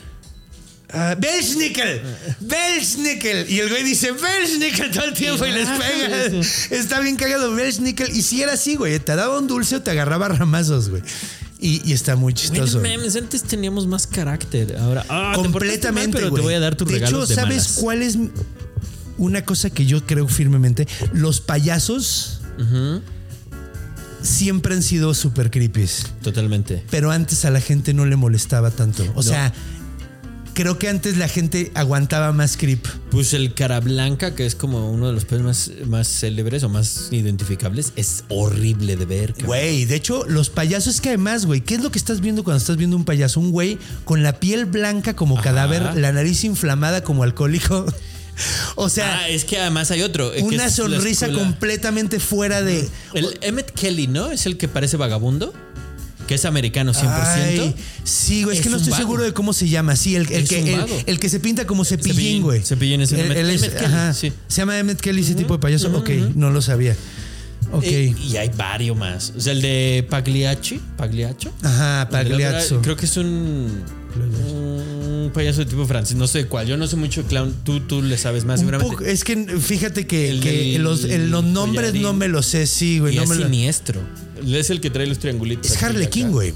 [0.93, 2.01] Ah, Belschnickel.
[2.39, 3.49] Belschnickel.
[3.49, 6.41] Y el güey dice Belschnickel todo el tiempo y les pega.
[6.71, 8.15] Está bien cagado Belschnickel.
[8.15, 8.99] Y si era así, güey.
[8.99, 11.03] Te daba un dulce o te agarraba ramazos, güey.
[11.59, 12.79] Y, y está muy chistoso.
[12.79, 14.77] Memes, antes teníamos más carácter.
[14.77, 17.27] Ahora, ah, te portaste mal, Completamente, pero te voy a dar tus de regalos hecho,
[17.27, 17.77] de ¿sabes malas.
[17.79, 18.17] cuál es
[19.17, 20.87] una cosa que yo creo firmemente?
[21.13, 22.41] Los payasos
[24.21, 25.85] siempre han sido super creepy.
[26.21, 26.83] Totalmente.
[26.89, 29.03] Pero antes a la gente no le molestaba tanto.
[29.15, 29.53] O sea,
[30.57, 32.83] creo que antes la gente aguantaba más creep.
[33.11, 36.69] Pues el cara blanca, que es como uno de los peces más, más célebres o
[36.69, 39.33] más identificables, es horrible de ver.
[39.33, 39.45] cabrón.
[39.45, 42.57] Güey, de hecho, los payasos que además, güey, ¿qué es lo que estás viendo cuando
[42.57, 43.39] estás viendo un payaso?
[43.39, 45.43] Un güey con la piel blanca como Ajá.
[45.43, 47.85] cadáver, la nariz inflamada como alcohólico.
[48.75, 50.31] O sea, ah, es que además hay otro.
[50.31, 52.87] eh, que una es sonrisa completamente fuera de.
[53.15, 54.29] El Emmett Kelly, ¿no?
[54.29, 55.55] Es el que parece vagabundo.
[56.27, 57.07] Que es americano 100%.
[57.09, 59.01] Ay, sí, güey, es, Es que no estoy vago.
[59.03, 59.95] seguro de cómo se llama.
[59.95, 62.61] Sí, el, el Es que, el, el que se pinta como cepillín, güey.
[62.63, 64.13] Cepillín es el es- Emmett Kelly, ajá.
[64.13, 64.33] sí.
[64.47, 65.95] Se llama Emmett Kelly ese tipo de payaso.
[65.97, 66.95] ok, no lo sabía.
[67.71, 67.83] Ok.
[67.85, 69.33] Eh, y hay varios más.
[69.35, 70.79] O sea, el de Pagliacci.
[70.97, 71.51] Pagliaccio.
[71.63, 72.81] Ajá, El Pagliazzo.
[72.81, 73.83] Creo que es un.
[75.27, 76.15] Un payaso de tipo francés.
[76.15, 76.67] No sé cuál.
[76.67, 77.53] Yo no sé mucho de clown.
[77.63, 78.91] Tú, tú le sabes más, seguramente.
[78.95, 82.01] poco- es que fíjate que, El que del los, el- los nombres collarín.
[82.01, 83.13] no me los sé, sí, güey.
[83.13, 84.01] y no es me lo- siniestro.
[84.45, 85.69] Es el que trae los triangulitos.
[85.71, 86.33] es Harlequín, acá.
[86.33, 86.53] güey.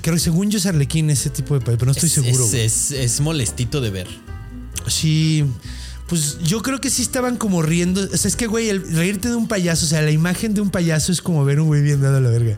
[0.00, 2.44] Creo que según yo es Harlequín ese tipo de payaso, pero no estoy Es- seguro.
[2.44, 4.06] Es, es, es molestito de ver.
[4.86, 5.44] Sí.
[6.08, 8.00] Pues yo creo que sí estaban como riendo.
[8.12, 10.60] O sea, es que, güey, el reírte de un payaso, o sea, la imagen de
[10.60, 12.56] un payaso es como ver un güey bien dado a la verga.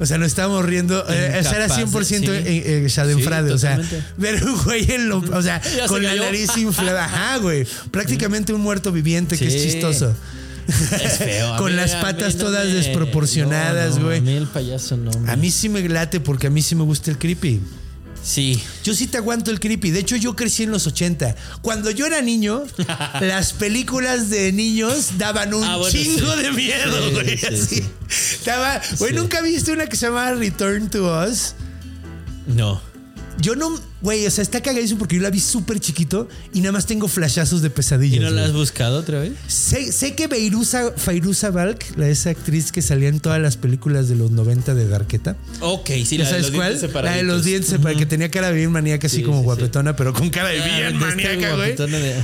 [0.00, 0.98] O sea, no estábamos riendo.
[1.08, 2.26] eh, o sea, era Incapaz de- 100% sí.
[2.26, 3.48] eh, eh, Schadenfreude.
[3.50, 3.80] Sí, o sea,
[4.16, 5.18] ver un güey en lo.
[5.18, 7.04] O sea, Ya con se la nariz inflada.
[7.04, 7.66] Ajá, güey.
[7.90, 10.14] Prácticamente un muerto viviente que es chistoso.
[10.66, 11.56] Es feo.
[11.58, 14.18] Con mí- las patas no todas me- desproporcionadas, no, no, güey.
[14.18, 15.10] A mí el payaso no.
[15.20, 17.60] me- A mí sí me late porque a mí sí me gusta el creepy.
[18.22, 18.62] Sí.
[18.84, 19.90] Yo sí te aguanto el creepy.
[19.90, 21.34] De hecho, yo crecí en los 80.
[21.60, 22.62] Cuando yo era niño,
[23.20, 26.42] las películas de niños daban un Ah, bueno, chingo sí.
[26.42, 27.38] de miedo, Sí, güey.
[27.38, 27.84] sí, así.
[28.34, 29.12] Estaba, güey.
[29.12, 31.54] ¿nunca viste una que se llama Return to Us?
[32.46, 32.80] No.
[33.38, 36.72] Yo no, güey, o sea, está cagadísimo porque yo la vi súper chiquito y nada
[36.72, 38.20] más tengo flashazos de ¿Y pesadillas.
[38.22, 39.32] no la has buscado otra vez?
[39.46, 44.08] Sé, sé que Fairuza, Fairuza Balk, la esa actriz que salía en todas las películas
[44.08, 45.36] de los 90 de Darqueta.
[45.60, 46.78] Ok, sí, ¿Ya la de sabes los cuál?
[46.78, 49.38] dientes La de los dientes separados, que tenía cara de bien maníaca, así Sí, como
[49.38, 49.44] sí, sí.
[49.44, 51.76] guapetona, pero con cara de Ah, bien de esta maníaca, güey.
[51.76, 52.14] de-.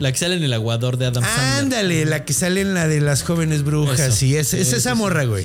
[0.00, 1.58] La que sale en el aguador de Adam Sandler.
[1.58, 3.98] Ándale, la que sale en la de las jóvenes brujas.
[4.00, 4.24] Eso.
[4.26, 5.44] Y es, es esa morra, güey.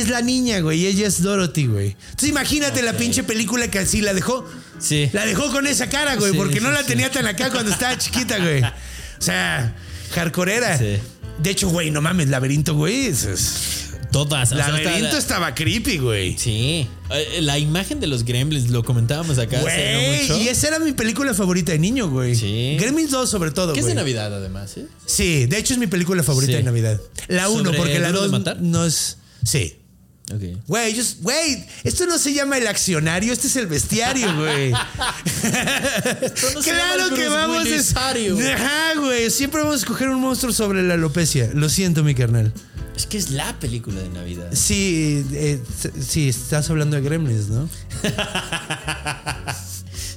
[0.00, 0.80] Es la niña, güey.
[0.80, 1.96] Y ella es Dorothy, güey.
[2.10, 4.48] Entonces imagínate la pinche película que así la dejó.
[4.78, 5.08] Sí.
[5.12, 6.32] La dejó con esa cara, güey.
[6.32, 6.86] Sí, porque no la sí.
[6.88, 8.62] tenía tan acá cuando estaba chiquita, güey.
[8.62, 9.74] O sea,
[10.14, 10.78] hardcoreera.
[10.78, 10.96] Sí.
[11.42, 13.06] De hecho, güey, no mames, laberinto, güey.
[13.06, 13.80] es- es-
[14.12, 14.52] Todas.
[14.52, 16.38] o sea, laberinto estaba creepy, güey.
[16.38, 16.86] Sí.
[17.10, 20.38] Eh, La imagen de los gremlins, lo comentábamos acá Güey, mucho.
[20.40, 22.36] y esa era mi película favorita de niño, güey.
[22.36, 22.76] Sí.
[22.78, 23.94] Gremlins 2 sobre todo, Que es de.
[23.96, 24.86] Navidad, además, ¿eh?
[25.04, 27.00] Sí, de hecho es mi película favorita de Navidad.
[27.26, 28.60] La 1, ¿Sobre porque la Duro de 2 Matar?
[28.60, 29.18] no es...
[29.42, 29.78] Sí.
[30.66, 34.70] Güey, yo- güey, esto no se llama el accionario, este es el bestiario, güey.
[34.72, 34.78] no
[36.62, 38.10] se llama claro el que vamos a...
[38.54, 41.50] Ajá, güey, siempre vamos a escoger un monstruo sobre la alopecia.
[41.54, 42.52] Lo siento, mi carnal.
[42.96, 44.48] Es que es la película de Navidad.
[44.52, 45.60] Sí, eh,
[46.00, 47.68] sí, estás hablando de Gremlins, ¿no?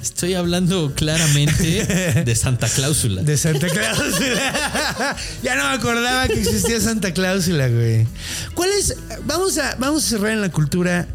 [0.07, 3.21] Estoy hablando claramente de Santa Cláusula.
[3.23, 5.15] De Santa Cláusula.
[5.43, 8.07] ya no me acordaba que existía Santa Cláusula, güey.
[8.55, 8.95] ¿Cuál es?
[9.25, 11.07] Vamos a, vamos a cerrar en la cultura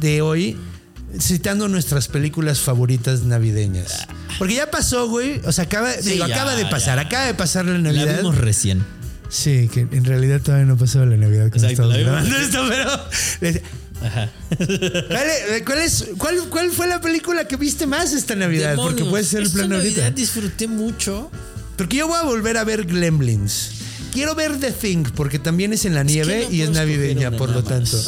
[0.00, 0.56] de hoy
[1.18, 4.06] citando nuestras películas favoritas navideñas.
[4.38, 5.40] Porque ya pasó, güey.
[5.46, 6.96] O sea, acaba, Sí, digo, ya, acaba de pasar.
[6.98, 7.02] ya.
[7.06, 8.16] Acaba de pasar la La Navidad.
[8.18, 8.84] vimos recién.
[9.28, 13.60] Sí, que en realidad todavía no pasó la Navidad Exacto, la vimos esto, pero...
[14.02, 14.30] Ajá.
[14.58, 18.76] Dale, ¿cuál, es, cuál, ¿Cuál fue la película que viste más esta Navidad?
[18.76, 20.20] Porque puede ser el plan Navidad ahorita.
[20.20, 21.30] disfruté mucho.
[21.76, 23.70] Porque yo voy a volver a ver Gremlins.
[24.12, 27.50] Quiero ver The Thing porque también es en la nieve no y es navideña, por
[27.50, 27.96] lo tanto.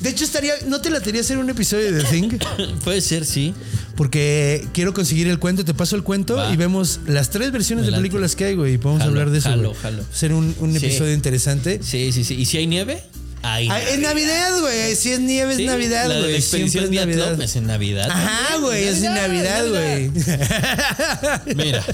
[0.00, 0.54] De hecho, estaría.
[0.66, 2.38] ¿No te la quería hacer un episodio de The Thing?
[2.84, 3.54] Puede ser, sí.
[4.00, 5.62] Porque quiero conseguir el cuento.
[5.62, 6.50] Te paso el cuento Va.
[6.50, 8.72] y vemos las tres versiones de películas que hay, güey.
[8.72, 9.50] Y podemos Jalo, hablar de eso.
[9.50, 10.02] jalo, jalo.
[10.10, 10.86] Ser un, un Sí.
[10.86, 11.80] episodio interesante.
[11.82, 12.32] Sí, sí, sí.
[12.36, 13.02] ¿Y si hay nieve?
[13.42, 14.96] Hay Ah, es Navidad, güey.
[14.96, 16.32] Si es nieve, es Navidad, güey.
[16.32, 17.42] la expedición es Navidad.
[17.42, 18.08] es en Navidad.
[18.10, 18.84] Ajá, güey.
[18.84, 20.10] Es en Navidad, güey.
[21.56, 21.84] Mira,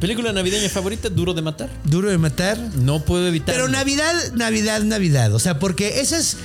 [0.00, 1.68] película navideña favorita, Duro de matar.
[1.84, 2.58] Duro de matar.
[2.78, 3.54] No puedo evitar.
[3.54, 5.34] Pero Navidad, Navidad, Navidad.
[5.34, 6.38] O sea, porque esa es.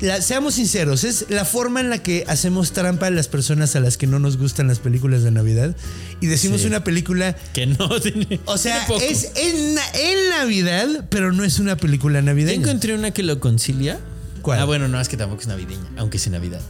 [0.00, 3.80] La- seamos sinceros, es la forma en la que hacemos trampa a las personas a
[3.80, 5.76] las que no nos gustan las películas de Navidad.
[6.20, 6.66] Y decimos Sí.
[6.66, 7.36] una película.
[7.52, 8.40] que no tiene.
[8.46, 12.62] O sea, tiene es en, na- en Navidad, pero no es una película navideña.
[12.62, 13.98] encontré una que lo concilia.
[14.42, 14.58] ¿Cuál?
[14.60, 16.60] Ah, bueno, no, es que tampoco es navideña, aunque es Navidad.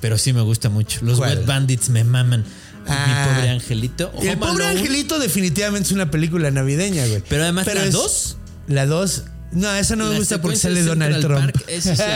[0.00, 1.00] Pero sí me gusta mucho.
[1.04, 1.38] Los ¿Cuál?
[1.38, 2.44] Wet Bandits me maman.
[2.88, 3.06] Ah.
[3.06, 4.10] Mi pobre angelito.
[4.20, 4.80] El pobre Alone.
[4.80, 7.22] angelito definitivamente es una película navideña, güey.
[7.28, 8.36] Pero además la es- dos.
[8.66, 9.24] La 2.
[9.52, 11.40] No, esa no me gusta porque sale Donald Trump.
[11.52, 12.06] Park, es el pedo.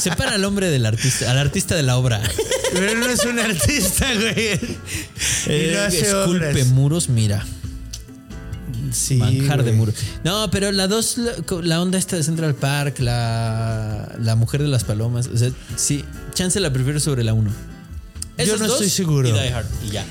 [0.00, 2.20] Separa al hombre del artista, al artista de la obra.
[2.74, 4.54] Pero no es un artista, güey.
[4.54, 4.78] y
[5.46, 6.66] Eh, no hace esculpe obras.
[6.68, 7.44] muros, mira.
[8.92, 9.94] Sí, manjar de muros.
[10.24, 11.32] No, pero la dos, la,
[11.62, 15.26] la onda esta de Central Park, la, la mujer de las palomas.
[15.28, 16.04] O sea, sí,
[16.34, 17.50] chance la prefiero sobre la uno.
[18.38, 19.28] Yo no estoy seguro.
[19.28, 20.04] Y Die Hard, y ya.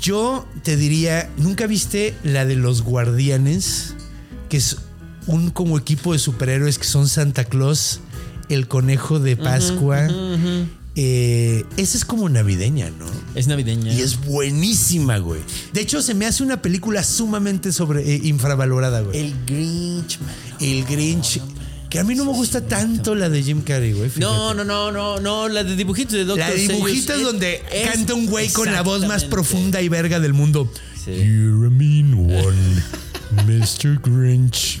[0.00, 3.94] Yo te diría, ¿nunca viste la de los guardianes?
[4.48, 4.76] Que es
[5.26, 8.00] un como equipo de superhéroes que son Santa Claus,
[8.48, 10.08] el conejo de Pascua.
[10.98, 13.04] Eh, esa es como navideña, ¿no?
[13.34, 13.92] Es navideña.
[13.92, 15.42] Y es buenísima, güey.
[15.74, 19.18] De hecho, se me hace una película sumamente sobre eh, infravalorada, güey.
[19.20, 20.30] el Grinch, man.
[20.58, 21.40] El Grinch.
[21.90, 24.08] Que a mí no me gusta tanto la de Jim Carrey, güey.
[24.08, 24.24] fíjate.
[24.24, 27.62] No, no, no, no, no, la de dibujitos de Doctor La de dibujitos es- donde
[27.70, 30.72] es- canta un güey con la voz más profunda y verga del mundo.
[31.04, 31.10] Sí.
[31.12, 32.82] You're a mean one,
[33.46, 34.00] Mr.
[34.02, 34.80] Grinch.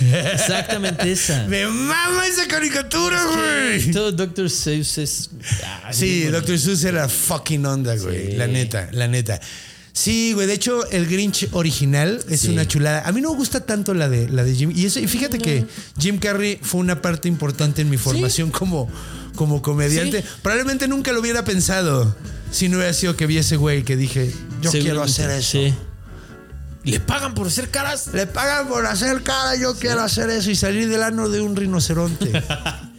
[0.00, 1.46] Exactamente esa.
[1.48, 3.90] Me mama esa caricatura, güey.
[3.90, 5.30] Todo Doctor Seuss es.
[5.64, 6.58] ah, Sí, Dr.
[6.58, 8.32] Seuss era fucking onda, güey.
[8.32, 8.36] Sí.
[8.36, 9.40] La neta, la neta.
[9.92, 10.46] Sí, güey.
[10.46, 12.48] De hecho, el Grinch original es Sí.
[12.48, 13.02] una chulada.
[13.06, 14.72] A mí no me gusta tanto la de, la de Jim.
[14.74, 15.66] Y, eso, y fíjate que
[15.98, 18.90] Jim Carrey fue una parte importante en mi formación como,
[19.36, 20.22] como comediante.
[20.22, 20.28] Sí.
[20.42, 22.16] Probablemente nunca lo hubiera pensado
[22.50, 24.32] si no hubiera sido que vi ese güey que dije,
[24.62, 25.58] yo quiero hacer eso.
[26.84, 28.08] ¿Le pagan por hacer caras?
[28.12, 31.54] Le pagan por hacer cara, yo quiero hacer eso y salir del ano de un
[31.54, 32.32] rinoceronte.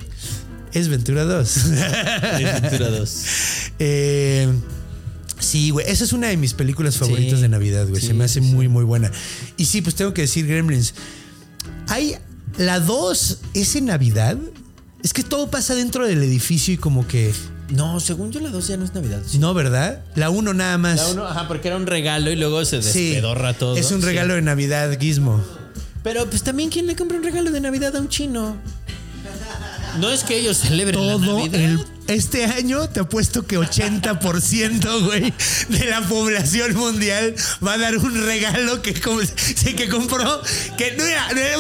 [0.73, 1.57] es Ventura 2.
[1.57, 3.25] Es Ventura 2.
[3.79, 4.47] Eh,
[5.39, 5.85] sí, güey.
[5.89, 7.41] Esa es una de mis películas favoritas Sí.
[7.41, 8.01] de Navidad, güey.
[8.01, 9.11] Se me hace muy, muy buena.
[9.57, 10.93] Y sí, pues tengo que decir Gremlins.
[11.89, 12.15] Hay.
[12.57, 14.37] La 2 es en Navidad.
[15.01, 17.33] Es que todo pasa dentro del edificio y como que.
[17.69, 19.21] No, según yo la 2 ya no es Navidad.
[19.25, 19.39] sí.
[19.39, 20.01] No, ¿verdad?
[20.15, 20.97] La 1 nada más.
[20.97, 23.05] La uno, ajá, porque era un regalo y luego se Sí.
[23.11, 23.77] despedorra todo.
[23.77, 24.05] Es un Sí.
[24.05, 25.43] regalo de Navidad, Gizmo.
[26.03, 28.57] Pero pues también, ¿quién le compra un regalo de Navidad a un chino?
[29.99, 31.61] No es que ellos celebren la Todo Navidad.
[31.61, 31.79] el.
[32.07, 35.33] Este año te apuesto que 80%, güey,
[35.69, 37.33] de la población mundial
[37.65, 40.41] va a dar un regalo que, que compró.
[40.77, 41.03] Que no,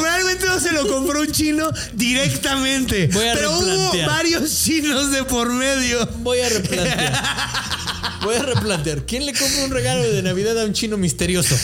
[0.01, 3.07] realmente no se lo compró un chino directamente.
[3.07, 6.05] Voy a pero hubo varios chinos de por medio.
[6.17, 7.23] Voy a replantear.
[8.23, 9.05] Voy a replantear.
[9.05, 11.55] ¿Quién le compra un regalo de Navidad a un chino misterioso?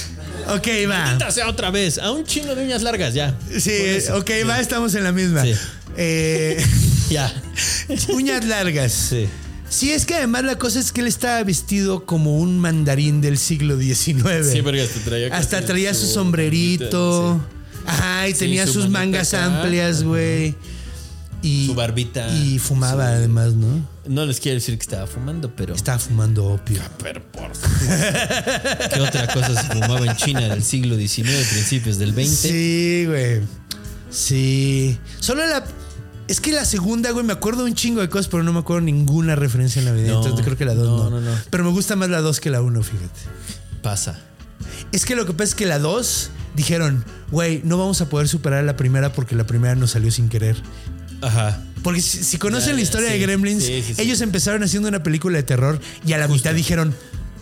[0.48, 1.32] Ok, va.
[1.32, 1.98] Sea otra vez.
[1.98, 3.38] A un chino de uñas largas, ya.
[3.60, 5.44] Sí, ok, va, estamos en la misma.
[5.44, 5.54] Sí.
[5.98, 6.66] Eh,
[7.10, 7.34] Ya.
[8.10, 8.92] uñas largas.
[8.92, 9.28] Sí.
[9.70, 13.38] Sí, es que además la cosa es que él estaba vestido como un mandarín del
[13.38, 14.52] siglo XIX.
[14.52, 17.40] Sí, porque hasta traía Hasta traía su su sombrerito.
[17.40, 17.82] Sí.
[17.86, 19.46] Ajá, y Sí, tenía su sus mangas acá.
[19.62, 20.56] amplias, güey.
[21.42, 22.28] Y, Su barbita.
[22.36, 23.88] Y fumaba además, ¿no?
[24.08, 25.74] No les quiero decir que estaba fumando, pero.
[25.76, 26.82] Estaba fumando opio.
[27.02, 27.52] Pero por
[28.94, 32.28] ¿Qué otra cosa se fumaba en China del siglo XIX, principios del XX?
[32.36, 33.42] Sí, güey.
[34.10, 34.98] Sí.
[35.20, 35.64] Solo la.
[36.30, 38.82] Es que la segunda, güey, me acuerdo un chingo de cosas, pero no me acuerdo
[38.82, 40.14] ninguna referencia navideña.
[40.14, 41.38] No, Entonces creo que la 2 no, no, no, no.
[41.50, 43.20] Pero me gusta más la 2 que la 1, fíjate.
[43.82, 44.20] Pasa.
[44.92, 48.28] Es que lo que pasa es que la 2 dijeron, güey, no vamos a poder
[48.28, 50.56] superar la primera porque la primera nos salió sin querer.
[51.22, 51.62] Ajá.
[51.84, 53.14] Porque si, si conocen Ya, la ya, historia sí.
[53.14, 54.02] de Gremlins, Sí, sí, sí.
[54.02, 56.94] ellos empezaron haciendo una película de terror y a la mitad dijeron,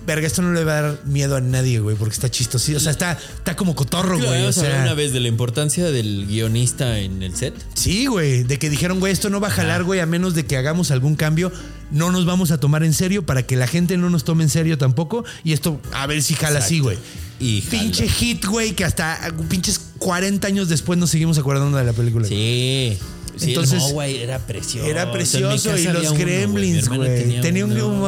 [0.07, 2.71] verga, esto no le va a dar miedo a nadie, güey, porque está chistoso.
[2.75, 4.43] O sea, está, está como cotorro, güey.
[4.45, 7.53] O sea, una vez de la importancia del guionista en el set.
[7.75, 10.45] sí, güey, de que dijeron, güey, esto no va a jalar, güey, a menos de
[10.45, 11.51] que hagamos algún cambio.
[11.91, 14.49] No nos vamos a tomar en serio para que la gente no nos tome en
[14.49, 15.25] serio tampoco.
[15.43, 16.97] Y esto, a ver si jala así, güey.
[17.39, 17.81] Y jala.
[17.81, 19.19] Pinche hit, güey, que hasta
[19.49, 22.27] pinches 40 años después nos seguimos acordando de la película.
[22.27, 22.97] Sí.
[23.35, 24.87] Sí, Entonces, el Mogwai era precioso.
[24.87, 27.39] Era precioso y los gremlins, güey.
[27.41, 28.07] Tenía un uno, Gummo,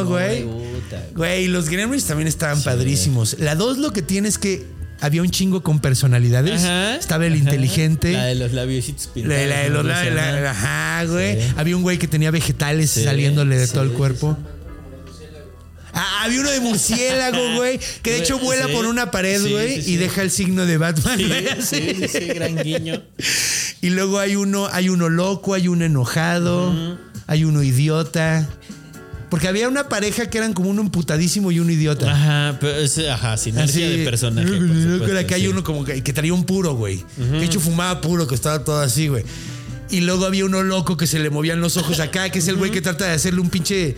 [1.15, 1.47] güey.
[1.47, 3.37] los Gremlins también estaban padrísimos.
[3.39, 4.65] La 2 lo que tiene es que
[5.01, 6.63] había un chingo con personalidades.
[6.63, 7.41] Ajá, Estaba el ajá.
[7.43, 8.11] inteligente.
[8.13, 9.47] La de los labiositos La, pintados.
[9.49, 11.41] la de los ¿cómo la- ajá, güey.
[11.41, 11.47] Sí.
[11.57, 14.37] Había un güey que tenía vegetales Sí, saliéndole de todo el cuerpo.
[15.91, 19.95] Ah, había uno de murciélago, güey, que de hecho vuela por una pared, güey, y
[19.97, 21.17] deja el signo de Batman.
[21.61, 23.01] Sí, sí, gran guiño.
[23.81, 26.97] Y luego hay uno, hay uno loco, hay uno enojado,
[27.27, 28.49] hay uno idiota.
[29.29, 32.11] Porque había una pareja que eran como uno emputadísimo y uno idiota.
[32.11, 34.47] Ajá, pero es, ajá, sinergia Así, de personaje.
[34.47, 35.47] por Creo que supuesto, acá hay sí.
[35.47, 37.03] uno como que, que traía un puro, güey.
[37.17, 39.23] De hecho, fumaba puro, que estaba todo así, güey.
[39.91, 42.55] Y luego había uno loco que se le movían los ojos acá, que es el
[42.57, 43.95] güey que trata de hacerle un pinche.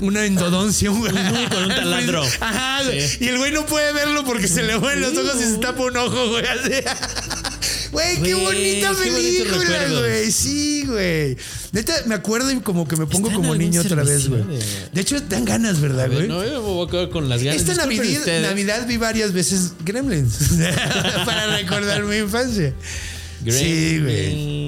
[0.00, 1.10] Una endodoncia, güey.
[1.12, 2.22] con un taladro.
[2.40, 2.82] Ajá.
[2.88, 3.16] Sí.
[3.24, 5.82] Y el güey no puede verlo porque se le mueven los ojos y se tapa
[5.82, 6.44] un ojo, güey.
[6.46, 6.70] Así.
[7.92, 10.30] Güey, qué bonita qué película, güey.
[10.30, 11.36] Sí, güey.
[11.72, 14.42] Neta, me acuerdo y como que me pongo como niño otra vez, güey.
[14.92, 16.28] de- hecho, dan ganas, ¿verdad, güey?
[16.28, 17.60] no, yo me voy a quedar con las ganas.
[17.60, 18.42] Esta Navidad.
[18.42, 20.38] Navidad vi varias veces Gremlins
[21.24, 22.74] para recordar mi infancia.
[23.46, 24.67] Sí, güey.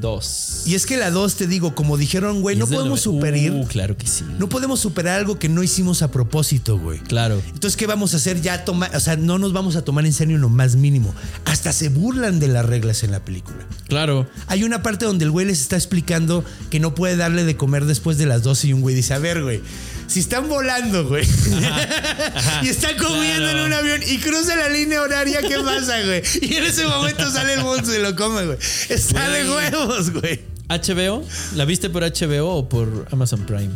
[0.00, 0.62] 2.
[0.66, 3.50] Y es que la 2, te digo, como dijeron, güey, no podemos superar.
[3.52, 4.24] Uh, claro que sí.
[4.38, 6.98] No podemos superar algo que no hicimos a propósito, güey.
[7.00, 7.40] Claro.
[7.46, 8.40] Entonces, ¿qué vamos a hacer?
[8.40, 11.14] Ya tomar, o sea, no nos vamos a tomar en serio en lo más mínimo.
[11.44, 13.58] Hasta se burlan de las reglas en la película.
[13.88, 14.26] Claro.
[14.46, 17.84] Hay una parte donde el güey les está explicando que no puede darle de comer
[17.84, 19.62] después de las 12 y un güey dice, a ver, güey,
[20.10, 21.24] si están volando, güey,
[22.62, 23.58] y están comiendo claro.
[23.60, 26.22] en un avión y cruza la línea horaria, ¿qué pasa, güey?
[26.42, 28.58] Y en ese momento sale el monstruo y lo come, güey.
[28.88, 30.40] Está de huevos, güey.
[30.68, 31.24] HBO,
[31.54, 33.70] ¿la viste por HBO o por Amazon Prime?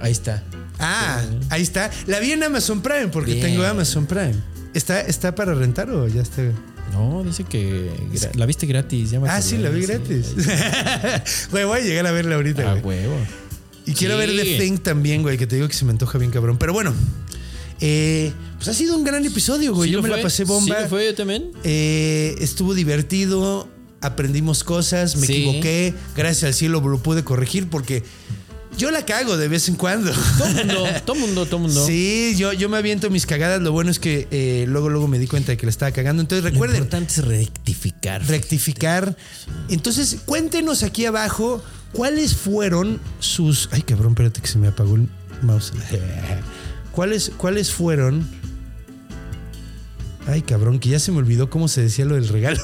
[0.00, 0.42] Ahí está.
[0.78, 1.90] Ah, ahí está.
[2.06, 3.46] La vi en Amazon Prime porque Bien.
[3.46, 4.34] tengo Amazon Prime.
[4.72, 6.42] ¿Está, ¿Está para rentar o ya está?
[6.92, 7.90] No, dice que
[8.34, 9.10] la viste gratis.
[9.10, 10.34] ya me Ah, sí, la vi gratis.
[11.50, 12.70] Güey, voy a llegar a verla ahorita.
[12.70, 13.00] Ah, güey.
[13.00, 13.18] huevo.
[13.86, 14.26] Y quiero Sí.
[14.26, 16.58] ver The Thing también, güey, que te digo que se me antoja bien cabrón.
[16.58, 16.92] Pero bueno,
[17.80, 19.88] eh, pues ha sido un gran episodio, güey.
[19.88, 20.76] ¿Sí Yo lo me la pasé bomba.
[20.76, 21.50] ¿Sí lo fue yo también?
[21.64, 23.68] Eh, estuvo divertido,
[24.00, 25.34] aprendimos cosas, me Sí.
[25.34, 25.94] equivoqué.
[26.16, 28.02] Gracias al cielo lo pude corregir porque
[28.78, 30.10] yo la cago de vez en cuando.
[30.38, 31.86] Todo mundo, todo mundo, todo mundo.
[31.86, 33.60] Sí, yo, yo me aviento mis cagadas.
[33.62, 36.22] Lo bueno es que eh, luego, luego me di cuenta de que la estaba cagando.
[36.22, 38.26] Entonces Lo recuerden, importante es rectificar.
[38.26, 39.16] rectificar.
[39.68, 41.62] Entonces, cuéntenos aquí abajo
[41.96, 43.70] cuáles fueron sus.
[43.72, 45.08] Ay, cabrón, espérate que se me apagó el
[45.42, 45.72] mouse.
[46.92, 48.28] ¿Cuáles, cuáles fueron?
[50.26, 52.62] Ay, cabrón, que ya se me olvidó cómo se decía lo del regalo.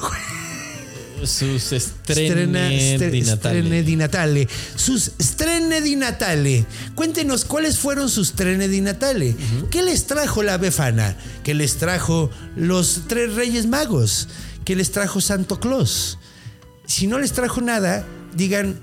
[1.23, 1.69] Sus
[2.09, 3.19] di Natale.
[3.19, 4.47] estrene di Natale.
[4.75, 6.65] Sus estrene di Natale.
[6.95, 9.35] Cuéntenos cuáles fueron sus estrene di Natale.
[9.71, 11.15] ¿Qué les trajo la Befana?
[11.43, 14.27] ¿Qué les trajo los tres Reyes Magos?
[14.65, 16.19] ¿Qué les trajo Santo Claus?
[16.85, 18.05] Si no les trajo nada,
[18.35, 18.75] digan,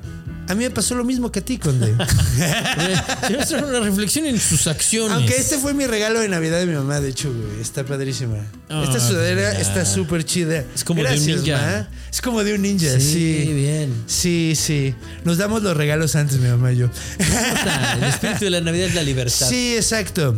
[0.51, 1.95] a mí me pasó lo mismo que a ti, Conde.
[3.39, 5.13] Hacer una reflexión en sus acciones.
[5.13, 7.61] Aunque este fue mi regalo de Navidad de mi mamá, de hecho, güey.
[7.61, 8.39] Está padrísima.
[8.69, 9.61] Ah, Esta sudadera mira.
[9.61, 10.65] está súper chida.
[10.75, 11.57] Es como de un ninja.
[11.57, 11.89] Ma.
[12.11, 13.45] Es como de un ninja, sí.
[13.45, 13.95] Sí, bien.
[14.07, 14.93] Sí, sí.
[15.25, 16.89] Nos damos los regalos antes, mi mamá y yo.
[17.99, 19.49] El espíritu de la Navidad es la libertad.
[19.49, 20.37] Sí, exacto.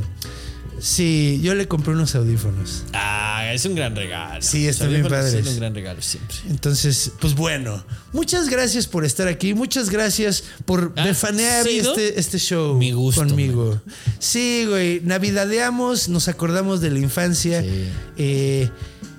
[0.79, 2.85] Sí, yo le compré unos audífonos.
[2.93, 3.12] Ah,
[3.55, 4.43] es un gran regalo.
[4.43, 5.45] Sí, están Los bien padres.
[5.45, 6.37] son un gran regalo siempre.
[6.49, 11.91] Entonces, pues bueno, muchas gracias por estar aquí, muchas gracias por ¿Has befanear sido?
[11.95, 13.81] este, este show Mi gusto, conmigo.
[14.19, 17.63] Sí, güey, navidadeamos, nos acordamos de la infancia.
[17.63, 17.85] Sí.
[18.19, 18.71] eh,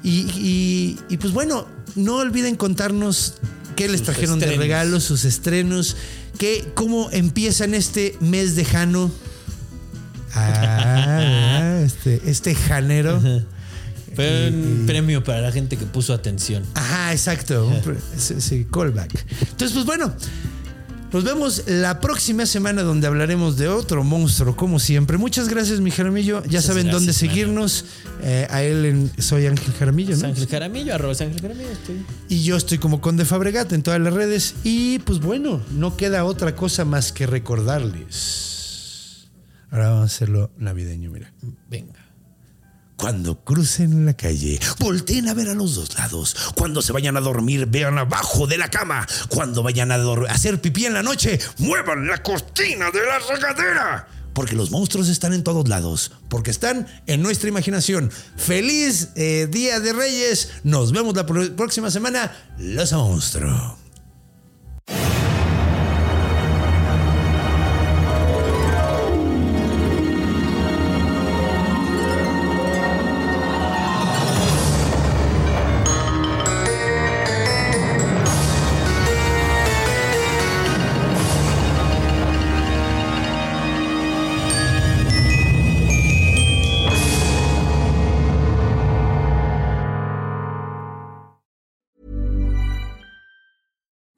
[0.04, 1.66] y, y- y, pues bueno,
[1.96, 3.36] no olviden contarnos
[3.78, 5.96] qué les Sus trajeron de regalos, sus estrenos,
[6.38, 9.12] qué, cómo empiezan este mes de Jano.
[10.36, 13.22] Ah, este, este janero.
[14.16, 16.64] Fue un premio para la gente que puso atención.
[16.76, 17.72] Ajá, exacto.
[18.18, 19.26] Sí, sí, callback.
[19.42, 20.14] Entonces, pues bueno,
[21.14, 25.20] nos vemos la próxima semana donde hablaremos de otro monstruo, como siempre.
[25.20, 26.44] Muchas gracias, mi Jaramillo.
[26.46, 27.86] Ya saben gracias, dónde seguirnos.
[28.24, 30.30] Eh, a él en Soy Ángel Jaramillo, ¿no?
[30.30, 31.70] Ángel Jaramillo, arroba Ángel Jaramillo.
[31.70, 32.04] Estoy.
[32.30, 34.56] Y yo estoy como Conde Fabregat en todas las redes.
[34.64, 39.28] Y pues bueno, no queda otra cosa más que recordarles.
[39.70, 41.32] Ahora vamos a hacerlo navideño, mira.
[41.70, 42.13] Venga.
[42.96, 46.36] Cuando crucen la calle, volteen a ver a los dos lados.
[46.56, 49.06] Cuando se vayan a dormir, vean abajo de la cama.
[49.30, 49.96] Cuando vayan a
[50.30, 54.08] hacer pipí en la noche, muevan la cortina de la regadera.
[54.34, 56.12] Porque los monstruos están en todos lados.
[56.30, 58.12] Porque están en nuestra imaginación.
[58.36, 60.50] Feliz eh, Día de Reyes.
[60.64, 62.36] Nos vemos la próxima semana.
[62.58, 63.74] Los monstruos.